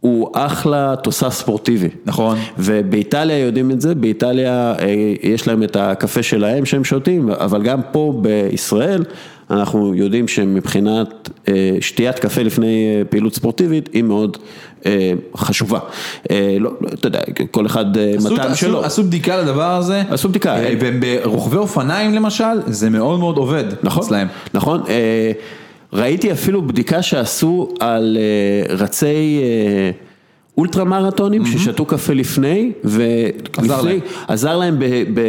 [0.00, 1.88] הוא אחלה תוסף ספורטיבי.
[2.06, 2.38] נכון.
[2.58, 7.80] ובאיטליה יודעים את זה, באיטליה אה, יש להם את הקפה שלהם שהם שותים, אבל גם
[7.92, 9.04] פה בישראל
[9.50, 14.36] אנחנו יודעים שמבחינת אה, שתיית קפה לפני אה, פעילות ספורטיבית היא מאוד
[14.86, 15.78] אה, חשובה.
[16.30, 16.36] לא,
[16.80, 17.20] לא, אתה יודע,
[17.50, 17.84] כל אחד
[18.16, 18.84] עשו- שלו.
[18.84, 20.56] עשו בדיקה לדבר הזה, עשו בדיקה.
[21.00, 24.28] ברוכבי אופניים למשל, זה מאוד מאוד עובד נכון, אצלהם.
[24.54, 24.80] נכון.
[25.92, 28.18] ראיתי אפילו בדיקה שעשו על
[28.68, 29.40] רצי
[30.60, 33.02] אולטרה מרתונים ששתו קפה לפני, עזר
[33.58, 34.58] ולפני, להם.
[34.58, 34.84] להם ב,
[35.14, 35.20] ב,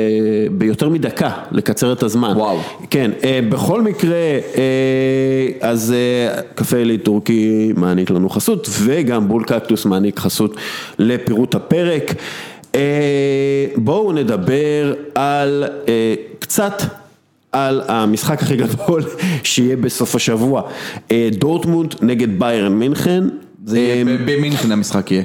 [0.51, 2.33] ביותר מדקה לקצר את הזמן.
[2.37, 2.59] וואו.
[2.89, 9.43] כן, אה, בכל מקרה, אה, אז אה, קפה עילית טורקי מעניק לנו חסות, וגם בול
[9.43, 10.55] קקטוס מעניק חסות
[10.99, 12.13] לפירוט הפרק.
[12.75, 12.81] אה,
[13.75, 16.81] בואו נדבר על אה, קצת
[17.51, 19.03] על המשחק הכי גדול
[19.43, 20.61] שיהיה בסוף השבוע,
[21.11, 23.23] אה, דורטמונד נגד ביירן מינכן.
[23.65, 25.23] ב- במינכן המשחק יהיה.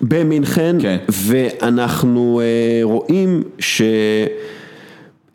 [0.00, 0.96] במינכן, כן.
[1.08, 2.46] ואנחנו אה,
[2.82, 3.82] רואים ש...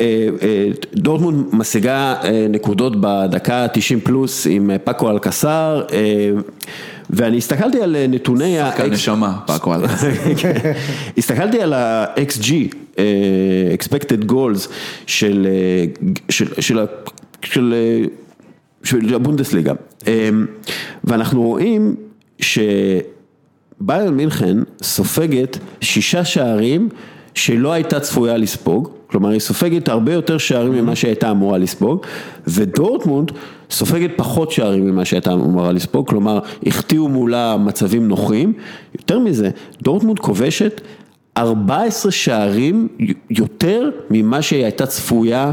[0.01, 0.05] אה,
[0.41, 2.15] אה, דורטמונד משיגה
[2.49, 3.71] נקודות בדקה ה-90
[4.03, 5.83] פלוס עם פאקו אלקסר,
[7.09, 10.09] ואני הסתכלתי על נתוני שחקן ה-X- נשמה, פאקו אלקסר.
[11.17, 12.51] הסתכלתי על ה-XG,
[13.79, 14.69] expected goals
[15.07, 15.47] של,
[16.29, 16.85] של, של, ה-
[17.45, 17.73] של,
[18.83, 19.73] של הבונדסליגה,
[20.07, 20.29] אה,
[21.03, 21.95] ואנחנו רואים
[22.39, 26.89] שביירן מינכן סופגת שישה שערים
[27.35, 32.05] שלא הייתה צפויה לספוג, כלומר היא סופגת הרבה יותר שערים ממה שהייתה אמורה לספוג,
[32.47, 33.31] ודורטמונד
[33.71, 38.53] סופגת פחות שערים ממה שהייתה אמורה לספוג, כלומר החטיאו מולה מצבים נוחים,
[38.95, 39.49] יותר מזה,
[39.81, 40.81] דורטמונד כובשת
[41.38, 42.88] 14 שערים
[43.29, 45.51] יותר ממה שהיא הייתה צפויה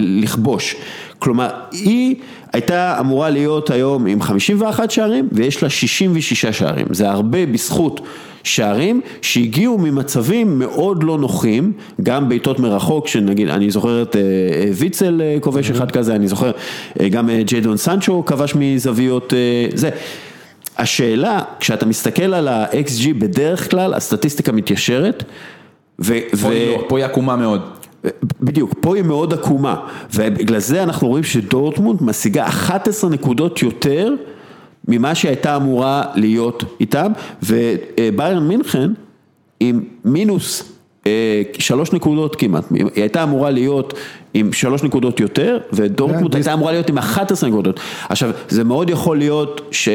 [0.00, 0.76] לכבוש.
[1.18, 2.16] כלומר, היא
[2.52, 6.86] הייתה אמורה להיות היום עם 51 שערים ויש לה 66 שערים.
[6.90, 8.00] זה הרבה בזכות
[8.44, 11.72] שערים שהגיעו ממצבים מאוד לא נוחים,
[12.02, 14.16] גם בעיטות מרחוק, שנגיד, אני זוכר את
[14.74, 16.50] ויצל כובש אחד כזה, אני זוכר
[17.10, 19.32] גם ג'יידון סנצ'ו כבש מזוויות
[19.74, 19.90] זה.
[20.78, 25.24] השאלה, כשאתה מסתכל על ה-XG בדרך כלל, הסטטיסטיקה מתיישרת.
[25.98, 26.14] ו...
[26.40, 27.60] פה היא לא, פה היא עקומה מאוד.
[28.40, 29.76] בדיוק, פה היא מאוד עקומה,
[30.14, 34.14] ובגלל זה אנחנו רואים שדורטמונד משיגה 11 נקודות יותר
[34.88, 38.90] ממה שהייתה אמורה להיות איתם, וביירן מינכן
[39.60, 40.72] עם מינוס
[41.58, 43.94] שלוש נקודות כמעט, היא הייתה אמורה להיות
[44.34, 47.80] עם שלוש נקודות יותר, ודורטמונד הייתה אמורה להיות עם 11 נקודות.
[48.08, 49.88] עכשיו, זה מאוד יכול להיות ש...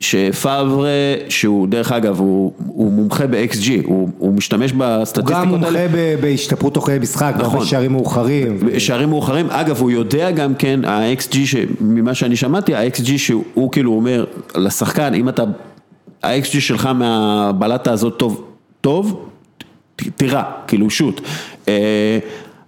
[0.00, 0.88] שפאברה,
[1.28, 5.50] שהוא דרך אגב, הוא, הוא מומחה ב-XG, הוא, הוא משתמש בסטטיסטיקות האלה.
[5.50, 7.60] הוא גם מומחה בהשתפרות תוכי משחק, נכון.
[7.60, 8.58] בשערים מאוחרים.
[8.78, 14.24] שערים מאוחרים, אגב הוא יודע גם כן, ה-XG, ממה שאני שמעתי, ה-XG שהוא כאילו אומר
[14.56, 15.44] לשחקן, אם אתה,
[16.22, 18.44] ה-XG שלך מהבלטה הזאת טוב,
[18.80, 19.28] טוב,
[19.96, 21.20] תירה, כאילו שוט.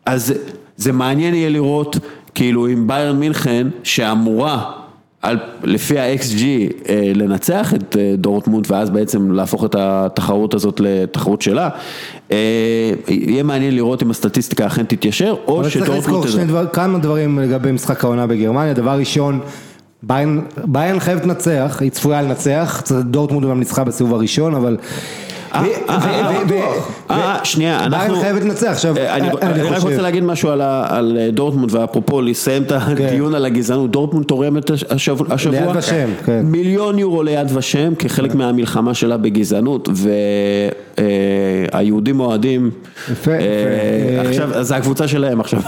[0.07, 0.35] אז
[0.77, 1.97] זה מעניין יהיה לראות,
[2.35, 4.78] כאילו עם ביירן מינכן, שאמורה
[5.23, 6.43] על, לפי ה-XG
[7.15, 11.69] לנצח את דורטמונד ואז בעצם להפוך את התחרות הזאת לתחרות שלה,
[13.09, 16.25] יהיה מעניין לראות אם הסטטיסטיקה אכן תתיישר או שדורטמונד...
[16.25, 19.41] צריך לזכור כמה דברים לגבי משחק העונה בגרמניה, דבר ראשון,
[20.03, 24.77] ביין חייבת לנצח, היא צפויה לנצח, דורטמונד גם ניצחה בסיבוב הראשון, אבל
[27.45, 28.15] שנייה, אנחנו...
[28.15, 28.97] ביין חייבת לנצח, עכשיו,
[29.43, 30.51] אני רק רוצה להגיד משהו
[30.89, 36.09] על דורטמונד ואפרופו לסיים את הדיון על הגזענות, דורטמונד תורמת השבוע ליד ושם,
[36.45, 39.89] מיליון יורו ליד ושם כחלק מהמלחמה שלה בגזענות
[40.99, 42.71] והיהודים אוהדים,
[43.13, 45.61] יפה, יפה, עכשיו, זה הקבוצה שלהם עכשיו.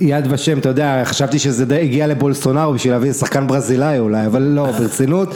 [0.00, 4.70] יד ושם, אתה יודע, חשבתי שזה הגיע לבולסטונארו בשביל להביא שחקן ברזילאי אולי, אבל לא,
[4.70, 5.34] ברצינות.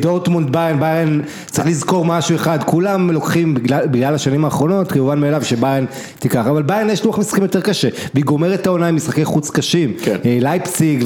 [0.00, 5.44] דורטמונד ביין, ביין צריך לזכור משהו אחד, כולם לוקחים בגלל, בגלל השנים האחרונות, כמובן מאליו
[5.44, 5.86] שביין
[6.18, 9.50] תיקח, אבל ביירן יש לוח משחקים יותר קשה, והיא גומרת את העונה עם משחקי חוץ
[9.50, 10.16] קשים, כן.
[10.24, 11.04] לייפציג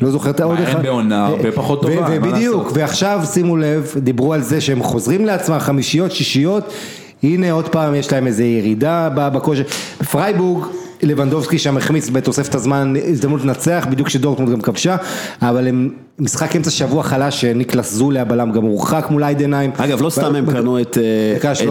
[0.00, 0.72] ולא זוכר את העוד אחד.
[0.72, 5.58] ביין בעונה הרבה פחות טובה, ובדיוק, ועכשיו שימו לב, דיברו על זה שהם חוזרים לעצמם
[5.58, 6.72] חמישיות, שישיות,
[7.22, 9.62] הנה עוד פעם יש להם איזה ירידה בכושר,
[10.10, 10.64] פרייבורג
[11.02, 14.96] לבנדובסקי שם החמיץ בתוספת הזמן הזדמנות לנצח, בדיוק כשדורטמונד גם כבשה,
[15.42, 19.70] אבל הם משחק אמצע שבוע חלש, ניקלאס זולה הבלם גם הורחק מול איידנהיים.
[19.76, 20.98] אגב, לא סתם הם קנו את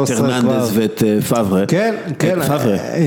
[0.09, 1.65] הרננדז ואת פאברה.
[1.65, 2.39] כן, כן,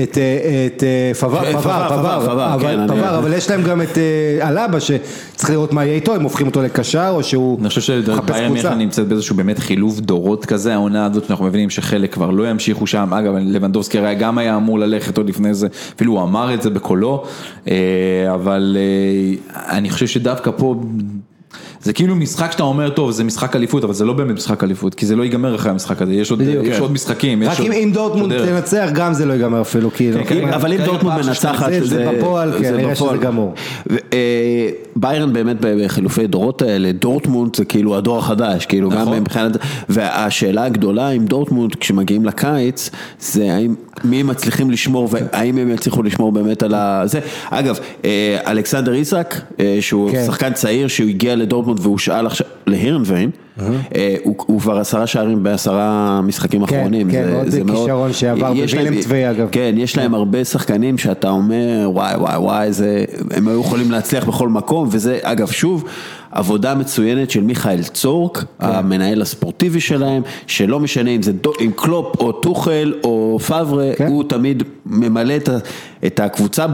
[0.03, 0.83] את
[1.19, 3.97] פאבר, פאבר, אבל יש להם גם את
[4.41, 8.37] אלאבה שצריך לראות מה יהיה איתו, הם הופכים אותו לקשר או שהוא מחפש קבוצה.
[8.37, 12.29] אני חושב שביירן נמצאת באיזשהו באמת חילוף דורות כזה, העונה הזאת, אנחנו מבינים שחלק כבר
[12.29, 16.23] לא ימשיכו שם, אגב, לבנדובסקי הרי גם היה אמור ללכת עוד לפני זה, אפילו הוא
[16.23, 17.23] אמר את זה בקולו,
[18.33, 18.77] אבל
[19.53, 20.75] אני חושב שדווקא פה...
[21.83, 24.95] זה כאילו משחק שאתה אומר טוב זה משחק אליפות אבל זה לא באמת משחק אליפות
[24.95, 27.43] כי זה לא ייגמר אחרי המשחק הזה יש עוד, יש עוד משחקים.
[27.43, 30.19] רק אם דורטמונד תנצח גם זה לא ייגמר אפילו כאילו.
[30.55, 33.53] אבל אם דורטמונד מנצחת זה בפועל כן נראה שזה גמור.
[34.95, 39.57] ביירן באמת בחילופי דורות האלה דורטמונד זה כאילו הדור החדש כאילו גם מבחינת
[39.89, 42.89] והשאלה הגדולה עם דורטמונד כשמגיעים לקיץ
[43.19, 46.73] זה האם מי הם מצליחים לשמור והאם הם יצליחו לשמור באמת על
[47.05, 47.19] זה.
[47.49, 47.79] אגב
[48.47, 49.35] אלכסנדר איסק
[49.79, 53.29] שהוא שחקן צעיר שהוא הגיע לדורטמונד והוא שאל עכשיו להירנביין,
[54.23, 57.11] הוא כבר עשרה שערים בעשרה משחקים אחרונים.
[57.11, 59.47] כן, כן, עוד כישרון שעבר בווילם צווי אגב.
[59.51, 62.69] כן, יש להם הרבה שחקנים שאתה אומר וואי וואי וואי,
[63.31, 65.83] הם היו יכולים להצליח בכל מקום וזה אגב שוב.
[66.31, 68.45] עבודה מצוינת של מיכאל צורק, כן.
[68.59, 74.07] המנהל הספורטיבי שלהם, שלא משנה אם זה עם קלופ או טוחל או פאברה, כן.
[74.07, 75.49] הוא תמיד ממלא את
[76.03, 76.65] הקבוצה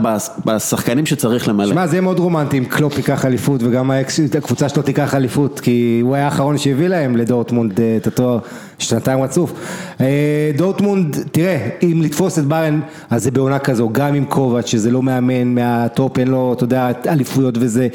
[0.45, 1.67] בשחקנים שצריך למלא.
[1.67, 3.91] שמע, זה יהיה מאוד רומנטי אם קלופ ייקח אליפות וגם
[4.37, 8.39] הקבוצה שלו תיקח אליפות, כי הוא היה האחרון שהביא להם לדורטמונד אה, את התואר
[8.79, 9.53] שנתיים רצוף.
[10.01, 14.91] אה, דורטמונד, תראה, אם לתפוס את ביירן, אז זה בעונה כזו, גם עם קובאץ' שזה
[14.91, 17.87] לא מאמן מהטופ, אין לו, אתה יודע, אליפויות וזה,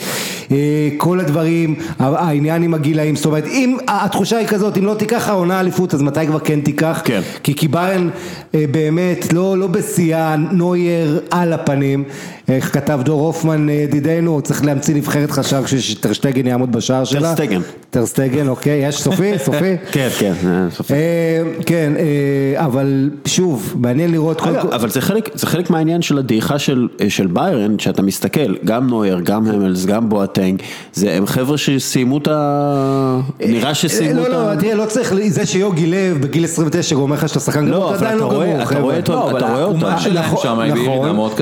[0.51, 5.29] אה, כל הדברים, העניין עם הגילאים, זאת אומרת, אם התחושה היא כזאת, אם לא תיקח
[5.29, 7.03] העונה אליפות, אז מתי כבר כן תיקח?
[7.05, 7.21] כן.
[7.43, 8.09] כי, כי ביירן
[8.55, 12.05] באמת, לא, לא בשיאה, נוייר על הפנים.
[12.49, 17.21] איך כתב דור הופמן אה, ידידנו, צריך להמציא נבחרת חדשה כשטר שטגן יעמוד בשער שלה.
[17.21, 17.61] טר שטגן.
[17.91, 19.33] טר שטגן, אוקיי, יש סופי?
[19.47, 19.77] סופי?
[19.93, 20.95] כן, כן, אה, סופי.
[20.95, 20.99] אה,
[21.67, 21.93] כן,
[22.57, 24.57] אבל שוב, מעניין לראות כל...
[24.57, 29.21] אבל זה חלק, זה חלק מהעניין של הדעיכה של, של ביירן, שאתה מסתכל, גם נוייר,
[29.21, 30.63] גם הומלס, גם בואטנג,
[30.95, 33.21] זה הם חבר'ה שסיימו את ה...
[33.41, 34.55] נראה שסיימו לא, את ה...
[34.55, 37.95] לא, תראה, לא צריך, זה שיוגי לב בגיל 29 אומר לך שאתה שחקן לא, גמור,
[37.95, 38.81] אתה עדיין אתה לא גמור, אתה חבר'ה.
[38.83, 39.63] רואה אותו- לא, אבל אתה רואה.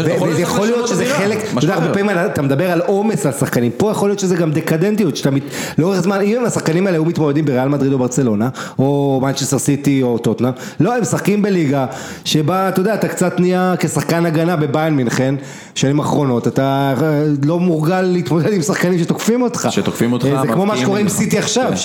[0.01, 2.11] יכול להיות וזה יכול להיות שזה חלק, אתה יודע, הרבה פעמים.
[2.11, 5.43] אתה מדבר על עומס על שחקנים, פה יכול להיות שזה גם דקדנטיות, שאתה מת-
[5.79, 8.49] לאורך זמן, אם השחקנים האלה היו מתמודדים בריאל מדריד או ברצלונה,
[8.79, 10.51] או מנצ'סטר סיטי או טוטנאם,
[10.81, 11.87] לא, הם משחקים בליגה,
[12.25, 15.35] שבה, אתה יודע, אתה קצת נהיה כשחקן הגנה בביין מינכן,
[15.75, 19.69] שנים אחרונות, אתה אה, לא מורגל להתמודד עם שחקנים שתוקפים אותך.
[19.71, 21.09] שתוקפים אותך, אה, זה כמו מה שקורה עם.
[21.09, 21.77] סיטי עכשיו, כן.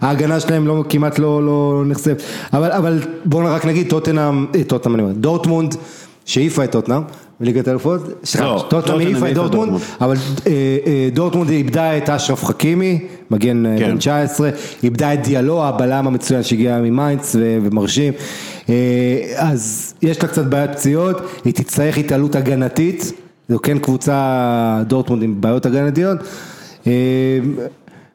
[0.00, 2.22] שההגנה שלהם לא, כמעט לא, לא נחשפת,
[2.52, 5.74] אבל, אבל בואו רק נגיד טוטנאם, אה, טוטנאם אני אומר, דורטמונד
[6.24, 7.02] שהעיפה את טוטנאם
[7.40, 9.80] בליגת האלופות, סליחה, טוטנאם העיפה את דורטמונד.
[10.00, 10.16] אבל
[10.46, 10.52] אה,
[10.86, 12.98] אה, דורטמונד איבדה את אשרף חכימי,
[13.30, 13.90] מגן אה, כן.
[13.90, 14.50] בן 19,
[14.82, 18.12] איבדה את דיאלו, הבלם המצוין שהגיע ממיינדס ומרשים,
[19.36, 23.12] אז יש לה קצת בעיית פציעות, היא תצטרך התעלות הגנתית,
[23.48, 26.18] זו כן קבוצה דורטמונד עם בעיות הגנתיות.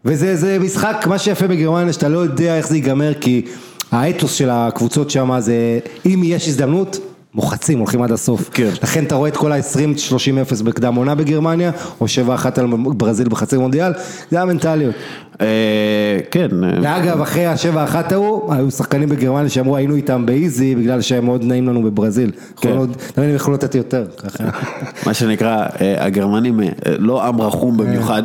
[0.06, 3.45] וזה זה משחק, מה שיפה בגרמניה שאתה לא יודע איך זה ייגמר כי
[3.91, 7.00] האתוס של הקבוצות שם זה אם יש הזדמנות,
[7.36, 8.50] מוחצים, הולכים עד הסוף.
[8.54, 8.70] כן.
[8.84, 13.92] לכן אתה רואה את כל ה-20-30-0 בקדם עונה בגרמניה, או 7-1 על ברזיל בחצי מונדיאל,
[14.32, 14.96] זה המנטליות.
[15.42, 15.48] אה,
[16.32, 16.48] כן.
[16.82, 21.70] ואגב, אחרי ה-7-1 ההוא, היו שחקנים בגרמניה שאמרו היינו איתם באיזי, בגלל שהם מאוד נעים
[21.70, 22.32] לנו בברזיל.
[22.62, 22.78] כן.
[23.14, 24.06] תמיד הם יכלו לתת יותר.
[25.06, 28.24] מה שנקרא, אה, הגרמנים אה, לא עם רחום במיוחד.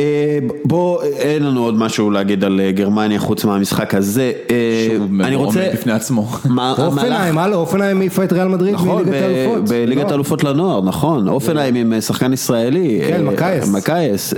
[0.00, 4.32] אה, בוא, אין לנו עוד משהו להגיד על אה, גרמניה חוץ מהמשחק הזה.
[4.50, 5.60] אה, שהוא אני רוצה...
[5.60, 6.28] עומד בפני עצמו.
[6.78, 9.68] אופנהיים, הלו, אופנהיים העיפה את ריאל מדריד נכון, מליגת ב- האלופות.
[9.68, 10.10] בליגת לא.
[10.10, 13.00] האלופות לנוער, נכון, אופנהיים עם שחקן ישראלי.
[13.08, 13.68] כן, מקייס.
[13.68, 14.34] מקייס,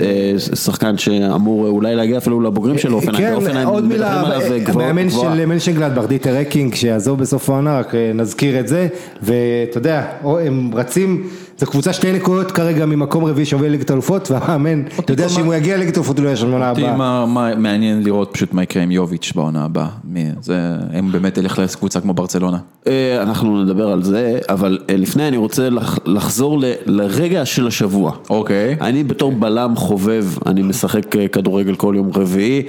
[0.55, 3.41] שחקן שאמור אולי להגיע אפילו לבוגרים של אופנהיים.
[3.41, 4.21] כן, עוד מילה,
[4.67, 5.11] המאמן.
[5.11, 8.89] של מנשנגלדבך, דיטר רקינג, שיעזוב בסוף העונה, רק נזכיר את זה,
[9.23, 11.27] ואתה יודע, או- הם רצים,
[11.63, 15.55] זו קבוצה שתי נקודות כרגע ממקום רביעי שעובר ליגת האלופות, והמאמן, אתה יודע שאם הוא
[15.55, 17.27] יגיע לליגת האלופות הוא לא יהיה שם עונה אותי הבאה.
[17.57, 19.89] מעניין לראות פשוט מה יקרה עם יוביץ' בעונה הבאה.
[20.05, 20.59] מי- זה,
[20.99, 22.59] אם באמת ילך לקבוצה כמו ברצלונה.
[22.87, 28.13] אה, אנחנו נדבר על זה, אבל אה, לפני אני רוצה לח- לחזור לרגע של השבוע.
[28.31, 28.77] אוקיי.
[28.81, 32.63] אני בתור בלם חובב, אני משחק אה, כדורגל כל יום רביעי,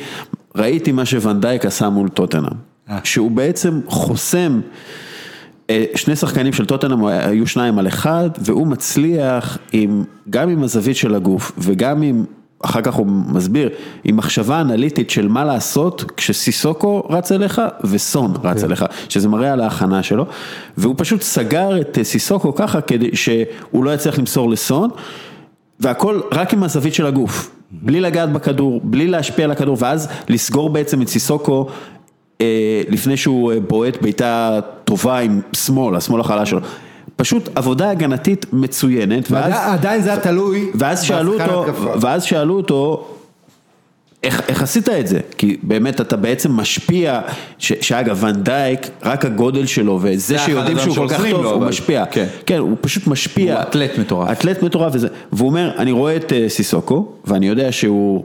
[0.55, 2.53] ראיתי מה שוונדייק עשה מול טוטנאם,
[3.03, 4.59] שהוא בעצם חוסם,
[5.95, 11.15] שני שחקנים של טוטנאם היו שניים על אחד, והוא מצליח עם, גם עם הזווית של
[11.15, 12.25] הגוף וגם עם,
[12.63, 13.69] אחר כך הוא מסביר,
[14.03, 19.61] עם מחשבה אנליטית של מה לעשות כשסיסוקו רץ אליך וסון רץ אליך, שזה מראה על
[19.61, 20.25] ההכנה שלו,
[20.77, 24.89] והוא פשוט סגר את אה, סיסוקו ככה כדי שהוא לא יצליח למסור לסון.
[25.79, 30.69] והכל רק עם הזווית של הגוף, בלי לגעת בכדור, בלי להשפיע על הכדור, ואז לסגור
[30.69, 31.73] בעצם את סיסוקו אה,
[32.89, 36.59] לפני שהוא אה, בועט בעיטה טובה עם שמאל, השמאל החלש שלו.
[37.15, 40.71] פשוט עבודה הגנתית מצוינת, ואז, עדיין זה היה תלוי.
[40.75, 41.65] ואז שאלו אותו.
[42.01, 43.07] ואז שאלו אותו,
[44.23, 45.19] איך, איך עשית את זה?
[45.37, 47.21] כי באמת אתה בעצם משפיע,
[47.57, 51.67] ש, שאגב ונדייק, רק הגודל שלו וזה שיודעים שהוא כל כך טוב, לו, הוא אבל.
[51.67, 52.05] משפיע.
[52.05, 52.25] כן.
[52.45, 53.53] כן, הוא פשוט משפיע.
[53.53, 54.31] הוא אתלט מטורף.
[54.31, 58.23] אתלט מטורף וזה, והוא אומר, אני רואה את אה, סיסוקו, ואני יודע שהוא,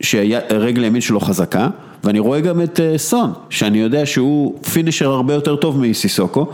[0.00, 1.68] שהרגל ימין שלו חזקה,
[2.04, 6.46] ואני רואה גם את אה, סון, שאני יודע שהוא פינישר הרבה יותר טוב מסיסוקו,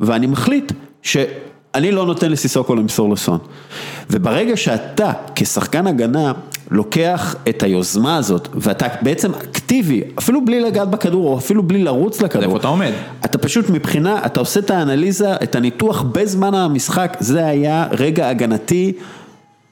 [0.00, 0.72] ואני מחליט
[1.02, 3.38] שאני לא נותן לסיסוקו למסור לסון.
[4.10, 6.32] וברגע שאתה, כשחקן הגנה,
[6.70, 12.22] לוקח את היוזמה הזאת, ואתה בעצם אקטיבי, אפילו בלי לגעת בכדור, או אפילו בלי לרוץ
[12.22, 12.44] לכדור.
[12.44, 12.92] איפה אתה עומד?
[13.24, 18.92] אתה פשוט מבחינה, אתה עושה את האנליזה, את הניתוח בזמן המשחק, זה היה רגע הגנתי,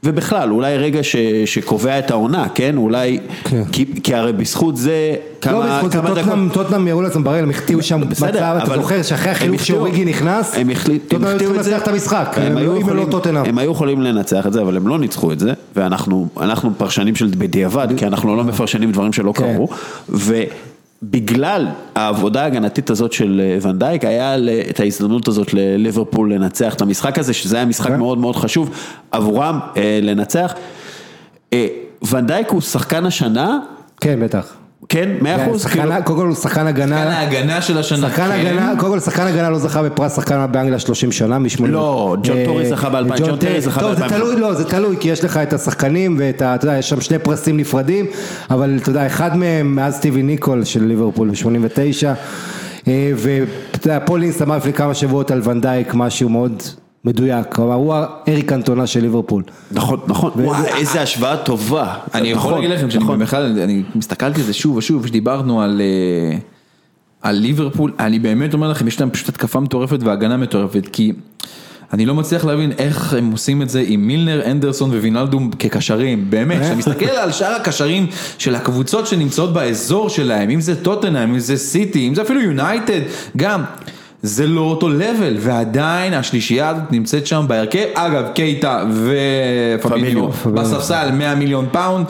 [0.05, 1.16] ובכלל, אולי רגע ש,
[1.47, 2.76] שקובע את העונה, כן?
[2.76, 3.62] אולי, כן.
[3.72, 4.93] כי, כי הרי בזכות זה,
[5.40, 6.18] כמה, לא בזכות זה, כמה דקות...
[6.24, 10.55] טוטנאם, טוטנאם יראו לעצמם ברגל, הם החטיאו שם מצב, אתה זוכר שאחרי החילוף שאוריגי נכנס,
[10.59, 11.70] הם החליט- הם טוטנאם היו החטיאו צריכים את זה.
[11.70, 13.44] לנצח את המשחק, הם הם היו לא יכולים- טוטנאם.
[13.44, 17.16] הם היו יכולים לנצח את זה, אבל הם לא ניצחו את זה, ואנחנו אנחנו פרשנים
[17.16, 19.55] של בדיעבד, כי אנחנו לא מפרשנים דברים שלא כן.
[19.55, 19.68] קרו,
[21.09, 24.36] ובגלל העבודה ההגנתית הזאת של אה, ונדייק, היה
[24.70, 27.98] את ההזדמנות הזאת לליברפול לנצח את המשחק הזה, שזה היה משחק כן.
[27.98, 28.70] מאוד מאוד חשוב
[29.10, 30.55] עבורם אה, לנצח.
[31.52, 31.66] אה,
[32.11, 33.59] ואן דייק הוא שחקן השנה,
[34.01, 34.55] כן, בטח.
[34.89, 38.09] כן, מאה אחוז, שחקן- כאילו- קודם כל הוא שחקן שחקן הגנה, ההגנה של השנה.
[38.09, 38.47] שחקן כן.
[38.47, 41.66] הגנה, קודם כל שחקן הגנה לא זכה בפרס שחקן באנגליה 30 שנה, מ-80.
[41.66, 44.09] לא, ג'ון טרי זכה ב-2000, ג'ון טרי זכה טוב, זה ב-2000.
[44.09, 46.55] תלוי, לא, זה תלוי, כי יש לך את השחקנים ואת ה...
[46.55, 48.06] אתה יודע, יש שם שני פרסים נפרדים,
[48.51, 52.06] אבל אתה יודע, אחד מהם מאז סטיבי ניקול של ליברפול ב-89,
[53.16, 53.48] ואתה
[53.89, 56.62] יודע, פול אינס אמר לפני כמה שבועות על ואן דייק משהו מאוד
[57.05, 59.43] מדויק, כלומר הוא האריק אנטונה של ליברפול.
[59.72, 61.94] נכון, נכון, וואי, איזה השוואה טובה.
[62.14, 65.82] אני יכול להגיד לכם שאני בכלל, אני הסתכלתי על זה שוב ושוב, כשדיברנו על...
[67.22, 71.12] על ליברפול, אני באמת אומר לכם, יש להם פשוט התקפה מטורפת והגנה מטורפת, כי
[71.93, 76.60] אני לא מצליח להבין איך הם עושים את זה עם מילנר, אנדרסון ווינלדום כקשרים, באמת,
[76.60, 78.06] כשאתה מסתכל על שאר הקשרים
[78.39, 83.01] של הקבוצות שנמצאות באזור שלהם, אם זה טוטנאם, אם זה סיטי, אם זה אפילו יונייטד,
[83.36, 83.62] גם.
[84.27, 88.85] זה לא אותו לבל, ועדיין השלישייה הזאת נמצאת שם בהרכב, אגב קייטה
[89.81, 92.07] ופביניו בספסל 100 מיליון פאונד,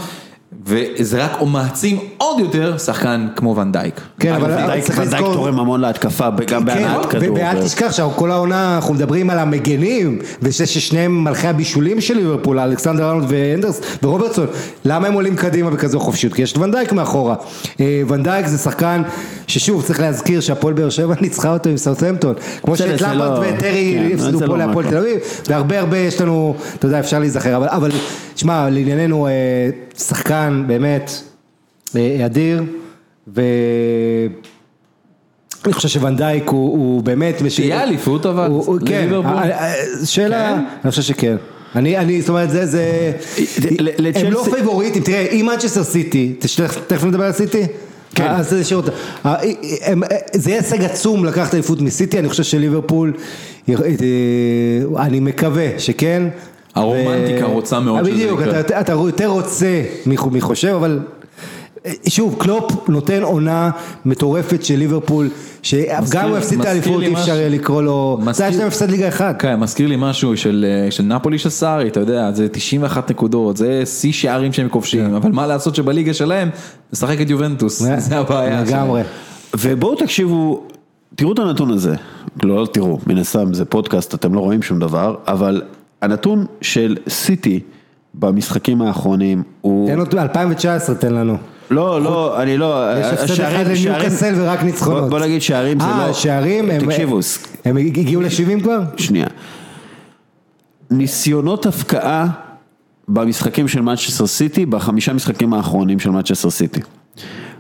[0.67, 4.01] וזה רק מעצים עוד יותר שחקן כמו ואן דייק.
[4.21, 4.85] כן, אבל ואן דייק
[5.19, 7.37] תורם המון להתקפה, גם בהנעת כדור.
[7.37, 13.27] ואל תשכח שכל העונה אנחנו מדברים על המגנים, וששניהם מלכי הבישולים של ליברפול, אלכסנדר ארנולד
[13.29, 14.47] ואנדרו רוברטסון,
[14.85, 16.35] למה הם עולים קדימה בכזו חופשיות?
[16.35, 17.35] כי יש את ואן דייק מאחורה.
[18.09, 19.03] ונדייק זה שחקן
[19.47, 24.47] ששוב צריך להזכיר שהפועל באר שבע ניצחה אותו עם סאוטהמפטון, כמו שאת למברט וטרי הפסידו
[24.47, 25.19] פה להפועל תל אביב,
[25.49, 27.91] והרבה הרבה יש לנו, אתה יודע, אפשר להיזכר, אבל
[28.37, 29.29] שמע, לענייננו
[29.99, 31.11] שחקן באמת
[32.25, 32.63] אדיר,
[33.29, 33.43] ואני
[35.73, 38.51] חושב שוונדייק הוא באמת, תהיה אליפות אבל,
[38.87, 39.09] כן,
[40.05, 40.55] שאלה,
[40.85, 41.37] אני חושב שכן.
[41.77, 43.13] אני, אני, זאת אומרת, זה, זה,
[44.15, 46.35] הם לא פייבוריטים, תראה, אם מנצ'סטר סיטי,
[46.87, 47.63] תכף נדבר על סיטי?
[48.15, 48.27] כן.
[48.27, 48.85] אז זה שירות,
[50.33, 53.13] זה יהיה הישג עצום לקחת אליפות מסיטי, אני חושב שליברפול,
[54.97, 56.23] אני מקווה שכן.
[56.75, 58.37] הרומנטיקה רוצה מאוד שזה יקרה.
[58.37, 61.01] בדיוק, אתה יותר רוצה מחושב, אבל
[62.09, 63.71] שוב, קלופ נותן עונה
[64.05, 65.29] מטורפת של ליברפול,
[65.63, 69.35] שגם הוא הפסיד את האליפות אי אפשר לקרוא לו, זה היה שלהם הפסד ליגה אחד.
[69.39, 74.13] כן, מזכיר לי משהו של נפולי של סארי, אתה יודע, זה 91 נקודות, זה שיא
[74.13, 76.51] שערים שהם כובשים, אבל מה לעשות שבליגה שלהם,
[76.93, 78.63] לשחק את יובנטוס, זה הבעיה.
[78.63, 79.03] לגמרי.
[79.57, 80.63] ובואו תקשיבו,
[81.15, 81.95] תראו את הנתון הזה,
[82.43, 85.63] לא תראו, מן הסתם זה פודקאסט, אתם לא רואים שום דבר, אבל
[86.03, 87.61] הנתון של סיטי
[88.15, 89.89] במשחקים האחרונים הוא...
[89.89, 91.37] תן אותו, 2019 תן לנו.
[91.71, 95.11] לא, לא, אני לא, יש הפסד אחד לניוקאסל ורק ניצחונות.
[95.11, 95.93] בוא נגיד שערים זה לא...
[95.93, 97.19] אה, שערים, תקשיבו.
[97.65, 98.81] הם הגיעו ל-70 כבר?
[98.97, 99.27] שנייה.
[100.91, 102.27] ניסיונות הפקעה
[103.09, 106.81] במשחקים של מנצ'סטר סיטי, בחמישה משחקים האחרונים של מנצ'סטר סיטי.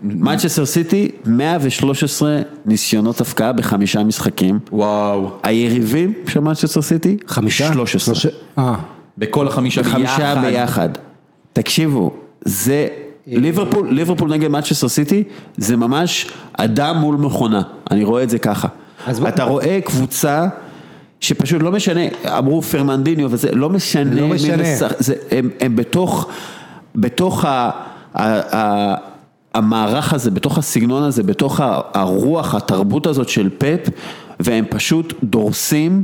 [0.04, 4.58] מנצ'סטר סיטי, 113 ניסיונות הבקעה בחמישה משחקים.
[4.72, 5.30] וואו.
[5.42, 7.72] היריבים של מנצ'סטר סיטי, חמישה?
[7.72, 8.30] 13.
[8.58, 8.74] אה.
[9.18, 9.96] בכל החמישה ביחד.
[9.96, 10.88] חמישה ביחד.
[11.52, 12.14] תקשיבו,
[12.44, 12.88] זה...
[13.26, 15.24] ליברפול, ליברפול נגד מנצ'סטר סיטי,
[15.56, 18.68] זה ממש אדם מול מכונה, אני רואה את זה ככה.
[19.28, 20.46] אתה רואה קבוצה
[21.20, 22.00] שפשוט לא משנה,
[22.38, 24.64] אמרו פרננדיניו וזה, לא משנה, לא משנה,
[24.98, 26.28] זה, הם, הם בתוך,
[26.96, 27.70] בתוך ה,
[28.14, 28.94] ה, ה,
[29.54, 31.60] המערך הזה, בתוך הסגנון הזה, בתוך
[31.94, 33.88] הרוח, התרבות הזאת של פפ,
[34.40, 36.02] והם פשוט דורסים.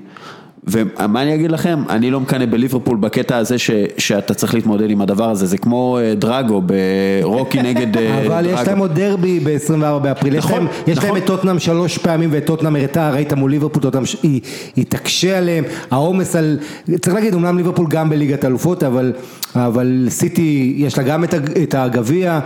[0.66, 5.01] ומה אני אגיד לכם, אני לא מקנא בליברפול בקטע הזה ש, שאתה צריך להתמודד עם
[5.01, 8.27] הדבר הזה, זה כמו רוקי נגד דרגו.
[8.27, 12.47] אבל יש להם עוד דרבי ב-24 באפריל, נכון, יש להם את טוטנאם שלוש פעמים ואת
[12.47, 14.41] טוטנאם הראתה, ראית מול ליברפול, טוטנאם היא,
[14.77, 16.59] היא תקשה עליהם, העומס על,
[17.01, 19.12] צריך להגיד, אמנם ליברפול גם בליגת אלופות, אבל,
[19.55, 21.24] אבל סיטי יש לה גם
[21.62, 22.41] את הגביע,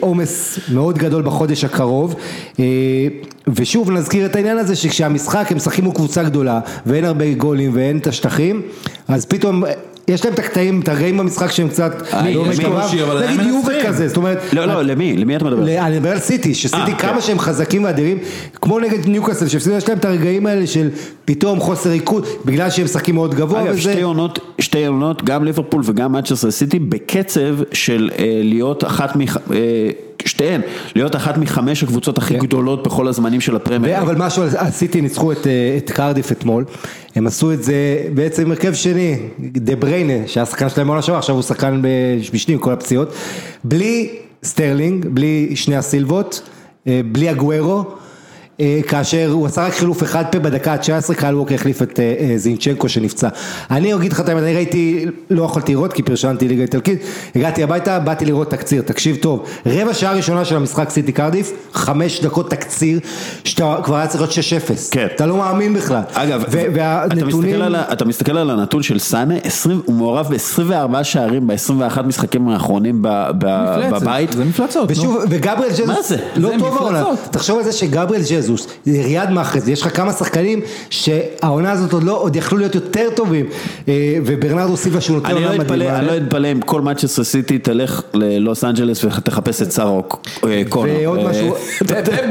[0.00, 2.14] עומס מאוד גדול בחודש הקרוב.
[3.54, 7.98] ושוב נזכיר את העניין הזה שכשהמשחק הם משחקים מול קבוצה גדולה ואין הרבה גולים ואין
[7.98, 8.62] את השטחים
[9.08, 9.64] אז פתאום
[10.08, 12.02] יש להם את הקטעים, את הרגעים במשחק שהם קצת
[12.34, 12.78] לא מקרוב,
[13.28, 15.62] נגיד יובה כזה, זאת אומרת, לא לא למי, למי אתה מדבר?
[15.62, 18.18] אני מדבר על סיטי, שסיטי כמה שהם חזקים ואדירים,
[18.54, 20.88] כמו נגד ניוקאסל, שהפסידו יש להם את הרגעים האלה של
[21.24, 25.82] פתאום חוסר ריכוז, בגלל שהם משחקים מאוד גבוה, אגב שתי עונות, שתי עונות, גם ליברפול
[25.84, 28.10] וגם מנצ'סטר סיטי בקצב של
[28.42, 29.20] להיות אחת מ...
[30.28, 30.60] שתיהן,
[30.94, 33.98] להיות אחת מחמש הקבוצות הכי גדולות בכל הזמנים של הפרמייר.
[33.98, 36.64] אבל משהו, הסיטי ניצחו את קרדיף אתמול,
[37.14, 37.74] הם עשו את זה
[38.14, 41.82] בעצם הרכב שני, דה בריינה, שהיה שחקן שלהם בעונה שעברה, עכשיו הוא שחקן
[42.32, 43.12] בשני עם כל הפציעות,
[43.64, 44.08] בלי
[44.44, 46.42] סטרלינג, בלי שני הסילבות,
[46.86, 47.84] בלי אגוארו.
[48.88, 52.00] כאשר הוא עשה רק חילוף אחד פה בדקה ה-19, קייל ווקר החליף את
[52.36, 53.28] זינצ'נקו שנפצע.
[53.70, 57.02] אני אגיד לך את האמת, אני ראיתי, לא יכולתי לראות כי פרשנתי ליגה איטלקית,
[57.36, 62.20] הגעתי הביתה, באתי לראות תקציר, תקשיב טוב, רבע שעה ראשונה של המשחק סיטי קרדיף, חמש
[62.20, 63.00] דקות תקציר,
[63.44, 64.32] שאתה כבר היה צריך להיות
[64.68, 64.72] 6-0.
[64.90, 65.06] כן.
[65.14, 66.02] אתה לא מאמין בכלל.
[66.12, 67.62] אגב, והנתונים...
[67.92, 69.34] אתה מסתכל על הנתון של סאנה,
[69.84, 74.32] הוא מעורב ב-24 שערים ב-21 משחקים האחרונים בבית.
[74.32, 74.90] זה מפלצות.
[74.90, 76.16] ושוב, וגבריאל ג'זוס, מה זה?
[76.36, 77.04] לא טוב העונה.
[77.30, 80.60] תחשוב על זה שגבריאל ג'זוס ג'זוס, ריאד מחרז, יש לך כמה שחקנים
[80.90, 83.46] שהעונה הזאת עוד לא, עוד יכלו להיות יותר טובים
[84.24, 85.98] וברנרדו סילבה שהוא נותן עונה מדהימה.
[85.98, 90.02] אני לא אתפלא אם כל מנצ'סטר סיטי תלך ללוס אנג'לס ותחפש את שרה
[90.68, 90.92] קונור.
[91.02, 91.54] ועוד משהו.
[91.86, 92.24] פפ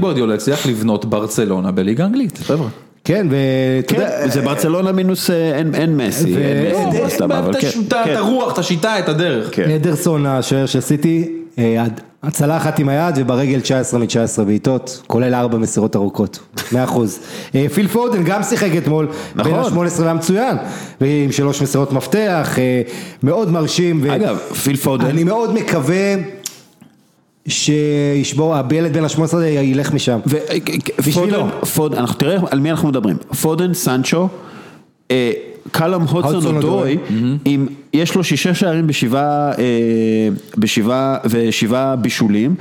[0.00, 2.68] גורדיולה הצליח לבנות ברצלונה בליגה האנגלית, חבר'ה.
[3.04, 7.08] כן, ואתה כן, יודע, זה ברצלונה מינוס אה, אין- אין מסי, אין מסי, לא, לא,
[7.08, 8.12] סתם, אבל את כן, השיטה, כן.
[8.12, 9.48] את הרוח, את השיטה, את הדרך.
[9.52, 9.70] כן.
[9.70, 11.28] אדרסון השוער של סיטי,
[11.58, 11.84] אה,
[12.22, 16.38] הצלחת עם היד וברגל 19 מ-19 בעיטות, כולל ארבע מסירות ארוכות,
[16.72, 17.18] 100 אחוז.
[17.54, 19.84] אה, פיל פודן גם שיחק אתמול, בין נכון.
[19.84, 20.56] ה-18 היה מצוין,
[21.00, 22.82] ועם שלוש מסירות מפתח, אה,
[23.22, 24.00] מאוד מרשים.
[24.02, 26.14] ו- אגב, פיל פודן, אני מאוד מקווה
[27.48, 30.20] שישבור, הילד בן ה-18 ילך משם.
[30.98, 31.46] בשבילו.
[31.46, 34.28] ופודן, פודן, אנחנו תראה על מי אנחנו מדברים, פודן, סנצ'ו,
[35.10, 35.32] אה,
[35.70, 36.98] קלאם הודסון אודוי,
[37.44, 39.58] עם- יש לו שישה שערים בשבעה, אה,
[40.58, 42.54] בשבעה ושבעה בישולים,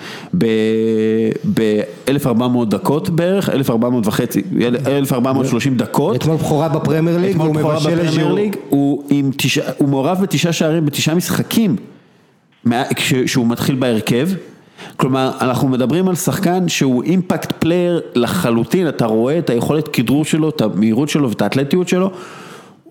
[1.54, 2.32] ב-1400
[2.70, 4.42] דקות בערך, 1400 וחצי,
[4.88, 6.16] 1430 דקות.
[6.16, 8.36] אתמול בכורה בפרמייר ליג, והוא מבשל לז'ירו.
[8.36, 9.04] ליג, הוא
[9.78, 11.76] הוא מעורב בתשעה שערים בתשעה משחקים,
[12.66, 14.30] מה- כש- שהוא מתחיל בהרכב.
[14.98, 20.50] כלומר, אנחנו מדברים על שחקן שהוא impact player לחלוטין, אתה רואה את היכולת כדרור שלו,
[20.50, 22.12] את המהירות שלו ואת האתלטיות שלו.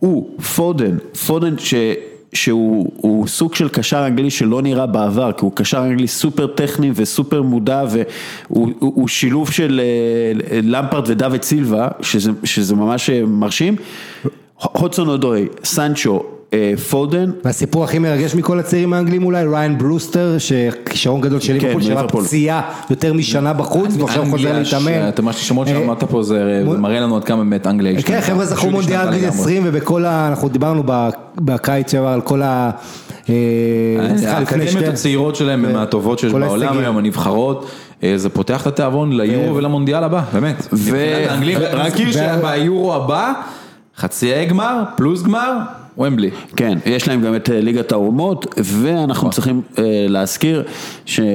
[0.01, 0.97] הוא, פודן,
[1.27, 1.74] פודן ש...
[2.32, 6.90] שהוא הוא סוג של קשר אנגלי שלא נראה בעבר, כי הוא קשר אנגלי סופר טכני
[6.94, 8.05] וסופר מודע והוא
[8.48, 9.81] הוא, הוא שילוב של
[10.51, 13.77] אה, לאמפרד ודוד סילבה, שזה, שזה ממש אה, מרשים.
[14.56, 16.24] הודסון אודוי, סנצ'ו,
[16.90, 21.94] פודן, והסיפור הכי מרגש מכל הצעירים האנגלים אולי, ריין ברוסטר, שכישרון גדול של ליברפול, שהיה
[21.97, 22.24] ליברפול.
[22.24, 22.60] פציעה
[22.90, 24.93] יותר משנה בחוץ, ועכשיו חוזר להתאמן.
[24.93, 28.20] שאתה- מה ששמות אה, שאמרת פה זה מראה לנו עד כמה באמת אנגליה כן, השתנתה.
[28.22, 29.40] חבר'ה זכו מונדיאל השתנתה גיל לגמרי.
[29.43, 30.28] 20 ובכל ה...
[30.28, 30.82] אנחנו דיברנו
[31.36, 32.70] בקיץ שעבר על כל ה...
[33.28, 33.35] אה,
[34.28, 36.78] האקדמיות הצעירות שלהם הן מהטובות שיש בעולם.
[36.78, 37.70] היום, הנבחרות,
[38.02, 40.68] אה, זה פותח את התיאבון ליורו ולמונדיאל הבא, באמת.
[40.72, 40.98] מבחינת
[41.31, 43.32] האנגלים, ו- רק נזכיר שביורו הבא,
[43.97, 45.52] חצי גמר, פלוס גמר,
[46.01, 46.31] ומבלי.
[46.56, 50.62] כן, יש להם גם את אה, ליגת האומות, ואנחנו צריכים אה, להזכיר
[51.05, 51.27] שאם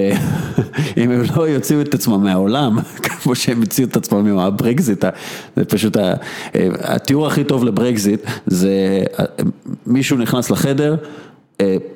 [1.12, 5.06] הם לא יוציאו את עצמם מהעולם, כמו שהם הוציאו את עצמם עם הברקזיט,
[5.56, 6.14] זה פשוט, אה,
[6.80, 9.04] התיאור הכי טוב לברקזיט, זה
[9.88, 10.96] מישהו נכנס לחדר,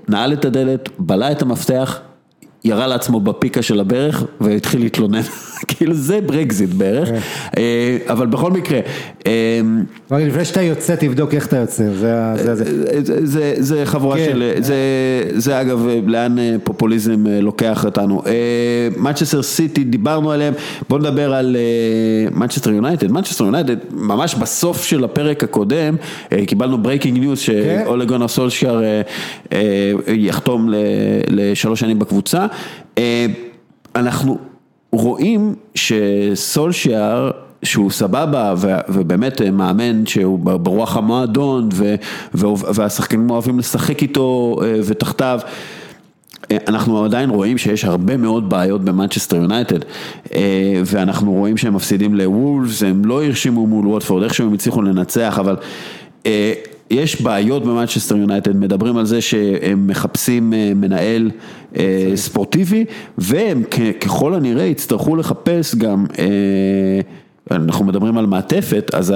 [0.07, 1.99] נעל את הדלת, בלע את המפתח,
[2.63, 5.21] ירה לעצמו בפיקה של הברך והתחיל להתלונן,
[5.67, 7.09] כאילו זה ברקזיט בערך,
[7.57, 8.79] אה, אבל בכל מקרה,
[9.27, 9.61] אה,
[10.11, 12.35] לפני שאתה יוצא תבדוק איך אתה יוצא, זה ה-
[13.59, 14.25] זה חבורה כן.
[14.25, 14.51] של,
[15.37, 18.21] זה, אגב לאן אה, פופוליזם אה, לוקח אותנו.
[18.97, 20.53] מנצ'סטר סיטי, דיברנו עליהם,
[20.89, 21.55] בואו נדבר על
[22.31, 23.11] מנצ'סטר יונייטד.
[23.11, 25.95] מנצ'סטר יונייטד, ממש בסוף של הפרק הקודם,
[26.31, 27.39] אה, קיבלנו breaking news
[28.83, 29.01] אה,
[29.53, 30.69] אה, יחתום
[31.27, 32.45] לשלוש שנים בקבוצה.
[32.97, 33.25] אה,
[33.95, 34.37] אנחנו
[34.91, 37.31] רואים שסולשיאר,
[37.63, 38.53] שהוא סבבה
[38.89, 41.69] ובאמת אה, מאמן שהוא ברוח המועדון
[42.73, 45.39] והשחקנים אוהבים לשחק איתו אה, ותחתיו.
[46.51, 49.79] אה, אנחנו עדיין רואים שיש הרבה מאוד בעיות במנצ'סטר יונייטד
[50.85, 55.55] ואנחנו רואים שהם מפסידים לוולפס, הם לא הרשימו מול ווטפורד, איכשהו הם הצליחו לנצח, אבל
[56.89, 61.31] יש בעיות במנצ'סטר יונייטד, מדברים על זה שהם מחפשים אה, מנהל
[61.77, 62.85] אה, ספורטיבי
[63.17, 63.63] והם
[64.01, 66.25] ככל הנראה יצטרכו לחפש גם אה,
[67.51, 69.13] אנחנו מדברים על מעטפת, אז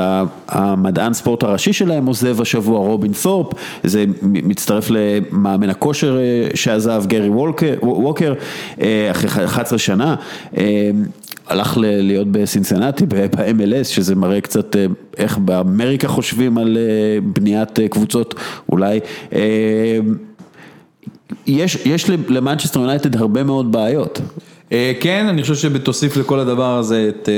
[0.47, 3.47] המדען ספורט הראשי שלהם עוזב השבוע, רובין ת'ורפ,
[3.83, 6.17] זה מצטרף למאמן הכושר
[6.53, 8.33] שעזב, גרי וולקר, ווקר,
[9.11, 10.15] אחרי 11 שנה,
[11.47, 14.85] הלך להיות בסינסנטי, ב-MLS, שזה מראה קצת אה,
[15.17, 18.35] איך באמריקה חושבים על אה, בניית אה, קבוצות,
[18.69, 18.99] אולי.
[21.47, 24.21] יש, יש למנצ'סטר יונייטד הרבה מאוד בעיות.
[24.73, 27.33] אה, כן, אני חושב שבתוסיף לכל הדבר הזה את אה,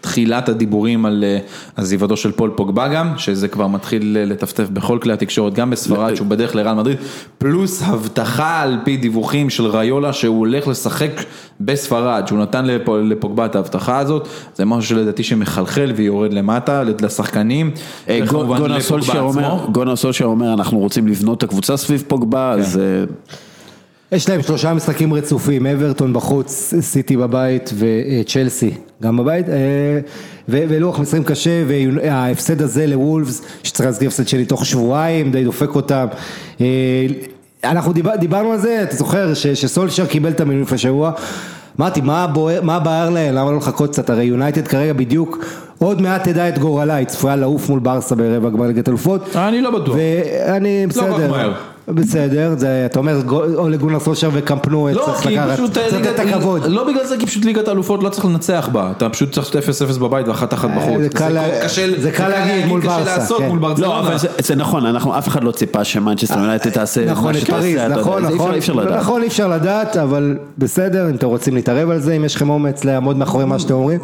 [0.00, 1.38] תחילת הדיבורים על אה,
[1.76, 6.26] עזיבתו של פול פוגבה גם, שזה כבר מתחיל לטפטף בכל כלי התקשורת, גם בספרד שהוא
[6.26, 6.96] בדרך לריאל מדריד,
[7.38, 11.10] פלוס הבטחה על פי דיווחים של ריולה שהוא הולך לשחק
[11.60, 17.70] בספרד, שהוא נתן לפ- לפוגבה את ההבטחה הזאת, זה משהו שלדעתי שמחלחל ויורד למטה לשחקנים,
[19.72, 23.04] גונר סולשייר אומר, אנחנו רוצים לבנות את הקבוצה סביב פוגבה, אז אה,
[24.12, 28.70] יש להם שלושה משחקים רצופים, אברטון בחוץ, סיטי בבית וצ'לסי
[29.02, 29.54] גם בבית, אה,
[30.48, 36.06] ולוח משחקים קשה, וההפסד הזה לוולפס, שצריך להזכיר הפסד שלי תוך שבועיים, די דופק אותם.
[36.60, 36.66] אה,
[37.64, 41.12] אנחנו דיבר, דיברנו על זה, אתה זוכר ש- שסולשר קיבל את המינוי לפני שבוע,
[41.80, 45.44] אמרתי, מה בוער- מה בער להם, למה לא לחכות קצת, הרי יונייטד כרגע בדיוק,
[45.78, 49.36] עוד מעט תדע את גורלה, היא צפויה לעוף מול ברסה ברבע גמר ליגת אלופות.
[49.36, 49.96] אני לא בטוח.
[49.98, 51.30] ואני לא כל כך בסדר.
[51.30, 51.52] מהר.
[51.94, 53.16] בסדר, זה, אתה אומר
[53.56, 56.66] או לגונר סושר וקמפנו, לא, צריך לקחת, פשוט צריך לתת את הכבוד.
[56.66, 59.90] לא בגלל זה, כי פשוט ליגת האלופות לא צריך לנצח בה, אתה פשוט צריך לעשות
[59.96, 61.00] 0-0 בבית ואחת אחת בחוץ.
[61.02, 63.48] זה קל לה- קשה- זה קל להגיד מול קשה ברסה, לעשות כן.
[63.48, 63.98] מול לא.
[64.00, 67.88] אבל זה, זה נכון, אנחנו, אף אחד לא ציפה שמנצ'סטר יונייטד תעשה נכון, מה שתעשה,
[67.88, 68.98] נכון, זה נכון, אי אפשר לדעת.
[69.00, 72.50] נכון, אי אפשר לדעת, אבל בסדר, אם אתם רוצים להתערב על זה, אם יש לכם
[72.50, 74.00] אומץ לעמוד מאחורי מה שאתם אומרים.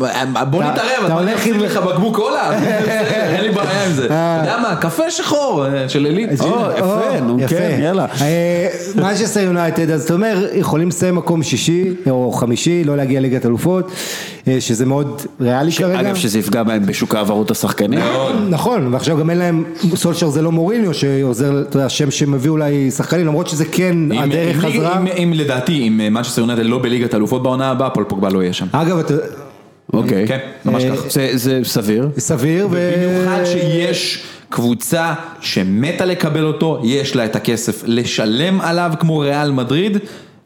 [0.51, 4.07] בוא נתערב, אתה הולך עם- לך בקבוק קולה, אין לי בעיה עם זה.
[4.07, 6.33] אתה יודע מה, קפה שחור אה, של עילית.
[6.33, 6.47] יפה,
[7.27, 8.07] נו, כן, יאללה.
[8.97, 13.91] מנצ'סטר יונייטד, אז אתה אומר, יכולים לסיים מקום שישי או חמישי, לא להגיע ליגת אלופות,
[14.49, 16.01] אה, שזה מאוד ריאלי כרגע.
[16.01, 17.99] אגב, שזה יפגע בהם בשוק העברות השחקנים.
[18.51, 22.91] נכון, ועכשיו גם אין להם, סולשיאר זה לא מוריניו שעוזר, אתה יודע, שם שמביא אולי
[22.91, 25.01] שחקנים, למרות שזה כן הדרך אם- חזרה.
[25.19, 28.67] אם- לדעתי, אם מנצ'סטר יונייטד לא בליגת האלופות בעונה הבאה, פול פוגבה לא יהיה שם.
[28.73, 29.15] אגב, אתה-
[29.93, 30.27] אוקיי.
[30.29, 31.09] כן, ממש אה, ככה.
[31.11, 32.09] זה- זה סביר.
[32.19, 32.93] סביר, ו...
[32.97, 39.99] במיוחד שיש קבוצה שמתה לקבל אותו, יש לה את הכסף לשלם עליו כמו ריאל מדריד.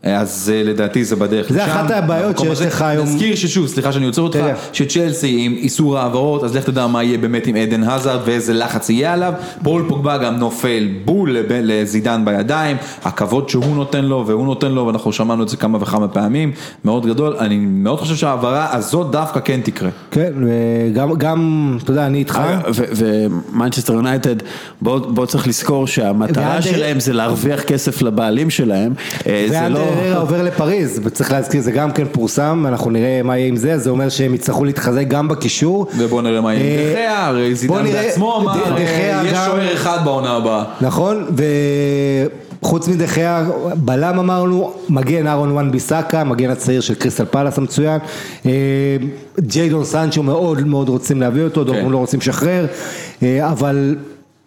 [0.03, 1.71] אז אה, לדעתי זה בדרך זה לשם.
[1.71, 2.61] אחת הבעיות שיש.
[2.61, 3.07] לך היום.
[3.07, 4.39] נזכיר ששוב, סליחה שאני עוצר אותך.
[4.73, 8.91] שצ'לסי עם איסור העברות, אז לך תדע מה יהיה באמת עם עדן הזארד ואיזה לחץ
[8.91, 9.33] יהיה עליו.
[9.63, 15.13] פול פוגבה גם נופל בול לזידן בידיים, הכבוד שהוא נותן לו והוא נותן לו, ואנחנו
[15.13, 16.53] שמענו את זה כמה וכמה פעמים,
[16.85, 17.37] מאוד גדול.
[17.41, 19.91] אני מאוד חושב שההעברה הזאת דווקא כן תקרה.
[20.11, 22.41] כן, וגם, גם, אתה יודע, אני איתך.
[22.75, 24.37] ומנצ'סטר יונייטד,
[24.83, 28.93] בוא צריך לזכור שהמטרה שלהם זה להרוויח כסף לבעלים שלהם.
[29.27, 29.90] אה, זה לא...
[29.91, 33.79] הררה עובר לפריז, וצריך להזכיר, זה גם כן פורסם, אנחנו נראה מה יהיה עם זה,
[33.79, 35.87] זה אומר שהם יצטרכו להתחזק גם בקישור.
[35.99, 39.99] ובוא נראה מה יהיה עם אה, דחיה, הרי זידן בעצמו אמר, אה, יש שוער אחד
[40.05, 40.65] בעונה הבאה.
[40.81, 41.27] נכון,
[42.63, 43.45] וחוץ מדחיה,
[43.75, 48.01] בלם אמרנו, מגן אהרון וואן ביסאקה, מגן הצעיר של קריסטל פאלאס המצוין,
[48.47, 48.51] אה,
[49.41, 52.67] ג'יידון סנצ'ו מאוד מאוד רוצים להביא אותו, דורטמונד לא רוצים לשחרר,
[53.23, 53.97] אה, אבל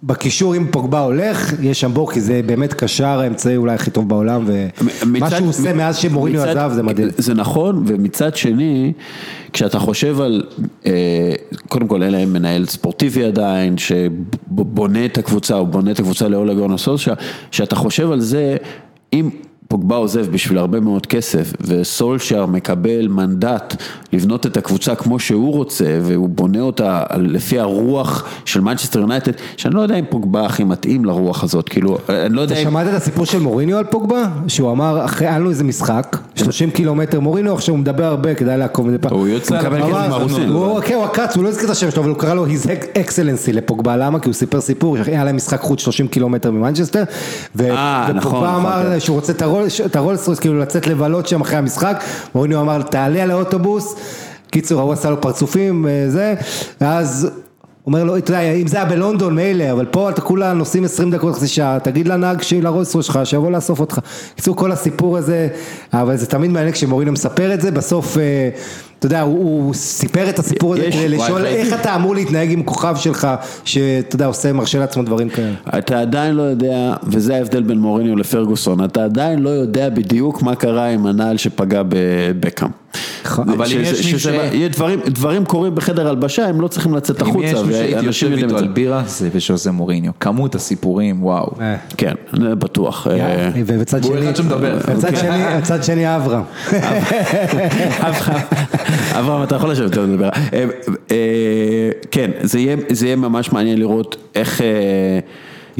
[0.05, 4.09] בקישור אם פוגבה הולך, יש שם בור, כי זה באמת קשר האמצעי אולי הכי טוב
[4.09, 7.07] בעולם, ומה שהוא עושה מאז שמוריניו עזב זה מדהים.
[7.17, 8.93] זה נכון, ומצד שני,
[9.53, 10.43] כשאתה חושב על,
[10.85, 10.91] אה,
[11.67, 16.53] קודם כל אין להם מנהל ספורטיבי עדיין, שבונה את הקבוצה, או בונה את הקבוצה לאולה
[16.53, 17.13] גונאר סולשיאר,
[17.51, 18.57] כשאתה חושב על זה,
[19.13, 19.29] אם
[19.73, 23.75] פוגבה עוזב בשביל הרבה מאוד כסף, וסולשר מקבל מנדט
[24.13, 29.75] לבנות את הקבוצה כמו שהוא רוצה, והוא בונה אותה לפי הרוח של מנצ'סטר יונייטד, שאני
[29.75, 32.69] לא יודע אם פוגבה הכי מתאים לרוח הזאת, כאילו, אני לא יודע אתה אם...
[32.69, 34.23] שמעת את הסיפור של מוריניו על פוגבה?
[34.47, 38.57] שהוא אמר, אחרי, היה לנו איזה משחק, 30 קילומטר, מוריניו עכשיו הוא מדבר הרבה, כדאי
[38.57, 39.13] לעקוב מדי פעם.
[39.13, 40.49] הוא יוצא מקבל על- כסף מהרוסים.
[40.85, 42.67] כן, הוא עקץ, הוא לא הזכיר את השם שלו, אבל הוא קרא לו His
[42.97, 44.19] Excellency לפוגבה, למה?
[44.19, 47.03] כי הוא סיפר סיפור, היה להם משחק חוץ 30 קילומטר ממנצ'סטר,
[47.59, 48.99] אה, נכון, ופוגבה נכון, אמר כן.
[48.99, 52.03] שהוא רוצה את הרולס, את הרולס רויס, כאילו לצאת לבלות שם אחרי המשחק,
[52.35, 53.95] מוריניו אמר, תעלה על האוטובוס,
[54.49, 56.35] קיצור, ההוא עשה לו פרצופים, אה, זה,
[56.81, 57.42] ואז...
[57.87, 61.11] אומר לו, אתה יודע, אם זה היה בלונדון מילא, אבל פה אתה כולה נוסעים 20
[61.11, 63.99] דקות, חצי שעה, תגיד לנהג של הרולס שלך, שיבוא לאסוף אותך.
[64.35, 65.47] קיצור, כל הסיפור הזה,
[65.93, 68.49] אבל זה תמיד מעניין כשמוריניו מספר את זה, בסוף, אה,
[68.99, 71.45] אתה יודע, הוא, הוא סיפר את הסיפור הזה כדי לשאול.
[71.45, 73.27] איך אתה אמור להתנהג עם כוכב שלך,
[73.65, 75.53] שאתה יודע, עושה, מרשה לעצמו דברים כאלה.
[75.77, 80.55] אתה עדיין לא יודע, וזה ההבדל בין מוריניו לפרגוסון, אתה עדיין לא יודע בדיוק מה
[80.55, 82.69] קרה עם הנעל שפגע בבקאם.
[83.39, 86.93] אבל אם יש מישהו שזה- ש- יהיה דברים, דברים קורים בחדר הלבשה, הם לא צריכים
[86.95, 88.57] לצאת אם החוצה, יש מישהו שהייתי יושב איתו.
[88.57, 90.11] על בירה, זה וז'וזה מוריניו.
[90.19, 91.53] כמות הסיפורים, וואו.
[91.61, 91.75] אה.
[91.97, 93.07] כן, בטוח.
[93.07, 94.77] אה, ובצד הוא שני, אחד שמדבר.
[94.77, 96.43] בצד שני, בצד שני אברהם.
[98.09, 98.41] אברהם,
[99.11, 99.97] אברהם, אתה יכול לשבת.
[99.97, 100.29] אה,
[101.11, 105.19] אה, כן, זה יהיה, ממש מעניין לראות איך, אה,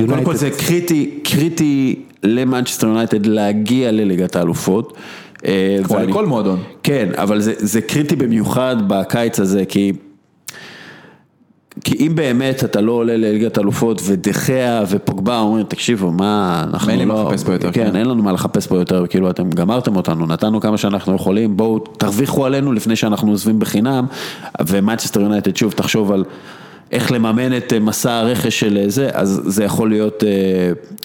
[0.07, 4.93] קודם כל זה קריטי, קריטי למנצ'סטר יונייטד להגיע לליגת האלופות.
[5.45, 6.59] אה, כמו ואני- לכל מועדון.
[6.83, 9.93] כן, אבל זה, זה קריטי במיוחד בקיץ הזה, כי...
[11.83, 16.99] כי אם באמת אתה לא עולה לליגת אלופות ודחיה ופוגבה אומרים תקשיבו מה אנחנו אין
[16.99, 17.95] לי לא, מה לחפש פה יותר, כן, כן.
[17.95, 21.79] אין לנו מה לחפש פה יותר כאילו אתם גמרתם אותנו נתנו כמה שאנחנו יכולים בואו
[21.79, 24.05] תרוויחו עלינו לפני שאנחנו עוזבים בחינם
[24.67, 26.23] ומנצ'סטר יונייטד שוב תחשוב על
[26.93, 30.29] איך לממן את אה, מסע הרכש של אה, זה אז זה יכול להיות אה,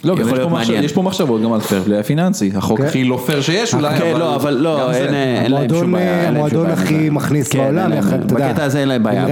[0.05, 0.85] לא, יכול יש להיות מעניין.
[0.85, 2.87] יש פה מחשבות גם על fair play הפיננסי, החוק כן.
[2.87, 4.93] הכי לא פייר שיש אולי, כן, לא, אבל לא.
[4.93, 6.29] אין להם שום בעיה.
[6.29, 6.71] המועדון.
[6.71, 7.93] הכי מכניס כן, בעולם,
[8.27, 9.27] בקטע הזה אין להם בעיה.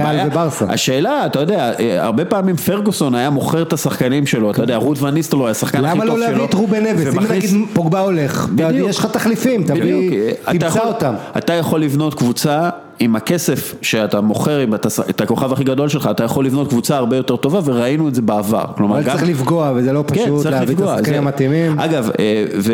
[0.69, 5.13] השאלה, אתה יודע, הרבה פעמים פרגוסון היה מוכר את השחקנים שלו, אתה יודע, רוד ואן
[5.13, 6.31] ניסטלרוי היה השחקן הכי למה טוב לא שלו.
[6.31, 7.13] להביא את רובן נבס?
[7.17, 8.47] אם נגיד פוגבה הולך.
[8.73, 11.13] יש לך תחליפים, תמצא יכול- אותם.
[11.37, 16.07] אתה יכול לבנות קבוצה עם הכסף שאתה מוכר, עם הת- את הכוכב הכי גדול שלך,
[16.11, 18.65] אתה יכול לבנות קבוצה הרבה יותר טובה וראינו את זה בעבר.
[18.77, 20.93] כלומר, אבל גם- צריך לפגוע, וזה לא כן, פשוט צריך להביא את לפגוע.
[20.93, 21.79] השחקנים זה- המתאימים.
[21.79, 22.73] אגב, אה, ו...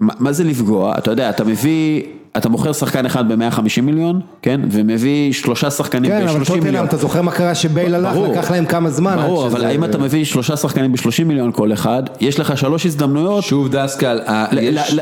[0.00, 0.94] מה זה לפגוע?
[0.98, 2.02] אתה יודע, אתה מביא,
[2.36, 6.36] אתה מוכר שחקן אחד ב-150 מיליון, כן, ומביא שלושה שחקנים ב-30 כן, מיליון.
[6.36, 8.16] אבל טוטנאם, אתה זוכר מה קרה שבייל הלך.
[8.30, 9.16] לקח להם כמה זמן.
[9.22, 13.44] ברור, אבל האם אתה מביא שלושה שחקנים ב-30 מיליון כל אחד, יש לך שלוש הזדמנויות,
[13.44, 14.20] שוב דסקל,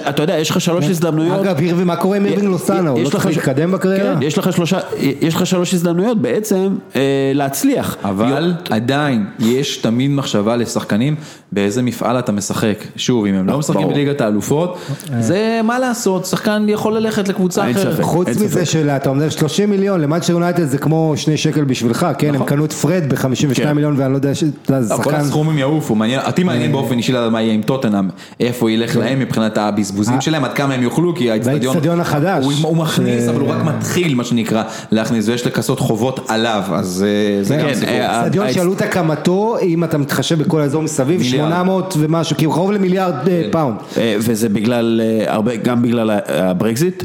[0.09, 1.47] אתה יודע, יש לך שלוש הזדמנויות.
[1.47, 2.91] אגב, מה קורה עם אירווין לוסאנה?
[2.91, 4.15] הוא לא יש צריך לך- להתקדם בקריירה?
[4.15, 4.79] כן, יש לך שלושה,
[5.21, 7.01] יש לך שלוש הזדמנויות בעצם אה,
[7.35, 7.97] להצליח.
[8.05, 11.17] אבל עדיין יש תמיד מחשבה לשחקנים
[11.53, 12.79] באיזה מפעל אתה משחק.
[12.97, 13.89] שוב, אם הם לא משחקים.
[13.89, 14.79] בליגת האלופות,
[15.21, 17.95] זה מה לעשות, שחקן יכול ללכת לקבוצה אין אחרת.
[17.95, 18.03] ספק.
[18.03, 18.67] חוץ מזה.
[18.67, 22.29] שאתה אומר 30 מיליון, למאנצ'ר יונייטד זה כמו שני שקל בשבילך, כן?
[22.29, 22.47] הם נכון.
[22.47, 23.73] קנו את פרד ב-52 כן.
[23.73, 25.17] מיליון ואני לא יודע, ש- אתה יודע, זה לא, כל שחקן...
[25.25, 28.09] הסכומים יעופו, מעניין, אותי מעניין באופן אישי לדעת מה יהיה עם טוטנאם,
[28.41, 32.45] איפה ילך להם מבחינת הבזבוזים שלהם, עד כמה הם יוכלו, כי האצטדיון, והאצטדיון החדש.
[32.63, 37.05] הוא- מכניס, אבל הוא רק מתחיל מה שנקרא להכניס, ויש לכסות חובות עליו, אז
[37.39, 37.89] אה, זה גם כן, סיפור.
[37.95, 41.49] אה, אצטדיון האצ- שעלות הקמתו, אם אתה מתחשב בכל האזור מסביב, מיליארד.
[41.51, 43.31] 800 ומשהו, כאילו קרוב למיליארד כן.
[43.31, 43.77] אה, pound.
[43.97, 46.19] אה, וזה בגלל, אה, הרבה, גם בגלל ה-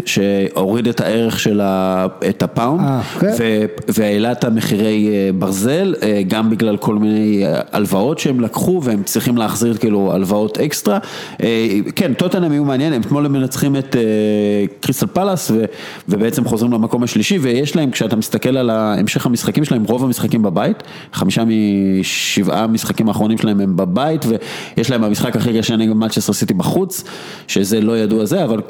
[0.05, 3.33] שהוריד את הערך של ה- את ה pound, אה, כן.
[3.39, 8.81] ו- והעלה את המחירי אה, ברזל, אה, גם בגלל כל מיני אה, הלוואות שהם לקחו,
[8.83, 10.99] והם צריכים להחזיר כאילו הלוואות אקסטרה.
[11.43, 14.01] אה, כן, טוטנאם יהיו מעניין, הם אתמול מנצחים את אה,
[14.79, 15.65] קריסטל פאלאס, ו-
[16.09, 20.83] ובעצם חוזרים למקום השלישי, ויש להם, כשאתה מסתכל על המשך המשחקים שלהם, רוב המשחקים בבית,
[21.13, 24.25] חמישה משבעה המשחקים האחרונים שלהם הם בבית,
[24.77, 27.03] ויש להם במשחק הכי קשה נגד מנצ'סטר סיטי בחוץ,
[27.47, 28.61] שזה לא ידוע זה, אבל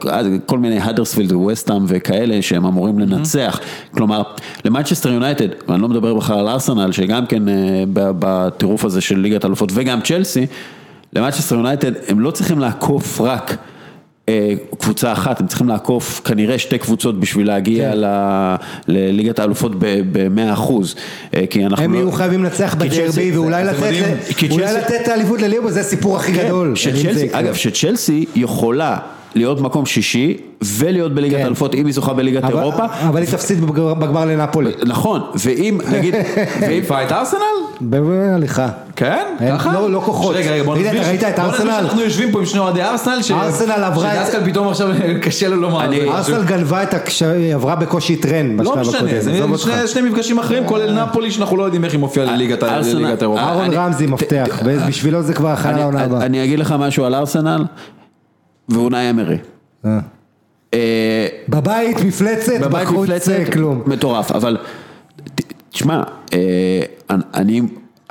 [0.45, 0.81] כל מיני
[1.19, 3.59] האדרספילד וווסטהאם וכאלה שהם אמורים לנצח,
[3.91, 4.21] כלומר,
[4.65, 7.53] למנצ'סטר יונייטד, ואני לא מדבר בכלל על ארסנל, שגם כן אה,
[7.93, 10.45] ב- בטירוף הזה של ליגת האלופות, וגם צ'לסי,
[11.13, 13.57] למנצ'סטר יונייטד הם לא צריכים לעקוף רק
[14.29, 17.97] אה, קבוצה אחת, הם צריכים לעקוף כנראה שתי קבוצות בשביל להגיע כן.
[17.97, 18.55] ל-
[18.87, 20.95] לליגת האלופות ב-100 אחוז,
[21.33, 21.97] אה, כי אנחנו הם לא...
[21.97, 26.33] יהיו חייבים לנצח בדרבי, ואולי לתת ל- אולי לתת את האליפות לליברפול, זה הסיפור הכי
[26.33, 26.75] כן, גדול.
[26.75, 27.27] שצ'לסי.
[27.31, 28.97] אגב, שצ'לסי יכולה
[29.35, 31.43] להיות מקום שישי ולהיות בליגת כן.
[31.43, 32.85] האלופות אם היא זוכה בליגת אירופה.
[33.07, 34.71] אבל היא תפסיד בגמר לנפולי.
[34.85, 37.39] נכון, ואם נגיד, ואם- העיפה את ארסנל?
[37.81, 38.67] בהליכה.
[38.95, 39.23] כן?
[39.49, 39.73] ככה?
[39.73, 40.35] לא- לא כוחות.
[40.35, 41.01] רגע, רגע, בוא הנה, נסביר.
[41.01, 41.81] אתה ראית את בוא נסביר ארסנל?
[41.81, 44.89] שאנחנו יושבים פה עם שני אוהדי ארסנל, ארסנל עברה את- שדסקל פתאום עכשיו
[45.21, 45.89] קשה לו לומר.
[45.91, 46.03] זה.
[46.11, 47.23] ארסנל גנבה את הקש...
[47.23, 49.21] היא עברה בקושי טרן לא בשלב משנה, הקודם.
[49.21, 49.87] זה עזוב שני- אותך.
[49.89, 53.21] שני מפגשים אחרים, כולל נפולי, שאנחנו לא יודעים איך היא מופיעה לליגת ה- ארסנל- לליגת
[53.21, 53.41] אירופה.
[53.41, 56.25] אה, אהרון רמזי מפתח, ובשבילו זה כבר הכנה אני- לעונה הבאה.
[56.25, 57.63] אני אגיד לך משהו על ארסנל,
[58.69, 59.37] ואונאי אמרי.
[59.85, 59.99] אה.
[60.73, 63.83] אה, בבית מפלצת, בבית בחוץ מפלצת, אה, כלום.
[63.85, 64.57] מטורף, אבל
[65.69, 66.03] תשמע,
[67.09, 67.61] אני,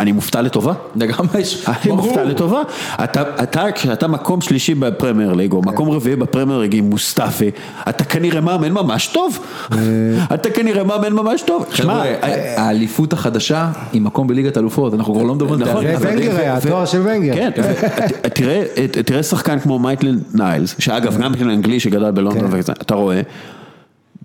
[0.00, 0.72] אני מופתע לטובה.
[0.96, 1.92] לגמרי אני.
[1.92, 2.62] מופתע לטובה.
[3.04, 7.50] אתה, אתה, כשאתה מקום שלישי בפרמייר ליג, או מקום רביעי בפרמייר ליג עם מוסטפי,
[7.88, 9.38] אתה כנראה מאמן ממש טוב.
[10.34, 11.66] אתה כנראה מאמן ממש טוב.
[11.74, 15.84] שמע, אה, האליפות החדשה היא מקום בליגת אלופות, אנחנו כבר לא מדברים על נכון.
[15.84, 17.34] זה ונגר ו- היה, התואר של ונגר.
[17.34, 22.56] כן, ו- תראה, שחקן כמו מייקל ניילס, שאגב גם של אנגלי שגדל בלונדון כן.
[22.56, 23.20] וכזה, אתה רואה,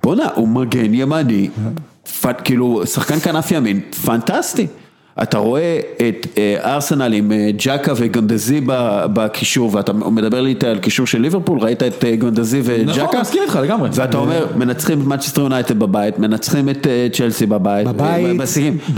[0.04, 1.50] בואנה, הוא מגן ימני,
[2.44, 4.68] כאילו שחקן כנף ימין, פנטסטי.
[5.22, 8.62] אתה רואה את אה, ארסנל עם אה, ג'אקה וגנדוזי
[9.14, 13.04] בקישור, ואתה מדבר לי איתה על קישור של ליברפול, ראית את אה, גנדוזי וג'אקה?
[13.04, 13.90] נכון, מסכים איתך לגמרי.
[13.94, 18.42] ואתה אומר, מנצחים את מנצ'סטר יונייטד בבית, מנצחים את צ'לסי בבית, בבית.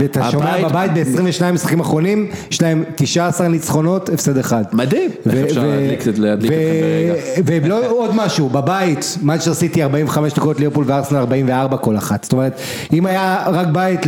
[0.04, 4.64] אתה שומע בבית ב-22 משחקים אחרונים, יש להם 19 ניצחונות, הפסד אחד.
[4.72, 5.10] מדהים.
[5.26, 7.66] איך אפשר להדליק את- להדליק אתכם ברגע?
[7.66, 12.22] ולא עוד משהו, בבית, מנצ'סטר סיטי 45 דקות, ליברפול וארסנל 44 כל אחת.
[12.24, 12.60] זאת אומרת,
[12.92, 14.00] אם היה רק בית,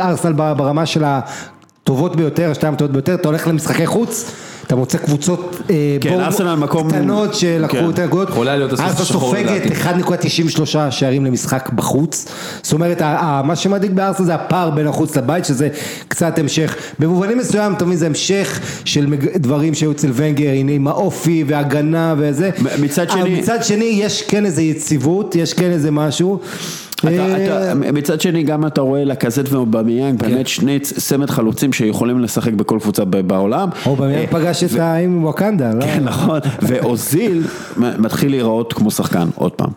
[0.00, 1.04] ארסנל ברמה של
[1.86, 4.30] הטובות ביותר, השתיים הטובות ביותר, אתה הולך למשחקי חוץ.
[4.66, 7.90] אתה מוצא קבוצות אה, כן, בור- מקום- קטנות שלקחו כן.
[7.90, 9.74] את הנקודות, יכולה להיות הסוס ארסנל השחור סופגת לדעתי.
[10.54, 10.60] 1.93
[10.90, 12.26] שערים למשחק בחוץ,
[12.62, 13.02] זאת אומרת,
[13.44, 15.68] מה שמדאיג בארסנל זה הפער בין החוץ לבית, שזה
[16.08, 19.06] קצת המשך, במובנים מסוים, אתה מבין, זה המשך של
[19.36, 24.44] דברים שהיו אצל ונגר, הנה עם האופי והגנה וזה, מצד שני- מצד שני יש כן
[24.46, 26.85] איזה יציבות, יש כן איזה משהו, אתה, אתה,
[27.92, 33.04] מצד שני גם אתה רואה לקזט ואובמיאנג, באמת שני צמד חלוצים שיכולים לשחק בכל קבוצה
[33.04, 33.68] בעולם.
[33.86, 34.94] או באמת אה, פגש את ה...
[34.94, 35.84] עם וואקנדה, לא?
[35.84, 37.42] כן, נכון, ואוזיל
[37.76, 39.70] מתחיל להיראות כמו שחקן, עוד פעם.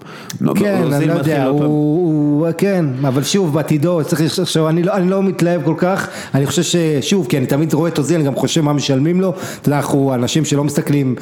[0.56, 5.10] כן, אוזיל אני לא יודע, הוא, כן, אבל שוב, בעתידו, צריך לחשוב, אני לא, אני
[5.10, 8.36] לא מתלהב כל כך, אני חושב ששוב, כי אני תמיד רואה את עוזי, אני גם
[8.36, 11.16] חושב מה משלמים לו, אתה יודע, אנחנו אנשים שלא מסתכלים,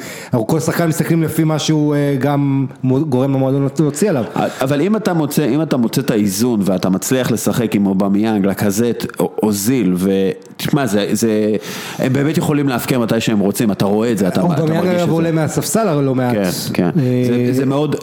[0.46, 2.66] כל שחקן מסתכלים לפי מה שהוא אה, גם
[3.08, 4.24] גורם למועדון להוציא עליו.
[4.60, 9.06] אבל אם אתה מוצא, אם אתה מוצא את האיזון ואתה מצליח לשחק עם אובמיאנג, לקזט,
[9.42, 11.56] אוזיל, ותשמע, זה, זה,
[11.98, 14.68] הם באמת יכולים להבקיע מתי שהם רוצים, אתה רואה את זה, אתה, אתה מרגיש את
[14.68, 14.78] זה.
[14.78, 16.34] אובמיאנג עולה מהספסל הרי לא מעט.
[16.34, 16.90] כן, כן.
[17.26, 17.96] זה, זה מאוד,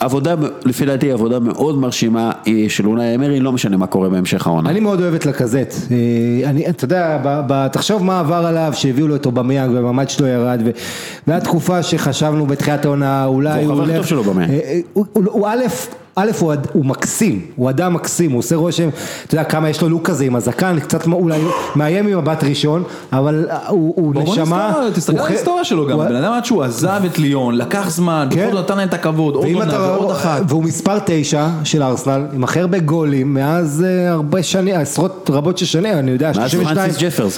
[0.00, 0.34] עבודה,
[0.64, 2.32] לפי דעתי עבודה מאוד מרשימה
[2.68, 4.70] של אונאי אמרי, לא משנה מה קורה בהמשך העונה.
[4.70, 5.74] אני מאוד אוהב את לקזט.
[6.46, 10.26] אני, אתה יודע, ב, ב, תחשוב מה עבר עליו, שהביאו לו את אובמיאנג והמעמד שלו
[10.26, 10.62] ירד,
[11.26, 13.78] והייתה תקופה שחשבנו בתחילת העונה, אולי הוא הולך...
[13.78, 14.50] הוא חבר טוב שלו במיאנג.
[14.92, 15.64] הוא, הוא, הוא א',
[16.18, 18.88] א', הוא, הוא מקסים, הוא אדם מקסים, הוא עושה רושם,
[19.26, 21.40] אתה יודע כמה יש לו לוק כזה עם הזקן, קצת אולי
[21.76, 22.82] מאיים ממבט ראשון,
[23.12, 24.74] אבל הוא, הוא נשמה.
[24.94, 28.50] תסתכל על ההיסטוריה שלו גם, בן אדם עד שהוא עזב את ליון, לקח זמן, בכל
[28.52, 30.42] זאת נתן להם את הכבוד, עוד עונה ועוד אחת.
[30.48, 35.66] והוא מספר תשע של ארסנל, עם הכי הרבה גולים, מאז הרבה שנים, עשרות רבות של
[35.66, 36.34] שנים, אני יודע,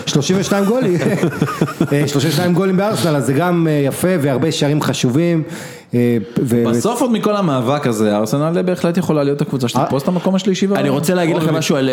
[0.06, 0.98] 32 גולים,
[2.06, 5.42] 32 גולים בארסנל, אז זה גם יפה והרבה שערים חשובים.
[6.70, 10.66] בסוף עוד מכל המאבק הזה, ארסנל בהחלט יכולה להיות הקבוצה שתתפוס את המקום השלישי.
[10.74, 11.90] אני רוצה להגיד לכם משהו על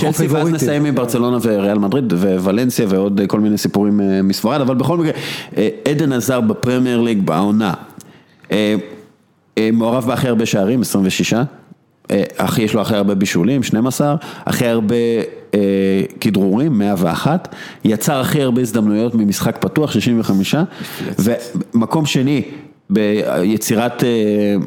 [0.00, 4.96] צ'לסי ואז נסיים עם ברצלונה וריאל מדריד וולנסיה ועוד כל מיני סיפורים מספרד, אבל בכל
[4.98, 5.12] מקרה,
[5.88, 7.74] עדן עזר בפרמייר ליג בעונה,
[9.72, 11.34] מעורב בהכי הרבה שערים, 26,
[12.58, 14.94] יש לו הכי הרבה בישולים, 12, הכי הרבה
[16.20, 17.54] כדרורים, 101,
[17.84, 20.54] יצר הכי הרבה הזדמנויות ממשחק פתוח, 65,
[21.18, 22.42] ומקום שני,
[22.92, 24.04] ביצירת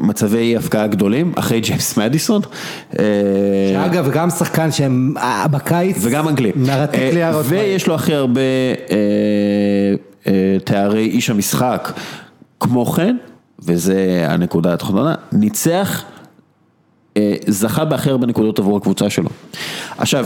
[0.02, 2.42] מצבי הפקעה גדולים, אחרי ג'יימס מדיסון.
[3.72, 5.14] שאגב, גם שחקן שהם
[5.52, 6.52] בקיץ, וגם אנגלי.
[7.44, 8.42] ויש לו הכי הרבה
[10.64, 11.92] תארי איש המשחק.
[12.60, 13.18] כמו כן,
[13.60, 16.04] וזה הנקודה התחתונה, ניצח,
[17.48, 19.30] זכה בהכי הרבה נקודות עבור הקבוצה שלו.
[19.98, 20.26] עכשיו,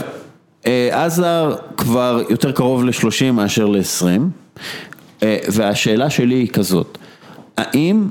[0.90, 6.98] עזר כבר יותר קרוב ל-30 מאשר ל-20, והשאלה שלי היא כזאת.
[7.60, 8.08] האם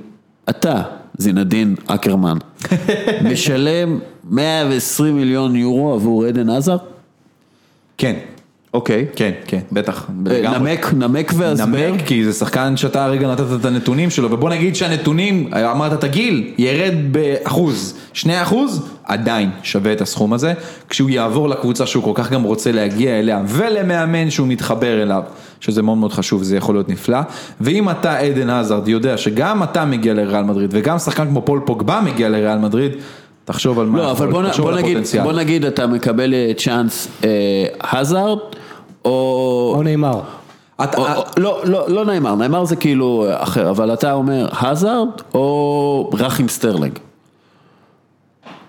[0.49, 0.81] אתה,
[1.17, 2.38] זינדין אקרמן,
[3.31, 3.99] משלם
[4.30, 6.77] 120 מיליון יורו עבור עדן עזר?
[7.97, 8.15] כן.
[8.73, 9.05] אוקיי.
[9.15, 10.07] כן, כן, בטח.
[10.59, 11.65] נמק, נמק והסבר.
[11.65, 16.03] נמק, כי זה שחקן שאתה הרגע נתת את הנתונים שלו, ובוא נגיד שהנתונים, אמרת את
[16.03, 20.53] הגיל, ירד באחוז, שני אחוז, עדיין שווה את הסכום הזה,
[20.89, 25.23] כשהוא יעבור לקבוצה שהוא כל כך גם רוצה להגיע אליה, ולמאמן שהוא מתחבר אליו,
[25.59, 27.19] שזה מאוד מאוד חשוב, זה יכול להיות נפלא,
[27.61, 32.01] ואם אתה עדן עזרד יודע שגם אתה מגיע לריאל מדריד, וגם שחקן כמו פול פוגבה
[32.05, 32.91] מגיע לריאל מדריד,
[33.45, 37.07] תחשוב על מה, לא, אבל בוא, בוא, נגיד, בוא נגיד אתה מקבל צ'אנס
[37.91, 38.37] הזארד,
[39.05, 39.73] או...
[39.76, 40.21] או ניימאר.
[40.84, 45.07] אתה, או, או, לא, לא, לא ניימאר, ניימאר זה כאילו אחר, אבל אתה אומר הזארד
[45.34, 46.99] או רחים סטרלינג?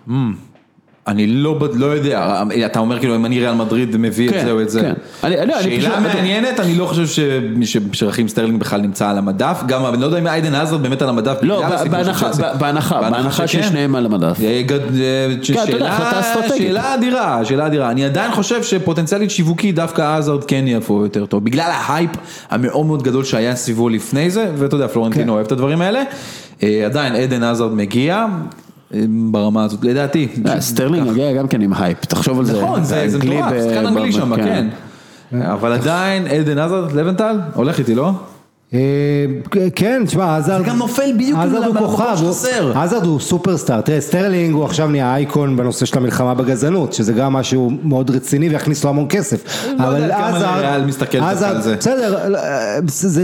[0.09, 0.13] Mm.
[1.11, 4.53] אני לא, לא יודע, אתה אומר כאילו אם אני ריאל מדריד מביא כן, את זה
[4.53, 4.93] או את זה, כן.
[5.25, 7.25] אני, אני, שאלה אני מעניינת, אני לא חושב
[7.93, 11.09] שרחים סטרלינג בכלל נמצא על המדף, גם אני לא יודע אם אדן הזארד באמת על
[11.09, 14.39] המדף, לא, בהנחה, בהנחה, בהנחה ששניהם על המדף,
[16.57, 21.45] שאלה אדירה, שאלה אדירה, אני עדיין חושב שפוטנציאלית שיווקי דווקא הזארד כן יבוא יותר טוב,
[21.45, 22.11] בגלל ההייפ
[22.51, 26.03] המאוד מאוד גדול שהיה סביבו לפני זה, ואתה יודע פלורנטינו אוהב את הדברים האלה,
[26.63, 28.27] עדיין אדן הזארד מגיע,
[29.31, 30.29] ברמה הזאת, לדעתי.
[30.59, 32.63] סטרלינג מגיע גם כן עם הייפ, תחשוב על זה.
[32.63, 34.69] נכון, זה מטורף, שחקן אנגלי שם, כן.
[35.41, 38.13] אבל עדיין אדן הזארד, לבנטל, הולך איתי, לא?
[39.75, 42.79] כן, תשמע, הזארד, זה גם נופל בדיוק למקום שחסר.
[42.79, 47.33] הזארד הוא סופרסטאר, תראה, סטרלינג הוא עכשיו נהיה אייקון בנושא של המלחמה בגזענות, שזה גם
[47.33, 49.67] משהו מאוד רציני ויכניס לו המון כסף.
[49.79, 51.77] לא יודע כמה ריאל מסתכל על זה.
[52.85, 53.17] בסדר,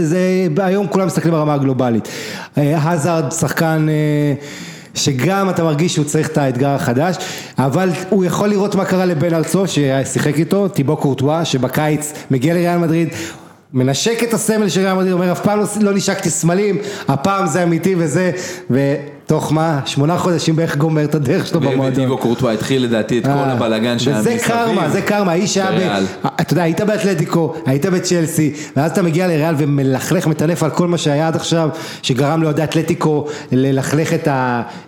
[0.57, 2.07] היום כולם מסתכלים ברמה הגלובלית.
[2.55, 3.87] הזארד שחקן...
[4.97, 7.15] שגם אתה מרגיש שהוא צריך את האתגר החדש,
[7.57, 12.77] אבל הוא יכול לראות מה קרה לבן ארצו ששיחק איתו, טיבו קורטואה, שבקיץ מגיע לריאל
[12.77, 13.09] מדריד,
[13.73, 17.95] מנשק את הסמל של ריאל מדריד, אומר אף פעם לא נשקתי סמלים, הפעם זה אמיתי
[17.97, 18.31] וזה,
[19.27, 22.03] תוך מה, שמונה חודשים בערך גומר את הדרך שלו במועדון.
[22.03, 24.37] וטיבו קורטואה התחיל לדעתי את כל הבלאגן שהיה מסביב.
[24.37, 25.99] וזה קרמה, זה קרמה, האיש היה,
[26.41, 30.97] אתה יודע, היית באתלטיקו, היית בצ'לסי, ואז אתה מגיע לריאל ומלכלך, מטנף על כל מה
[30.97, 31.69] שהיה עד עכשיו,
[32.01, 34.27] שגרם לאוהדי אתלטיקו ללכלך את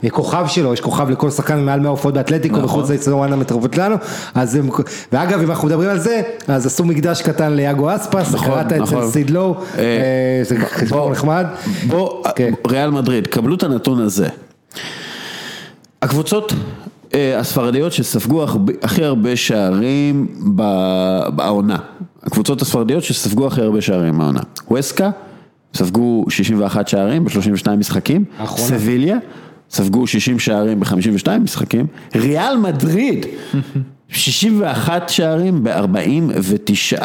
[0.03, 3.95] הכוכב שלו, יש כוכב לכל שחקן מעל 100 עופות באתלטיקו, בחוץ לאצטדיון המטרופות לנו,
[5.11, 9.55] ואגב, אם אנחנו מדברים על זה, אז עשו מקדש קטן ליאגו אספס, קראת אצל סידלו,
[10.43, 11.45] זה חשבון נחמד.
[11.87, 12.23] בוא,
[12.67, 14.28] ריאל מדריד, קבלו את הנתון הזה.
[16.01, 16.53] הקבוצות
[17.13, 18.45] הספרדיות שספגו
[18.81, 20.27] הכי הרבה שערים
[21.35, 21.77] בעונה,
[22.23, 24.39] הקבוצות הספרדיות שספגו הכי הרבה שערים בעונה,
[24.71, 25.11] ווסקה
[25.73, 29.17] ספגו 61 שערים ב-32 משחקים, סביליה
[29.71, 33.25] ספגו 60 שערים ב-52 משחקים, ריאל מדריד
[34.09, 37.01] 61 שערים ב-49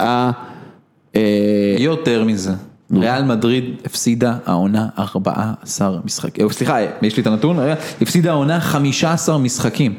[1.78, 2.53] יותר מזה.
[2.93, 7.59] ריאל מדריד הפסידה העונה 14 משחקים, סליחה, יש לי את הנתון,
[8.01, 9.94] הפסידה העונה 15 משחקים.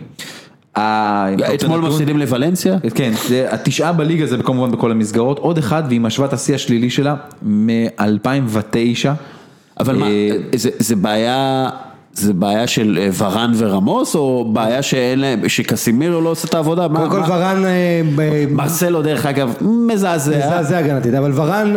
[1.53, 2.77] אתמול מפסידים לוולנסיה?
[2.95, 3.13] כן,
[3.49, 9.09] התשעה בליגה זה כמובן בכל המסגרות, עוד אחד והיא משווה את השיא השלילי שלה מ-2009.
[9.79, 10.07] אבל מה,
[10.79, 11.69] זה בעיה...
[12.15, 16.87] זה בעיה של ורן ורמוס, או בעיה שאין להם, שקסימירו לא עושה את העבודה?
[16.95, 17.63] קודם כל ורן...
[18.49, 20.37] מרסלו דרך אגב, מזעזע.
[20.37, 21.73] מזעזע הגנתית, אבל ורן,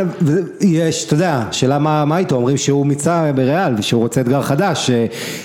[0.61, 4.91] יש, אתה יודע, שאלה מה איתו, אומרים שהוא מיצה בריאל, ושהוא רוצה אתגר חדש,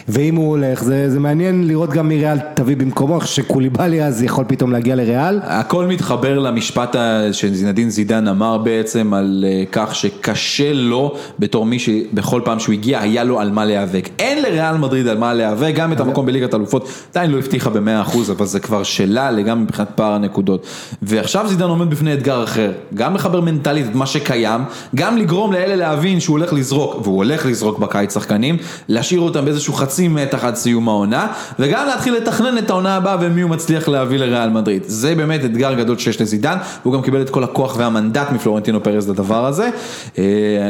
[0.08, 4.72] ואם הוא הולך, זה מעניין לראות גם מי ריאל תביא במקומו, שקוליבאלי אז יכול פתאום
[4.72, 5.40] להגיע לריאל.
[5.44, 6.96] הכל מתחבר למשפט
[7.32, 13.24] שזינדין זידן אמר בעצם, על כך שקשה לו, בתור מי שבכל פעם שהוא הגיע, היה
[13.24, 14.10] לו על מה להיאבק.
[14.20, 18.02] אין לריאל מדריד על מה להיאבק, גם את המקום בליגת אלופות, עדיין לא הבטיחה במאה
[18.02, 20.66] אחוז, אבל זה כבר שלה לגמרי מבחינת פער הנקודות.
[21.02, 24.62] ועכשיו זידן עומד בפני אתגר אחר, גם לחבר מנטלית את מה שקיים,
[24.96, 28.58] גם לגרום לאלה להבין שהוא הולך לזרוק, והוא הולך לזרוק בקיץ שחקנים,
[28.88, 31.28] להשאיר אותם באיזשהו חצי מתח עד סיום העונה,
[31.60, 34.84] וגם להתחיל לתכנן את העונה הבאה ומי הוא מצליח להביא לריאל מדריד.
[34.86, 39.08] זה באמת אתגר גדול שיש לזידן, והוא גם קיבל את כל הכוח והמנדט מפלורנטינו פרס
[39.08, 39.70] לדבר הזה.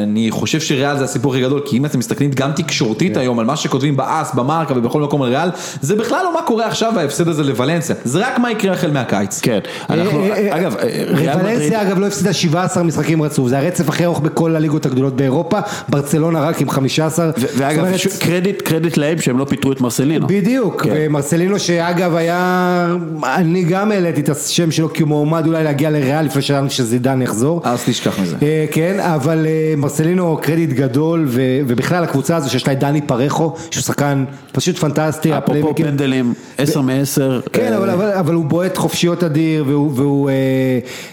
[0.03, 3.45] אני חושב שריאל זה הסיפור הכי גדול, כי אם אתם מסתכלים גם תקשורתית היום על
[3.45, 5.49] מה שכותבים באס, במרקה ובכל מקום על ריאל,
[5.81, 9.39] זה בכלל לא מה קורה עכשיו ההפסד הזה לוולנסיה, זה רק מה יקרה החל מהקיץ.
[9.41, 9.59] כן,
[9.89, 10.75] אנחנו, אגב,
[11.07, 11.57] ריאל מדריד...
[11.57, 15.59] ולנסיה אגב לא הפסידה 17 משחקים רצוף, זה הרצף הכי ארוך בכל הליגות הגדולות באירופה,
[15.89, 17.31] ברצלונה רק עם 15.
[17.57, 17.85] ואגב,
[18.19, 20.27] קרדיט, קרדיט להם שהם לא פיטרו את מרסלינו.
[20.27, 22.87] בדיוק, ומרסלינו שאגב היה,
[23.23, 27.21] אני גם העליתי את השם שלו כי הוא מועמד אולי להגיע לריאל לפני שלנו שזידן
[27.21, 27.61] יחזור.
[27.63, 28.35] אז תשכח מזה.
[28.71, 29.47] כן, אבל
[29.77, 31.27] מרסלינו קרדיט גדול,
[31.67, 35.37] ובכלל הקבוצה הזו שיש לה את דני פארחו, שהוא שחקן פשוט פנטסטי.
[35.37, 37.49] אפרופו פנדלים, 10 מ-10.
[37.53, 37.73] כן,
[38.19, 40.29] אבל הוא בועט חופשיות אדיר, והוא,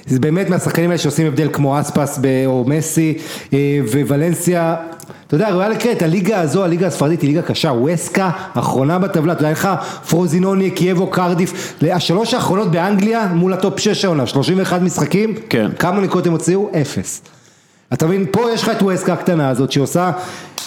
[0.06, 3.18] זה באמת מהשחקנים האלה שעושים הבדל כמו אספאס או מסי,
[4.06, 4.76] וולנסיה.
[5.26, 9.42] אתה יודע, ראויה לקראת, הליגה הזו, הליגה הספרדית היא ליגה קשה, וואסקה, אחרונה בטבלה, אתה
[9.42, 9.68] יודע לך,
[10.08, 15.70] פרוזינוני, קייבו, קרדיף, השלוש האחרונות באנגליה מול הטופ 6 העונה, 31 משחקים, כן.
[15.78, 16.70] כמה נקודות הם הוציאו?
[16.80, 17.22] אפס.
[17.92, 20.10] אתה מבין, פה יש לך את ווסקה הקטנה הזאת שעושה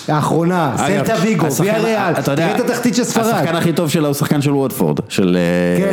[0.07, 3.26] האחרונה, סלטה ויגו, ויה ריאל, תראה את התחתית של ספרד.
[3.26, 5.38] השחקן הכי טוב שלה הוא שחקן של וודפורד, של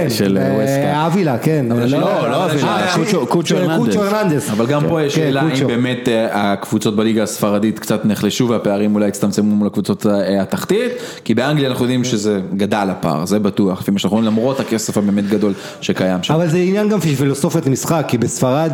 [0.09, 1.06] ווסקה.
[1.06, 1.66] אבילה, כן.
[1.68, 2.01] לא,
[2.31, 2.86] לא אבילה,
[3.28, 3.56] קוצ'ו
[4.02, 4.51] הרננדס.
[4.51, 9.56] אבל גם פה יש שאלה אם באמת הקבוצות בליגה הספרדית קצת נחלשו והפערים אולי הצטמצמו
[9.56, 10.06] מול הקבוצות
[10.40, 10.93] התחתית,
[11.24, 14.97] כי באנגליה אנחנו יודעים שזה גדל הפער, זה בטוח, לפי מה שאנחנו רואים, למרות הכסף
[14.97, 16.35] הבאמת גדול שקיים שם.
[16.35, 18.72] אבל זה עניין גם פילוסופית למשחק, כי בספרד,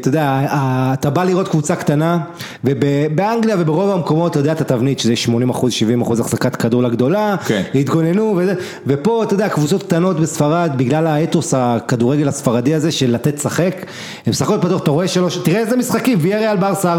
[0.00, 0.40] אתה יודע,
[0.92, 2.18] אתה בא לראות קבוצה קטנה,
[2.64, 7.36] ובאנגליה וברוב המקומות, אתה יודע, אתה תבנית שזה 80 אחוז, 70 אחוז החזקת כדור לגדולה,
[7.46, 7.62] כן.
[7.74, 8.54] התגוננו וזה,
[8.86, 13.86] ופה אתה יודע קבוצות קטנות בספרד בגלל האתוס הכדורגל הספרדי הזה של לתת לשחק,
[14.26, 16.98] הם משחקות פתוח, אתה רואה שלוש, תראה איזה משחקים, ויה ריאל ברסה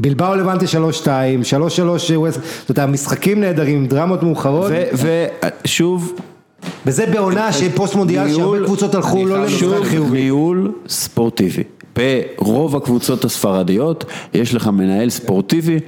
[0.00, 1.08] בלבאו לבנטה 3-2, 3-3,
[2.64, 4.72] אתה יודע, משחקים נהדרים, דרמות מאוחרות,
[5.64, 6.12] ושוב,
[6.86, 11.62] וזה בעונה שפוסט מונדיאל שהרבה קבוצות הלכו לא למשחק חיובי, ניהול ספורטיבי.
[11.96, 14.04] ברוב הקבוצות הספרדיות
[14.34, 15.78] יש לך מנהל ספורטיבי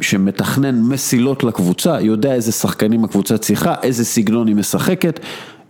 [0.00, 5.20] שמתכנן מסילות לקבוצה, יודע איזה שחקנים הקבוצה צריכה, איזה סגנון היא משחקת.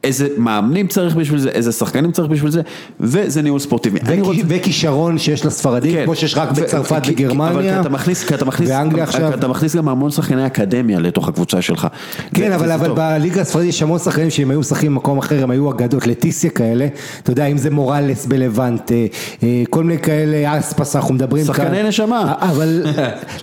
[0.04, 2.60] איזה מאמנים צריך בשביל זה, איזה שחקנים צריך בשביל זה,
[3.00, 4.00] וזה ניהול ספורטיבי.
[4.48, 7.82] וכישרון שיש לספרדים, כמו שיש רק בצרפת וגרמניה,
[8.66, 9.34] ואנגליה עכשיו.
[9.34, 11.86] אתה מכניס גם המון שחקני אקדמיה לתוך הקבוצה שלך.
[12.34, 16.06] כן, אבל בליגה הספרדית יש המון שחקנים שאם היו משחקים במקום אחר, הם היו אגדות,
[16.06, 16.86] לטיסיה כאלה,
[17.22, 18.92] אתה יודע, אם זה מורלס בלבנט,
[19.70, 21.54] כל מיני כאלה, אספס, אנחנו מדברים כאן.
[21.54, 22.34] שחקני נשמה.
[22.38, 22.82] אבל,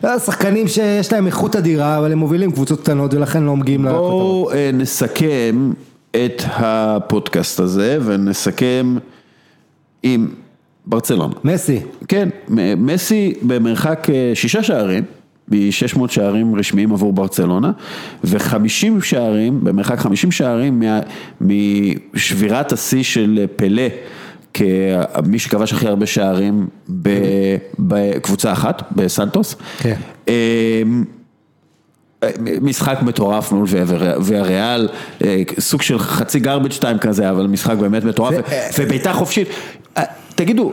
[0.26, 4.12] שחקנים שיש להם איכות אדירה, אבל הם מובילים קבוצות קטנות, ולכן לא מגיעים לכותרות.
[4.12, 5.72] בואו נסכם.
[6.12, 8.96] את הפודקאסט הזה ונסכם
[10.04, 10.28] עם
[10.86, 11.34] ברצלונה.
[11.44, 11.80] מסי.
[12.08, 12.30] כן,
[12.78, 15.04] מסי במרחק שישה שערים,
[15.52, 17.72] מ-600 שערים רשמיים עבור ברצלונה,
[18.24, 20.84] ו-50 שערים, במרחק 50 שערים
[21.42, 23.88] משבירת השיא של פלא,
[24.54, 26.68] כמי שכבש הכי הרבה שערים
[27.80, 29.56] בקבוצה אחת, בסנטוס.
[29.80, 29.96] כן.
[32.62, 33.68] משחק מטורף מול
[34.22, 34.90] והריאל,
[35.60, 38.36] סוג של חצי garbage time כזה, אבל משחק באמת מטורף,
[38.80, 39.48] ובעיטה חופשית,
[40.36, 40.72] תגידו.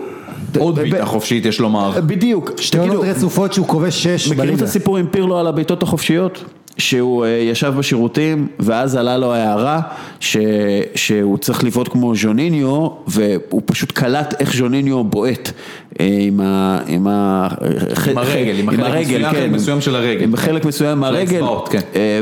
[0.59, 2.01] עוד בעיטה חופשית יש לומר.
[2.07, 2.51] בדיוק.
[2.61, 4.43] שתי עונות רצופות שהוא כובש שש בליגה.
[4.43, 6.45] מכירים את הסיפור עם פירלו על הבעיטות החופשיות?
[6.79, 9.81] שהוא ישב בשירותים ואז עלה לו הערה
[10.95, 15.51] שהוא צריך לבעוט כמו ז'וניניו והוא פשוט קלט איך ז'וניניו בועט
[16.01, 16.41] עם
[18.17, 18.71] הרגל, עם
[19.31, 21.43] חלק מסוים של הרגל, עם חלק מסוים מהרגל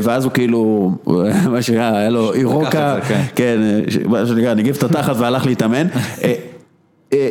[0.02, 0.92] ואז הוא כאילו,
[1.52, 2.96] מה שהיה לו אירוקה,
[3.34, 3.58] כן,
[4.04, 5.86] מה שנקרא, ניגב את התחת והלך להתאמן.
[6.22, 6.32] אה,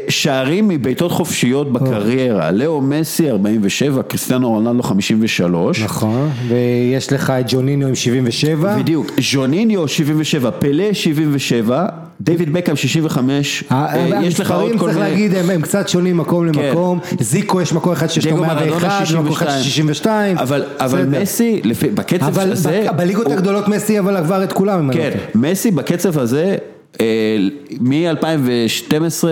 [0.09, 5.81] שערים מבעיטות חופשיות בקריירה, לאו מסי 47, קריסטיאנו רונלדו 53.
[5.81, 8.77] נכון, ויש לך את ג'וניניו עם 77.
[8.77, 11.85] בדיוק, ז'וניניו 77, פלה 77,
[12.21, 15.09] דיוויד בקאם 65, אה, יש לך עוד כל צריך מיני...
[15.09, 16.59] להגיד, הם קצת שונים מקום כן.
[16.59, 16.99] למקום.
[17.19, 20.37] זיקו יש מקום אחד שיש לו דייגו מרדונה 101, ומקום אחד 62.
[20.37, 20.63] אבל.
[21.21, 21.61] מסי,
[21.93, 24.89] בקצב הזה, בליגות הגדולות מסי אבל עבר את כולם.
[24.89, 25.49] לא כן, טועה.
[25.51, 26.55] מסי בקצב הזה,
[27.79, 29.27] מ-2012-2013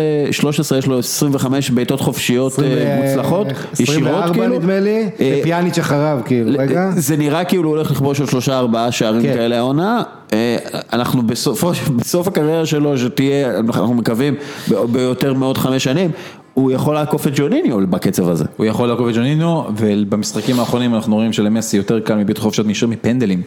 [0.78, 4.60] יש לו 25 בעיטות חופשיות אה, 20, מוצלחות, 24 ישירות כאילו.
[4.60, 6.92] נדמה לי, אה, ופיאניץ' אחריו כאילו, רגע.
[6.96, 9.34] זה נראה כאילו הוא הולך לכבוש עוד שלושה ארבעה שערים כן.
[9.34, 10.58] כאלה העונה, אה,
[10.94, 14.36] אנחנו בסופו, בסוף הקריירה שלו שתהיה, אנחנו מקווים,
[14.72, 16.12] ב- ביותר מעוד חמש שנים,
[16.54, 18.46] הוא יכול לעקוף את ג'וניניו בקצב הזה.
[18.58, 22.88] הוא יכול לעקוב את ג'ונינו, ובמשחקים האחרונים אנחנו רואים שלמסי יותר קל מבית חופשות מאשר
[22.88, 23.42] מפנדלים.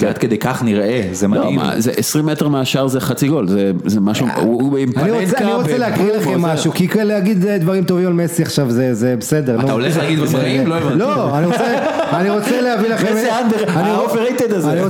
[0.00, 1.56] זה עד כדי כך נראה, זה לא, מדהים.
[1.56, 5.38] מה, זה 20 מטר מהשאר זה חצי גול, זה, זה משהו, הוא הוא עם פנדקה,
[5.38, 9.60] אני רוצה להקריא לכם משהו, כי להגיד אה, דברים טובים על מסי עכשיו זה, בסדר.
[9.60, 9.72] אתה.
[9.72, 10.66] הולך להגיד דברים רעים?
[10.66, 10.98] לא הבנתי.
[10.98, 11.64] לא, אני רוצה,
[12.12, 13.06] אני רוצה להביא לכם...
[13.14, 14.82] מסי under- אני- ה-overrated הזה.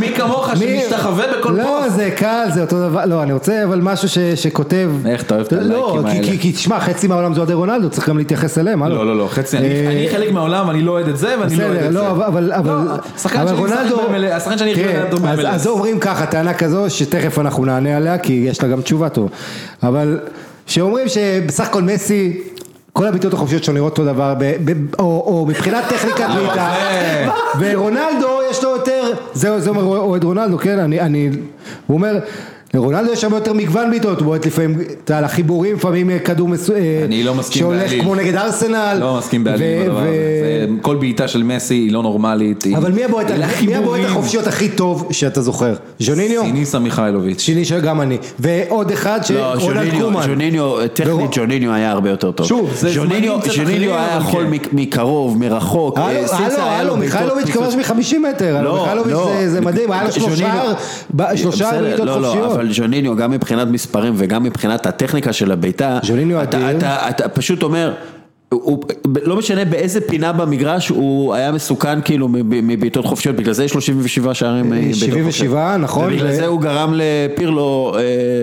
[0.00, 1.96] מי- כמוך שמשתחווה בכל לא, פוסט?
[1.96, 4.90] זה קל, זה אותו דבר, לא, אני רוצה אבל משהו ש- שכותב...
[5.06, 5.58] איך אתה אוהב את לא,
[5.98, 6.40] הלייקים כי- האלה.
[6.42, 8.94] כי תשמע, חצי מהעולם זה אוהדי רונלדו, צריך גם להתייחס אליהם, הלו.
[8.94, 11.56] לא, לא, לא, חצי, אני- אה, אני חלק מהעולם, אני לא אוהד את זה ואני
[11.56, 11.98] לא אוהד בסדר, את זה.
[11.98, 12.78] לא, אבל, אבל, אבל,
[13.16, 15.48] השחקן השחקן שאני הכי אוהד אותו אז- ב-MLS.
[15.48, 19.28] אז אומרים ככה, טענה כזו, שתכף אנחנו נענה עליה, כי יש לה גם תשובה טובה,
[19.82, 20.20] אבל
[20.66, 22.40] שאומרים שבסך הכל מסי,
[22.92, 24.34] כל הבעיטות החופשיות שלו נראות אותו דבר,
[24.98, 26.72] או, או מבחינת טכניקת בעיטה,
[27.60, 31.30] ורונלדו יש לו יותר, זה, זה אומר אוהד רונלדו, כן, אני, אני,
[31.86, 32.18] הוא אומר,
[32.74, 36.48] לרונלדו יש הרבה יותר מגוון בעיטות, הוא בועט לפעמים, אתה יודע, לחיבורים, לפעמים אה, כדור
[36.48, 38.02] מסוים, אני לא מסכים שהולך בעליל.
[38.02, 41.92] כמו נגד ארסנל, לא מסכים בעלים ו- בדבר הזה, זה- כל בעיטה של מסי היא
[41.92, 42.64] לא נורמלית.
[42.76, 43.82] אבל מי הבועט מי לחיבורים.
[43.82, 45.74] הבועט החופשיות הכי טוב שאתה זוכר?
[46.00, 46.42] ז'וניניו?
[46.42, 47.40] סיניסה מיכאילוביץ'.
[47.40, 48.18] שיני שגם אני.
[48.38, 50.22] ועוד אחד לא, שרונלד ז'וניניו, קומן.
[50.26, 52.46] ז'וניניו, טכנית ז'וניניו היה הרבה יותר טוב.
[52.46, 54.50] שוב, זה ז'וניניו, זמנים קצת ז'וניניו אחרים, היה יכול כן.
[54.50, 55.98] מק- מקרוב, מרחוק.
[55.98, 57.00] הלו, אה,
[57.42, 57.56] פיצוץ.
[57.56, 59.30] כבש מ-50 מטר, לא, מיכאילוביץ' לא.
[59.40, 62.57] זה- זה מדהים, היה לו שלושה בעיטות לא, לא, חופשיות.
[62.58, 66.78] אבל ז'וניניו גם מבחינת מספרים וגם מבחינת הטכניקה של הבעיטה, ז'וניניו אתה- אדיר.
[66.78, 67.92] אתה- אתה פשוט אומר,
[68.52, 68.84] הוא-
[69.24, 73.74] לא משנה באיזה פינה במגרש הוא היה מסוכן כאילו מב- מבעיטות חופשיות, בגלל זה יש
[73.74, 75.10] לו 77 שערים אה, בעיטות חופשיות.
[75.10, 78.00] 77, נכון, ובגלל ו- זה הוא גרם לפירלו אה,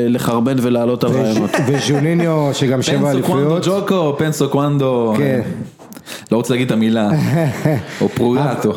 [0.09, 1.49] לחרבן ולעלות על רעיונות.
[1.67, 3.65] וז'וניניו שגם שבע פנסו קוונדו אליפויות.
[3.65, 5.13] ג'וקו, פנסו קוונדו.
[5.17, 5.41] כן.
[6.31, 7.09] לא רוצה להגיד את המילה.
[8.01, 8.73] או פרוגטו.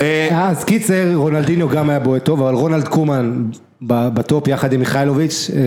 [0.00, 3.42] אה, אז קיצר, רונלדיניו גם היה בועט טוב, אבל רונלד קומן
[3.82, 5.60] בטופ יחד עם מיכאילוביץ', אה,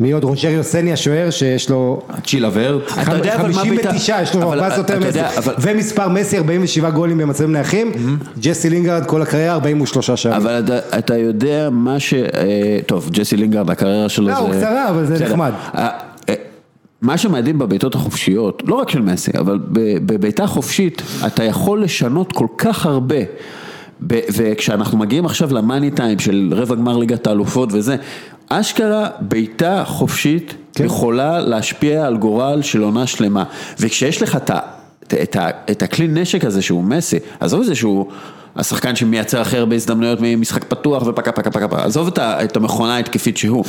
[0.00, 0.24] מי עוד?
[0.24, 2.82] רוג'ריו סני השוער שיש לו צ'ילה ורט.
[3.02, 5.18] אתה יודע אבל מה בית"ר- 59, יש לו אבל 14 יותר מסי,
[5.60, 7.92] ומספר מסי 47 גולים במצבים נייחים,
[8.40, 10.36] ג'סי לינגרד כל הקריירה 43 שערים.
[10.46, 10.62] אבל
[10.98, 12.14] אתה, יודע מה ש...
[12.14, 12.20] אה,
[12.86, 14.40] טוב, ג'סי לינגרד, הקריירה שלו לא, זה...
[14.40, 15.24] הוא קצרה, אבל זה.
[15.24, 15.52] נחמד.
[15.74, 15.88] אה,
[17.02, 22.32] מה שמדהים בבעיטות החופשיות, לא רק של מסי, אבל ב- בבעיטה חופשית, אתה יכול לשנות
[22.32, 23.16] כל כך הרבה.
[24.10, 27.96] וכשאנחנו מגיעים עכשיו למאני טיים של רבע גמר ליגת האלופות וזה,
[28.48, 30.84] אשכרה בעיטה חופשית כן.
[30.84, 33.44] יכולה להשפיע על גורל של עונה שלמה.
[33.80, 34.50] וכשיש לך את.
[35.14, 35.36] את,
[35.70, 38.06] את, הכלי נשק הזה שהוא מסי, עזוב את זה שהוא
[38.56, 42.96] השחקן שמייצר הכי הרבה הזדמנויות ממשחק פתוח ופקה פקה פקה פקה, עזוב את, את המכונה
[42.96, 43.64] ההתקפית שהוא.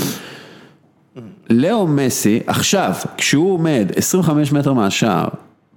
[1.49, 5.27] לאו מסי, עכשיו, כשהוא עומד 25 מטר מהשער,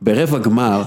[0.02, 0.82] ברבע גמר,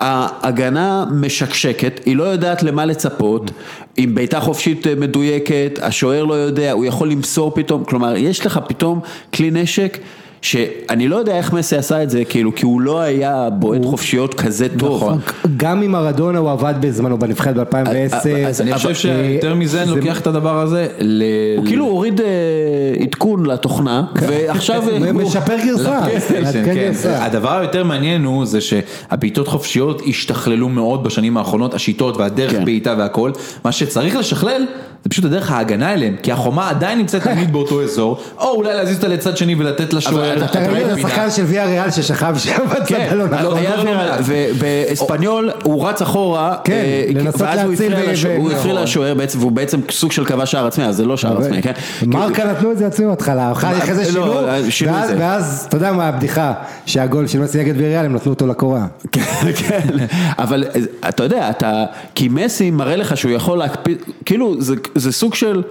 [0.00, 3.50] ההגנה משקשקת, היא לא יודעת למה לצפות,
[3.96, 9.00] עם בעיטה חופשית מדויקת, השוער לא יודע, הוא יכול למסור פתאום, כלומר, יש לך פתאום
[9.34, 9.98] כלי נשק.
[10.42, 14.34] שאני לא יודע איך מסי עשה את זה, כאילו, כי הוא לא היה בועט חופשיות
[14.34, 14.96] כזה טוב.
[15.02, 15.18] נכון.
[15.56, 18.28] גם עם מרדונה הוא עבד בזמנו בנבחרת ב-2010.
[18.48, 21.22] אז אני חושב שיותר מזה אני לוקח את הדבר הזה ל...
[21.56, 22.26] הוא כאילו הוריד אה,
[23.00, 24.82] עדכון לתוכנה, ועכשיו...
[24.88, 26.00] אה, הוא- משפר גרסה.
[26.00, 26.74] מעדכן כן.
[26.74, 27.24] גרסה.
[27.24, 32.64] הדבר היותר מעניין הוא זה שהבעיטות חופשיות השתכללו מאוד בשנים האחרונות, השיטות והדרך כן.
[32.64, 33.30] בעיטה והכל,
[33.64, 34.62] מה שצריך לשכלל
[35.04, 38.96] זה פשוט הדרך ההגנה אליהם, כי החומה עדיין נמצאת תמיד באותו אזור, או אולי להזיז
[38.96, 40.44] אותה לצד שני ולתת לשוער.
[40.44, 43.42] אתה- ראית את השחקן של ויה ריאל ששכב שם בצד כן, הלונה.
[43.42, 43.54] לא,
[43.84, 44.12] לא.
[44.24, 47.04] ובאספניול הוא רץ אחורה, כן, אה,
[47.38, 48.70] ואז הוא הפריע לשוער- נכון.
[48.76, 51.72] לשוער בעצם, והוא בעצם סוג של קבע שער עצמי, אז זה לא שער עצמי, כן?
[52.06, 55.66] מרקה נתנו את זה עצמי בהתחלה, אחר כך איזה לא, שינו, את ואז- זה.
[55.68, 56.52] אתה יודע מה הבדיחה,
[56.86, 58.86] שהגול של מסי נגד ויריאל, הם נתנו אותו לקורה.
[59.12, 59.22] כן,
[59.56, 59.80] כן,
[60.38, 61.50] אבל אה, אתה יודע,
[62.14, 65.62] כי מסי מראה לך שהוא יכול להקפיד, כאילו זה, זה סוג של,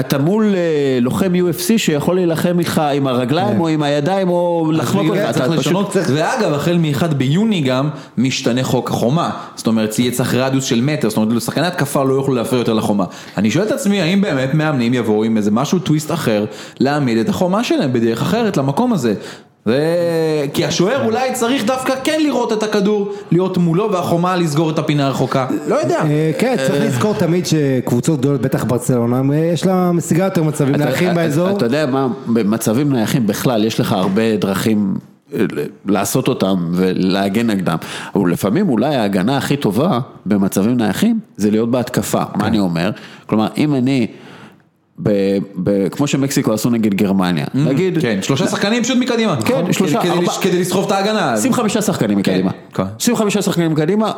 [0.00, 5.06] אתה מול אה, לוחם UFC שיכול להילחם איתך עם הרגליים או עם הידיים או לחנוק
[5.06, 6.02] אותך, צריך אתה לשנות, פשוט...
[6.08, 7.88] ואגב, החל מ-1 ביוני גם
[8.18, 12.14] משתנה חוק החומה, זאת אומרת, יהיה צריך רדיוס של מטר, זאת אומרת, שחקני התקפה לא
[12.14, 13.04] יוכלו להפריע יותר לחומה.
[13.36, 16.44] אני שואל את עצמי, האם באמת מאמנים יבואו עם איזה משהו טוויסט אחר,
[16.80, 19.14] להעמיד את החומה שלהם בדרך אחרת למקום הזה.
[19.66, 19.76] ו...
[20.52, 25.06] כי השוער אולי צריך דווקא כן לראות את הכדור, להיות מולו והחומה לסגור את הפינה
[25.06, 25.98] הרחוקה, לא יודע.
[26.04, 30.74] אה, כן, צריך לזכור תמיד שקבוצות גדולות, בטח ברצלונה, אה, יש לה משיגה יותר מצבים
[30.74, 31.56] נייחים באזור.
[31.56, 34.94] אתה יודע מה, במצבים נייחים בכלל, יש לך הרבה דרכים
[35.34, 35.40] אה,
[35.86, 37.76] לעשות אותם ולהגן נגדם,
[38.14, 42.90] אבל לפעמים אולי ההגנה הכי טובה במצבים נייחים זה להיות בהתקפה, מה אני אומר?
[43.26, 44.06] כלומר, אם אני...
[45.02, 45.10] ב,
[45.62, 49.72] ב, כמו שמקסיקו עשו נגד גרמניה, נגיד, כן, שלושה שחקנים פשוט מקדימה, כן, נכון?
[49.72, 51.36] שלושה, כדי- ארבע- כדי לסחוב את ההגנה.
[51.36, 52.82] שים חמישה שחקנים מקדימה, כן.
[52.98, 54.12] שים חמישה שחקנים מקדימה,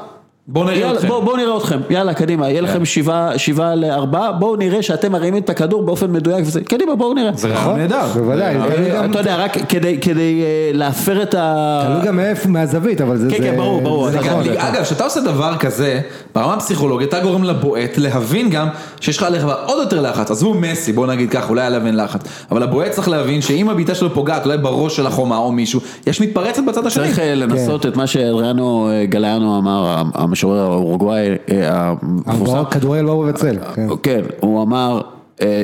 [0.48, 1.08] בוא נראה יאללה, אתכם.
[1.08, 5.42] בואו בוא נראה אתכם, יאללה קדימה, יהיה לכם שבעה שבעה לארבעה, בואו נראה שאתם מרימים
[5.42, 7.30] את הכדור באופן מדויק וזה, קדימה בואו נראה.
[7.34, 8.06] זה רעיון נהדר.
[8.14, 8.54] בוודאי,
[8.94, 11.82] גם- אתה יודע, רק כדי כדי אה, להפר את ה...
[11.86, 13.30] תלוי גם מאיפה, מהזווית, אבל זה...
[13.30, 14.44] כן, כן, ברור, ברור, זה נכון.
[14.44, 16.00] גם- אגב, כשאתה עושה דבר כזה,
[16.34, 18.68] ברמה הפסיכולוגית, אתה גורם לבועט להבין גם
[19.00, 22.20] שיש לך עליך עוד יותר לחץ, עזבו מסי, בוא נגיד ככה, אולי עליו אין לחץ,
[22.50, 26.20] אבל הבועט צריך להבין שאם הבעיטה שלו פוגעת אולי בראש של החומה או מישהו, יש
[26.20, 27.04] מתפרצת בצד השני.
[27.04, 30.02] צריך אה, לנסות את מה שאדריאנו אה, גליאנו אמר,
[30.34, 31.94] המשורר האורוגוואי אה,
[32.26, 32.64] המפורסם.
[32.70, 33.56] כדורגל לא מבצל.
[33.74, 33.86] כן.
[34.02, 35.00] כן, הוא אמר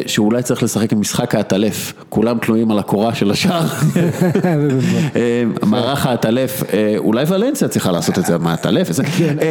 [0.06, 3.62] שאולי צריך לשחק עם משחק העטלף, כולם תלויים על הקורה של השער.
[5.16, 8.86] אה, מערך העטלף, אה, אולי ולנסיה צריכה לעשות את זה, מה העטלף?
[8.90, 9.02] וזה.
[9.42, 9.48] אה,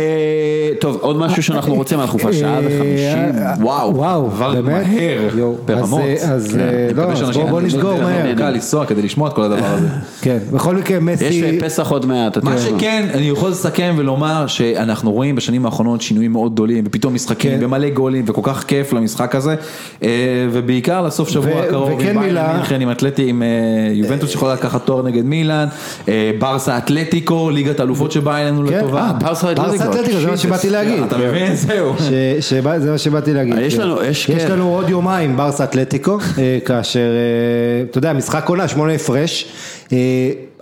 [0.79, 3.95] טוב, עוד משהו שאנחנו רוצים, אנחנו כבר שעה וחמישים, אה, וואו.
[3.95, 4.87] וואו, באמת?
[4.87, 5.29] מהר,
[5.65, 6.01] ברמות.
[6.29, 8.21] אז, אה, כן, אה, לא, מקווה אז שאנשים- בוא- בוא נסגור מהר.
[8.21, 9.87] אני קל לנסוע כדי לשמוע את כל הדבר הזה.
[10.21, 11.25] כן, בכל מקרה מסי...
[11.25, 12.57] יש אה, פסח עוד מעט, מה.
[12.57, 17.59] שכן, אני יכול לסכם ולומר שאנחנו רואים בשנים האחרונות שינויים מאוד גדולים, ופתאום משחקים כן.
[17.59, 19.55] במלא גולים, וכל כך כיף למשחק הזה,
[20.03, 20.08] אה,
[20.51, 23.47] ובעיקר לסוף שבוע הקרוב, וכן מילה- עם אתלטי, עם אה,
[23.93, 25.67] יובנטוס שיכולה לקחת תואר נגד מילאן,
[26.07, 29.01] אה, ברסה אתלטיקו, ליגת האלופות שבאה אלינו כן, לטובה.
[29.01, 29.93] אה, ברסה אתלטיקו.
[30.19, 31.03] זה מה שבאתי להגיד.
[31.03, 31.55] אתה מבין?
[31.65, 31.93] זהו.
[32.39, 32.61] זה
[32.91, 33.55] מה שבאתי להגיד.
[33.57, 33.81] יש כן.
[33.81, 34.51] לנו- יש- יש כן.
[34.51, 39.45] לנו עוד יומיים ברסה אתלטיקו, אה, כאשר, אה, אתה יודע, משחק עונה, שמונה הפרש,
[39.93, 39.97] אה,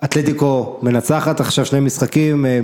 [0.04, 2.60] אתלטיקו מנצחת עכשיו שני משחקים, אה,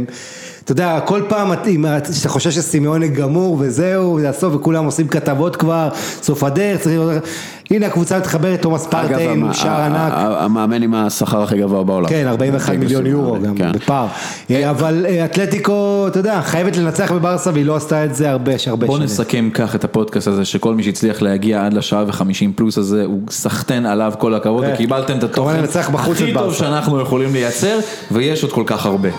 [0.64, 5.56] אתה יודע, כל פעם אם אתה חושב שסימיוני גמור וזהו, זה הסוף וכולם עושים כתבות
[5.56, 5.90] כבר,
[6.22, 7.23] סוף הדרך, צריך לראות,
[7.72, 10.14] הנה הקבוצה מתחברת, תומאס פרטיין, שער ענק.
[10.15, 12.10] המאמן עם השכר הכי גבוה בעולם.
[12.10, 13.72] כן, 41 מיליון יורו גם, כן.
[13.72, 14.07] בפער.
[14.52, 18.52] אה, אבל אה, אתלטיקו, אתה יודע, חייבת לנצח בברסה והיא לא עשתה את זה הרבה,
[18.68, 19.06] הרבה בוא שנים.
[19.06, 23.22] נסכם כך את הפודקאסט הזה, שכל מי שהצליח להגיע עד לשעה וחמישים פלוס הזה, הוא
[23.30, 24.72] סחטיין עליו כל הכבוד, כן.
[24.73, 25.64] וקיבלתם את התוכן
[25.94, 26.53] הכי טוב.
[26.53, 27.80] שאנחנו יכולים לייצר,
[28.11, 29.10] ויש עוד כל כך הרבה.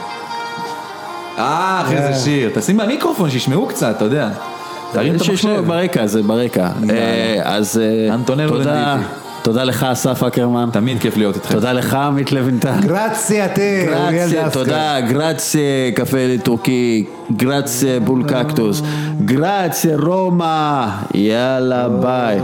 [1.39, 2.02] אה, אחי כן.
[2.02, 4.28] איזה שיר, תשים במיקרופון שישמעו קצת, אתה יודע.
[4.93, 5.61] תרים את המחשב.
[5.66, 6.69] ברקע, זה ברקע.
[6.90, 8.16] אה, אז אה,
[8.47, 8.97] תודה.
[9.43, 10.69] תודה לך אסף אקרמן.
[10.73, 11.55] תמיד כיף להיות איתכם.
[11.55, 12.81] תודה לך עמית לוינטל.
[12.81, 13.61] גרציה תה,
[14.11, 14.51] גרציה.
[14.51, 17.05] תודה, גרציה קפה טורקי,
[17.36, 18.82] גרציה בול קקטוס,
[19.24, 22.40] גרציה רומא, יאללה ביי.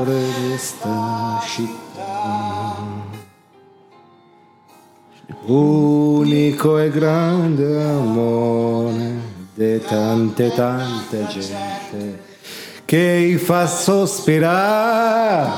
[5.52, 9.18] Unico e grande amore
[9.52, 12.20] de tante tante gente
[12.84, 15.50] che fa sospirare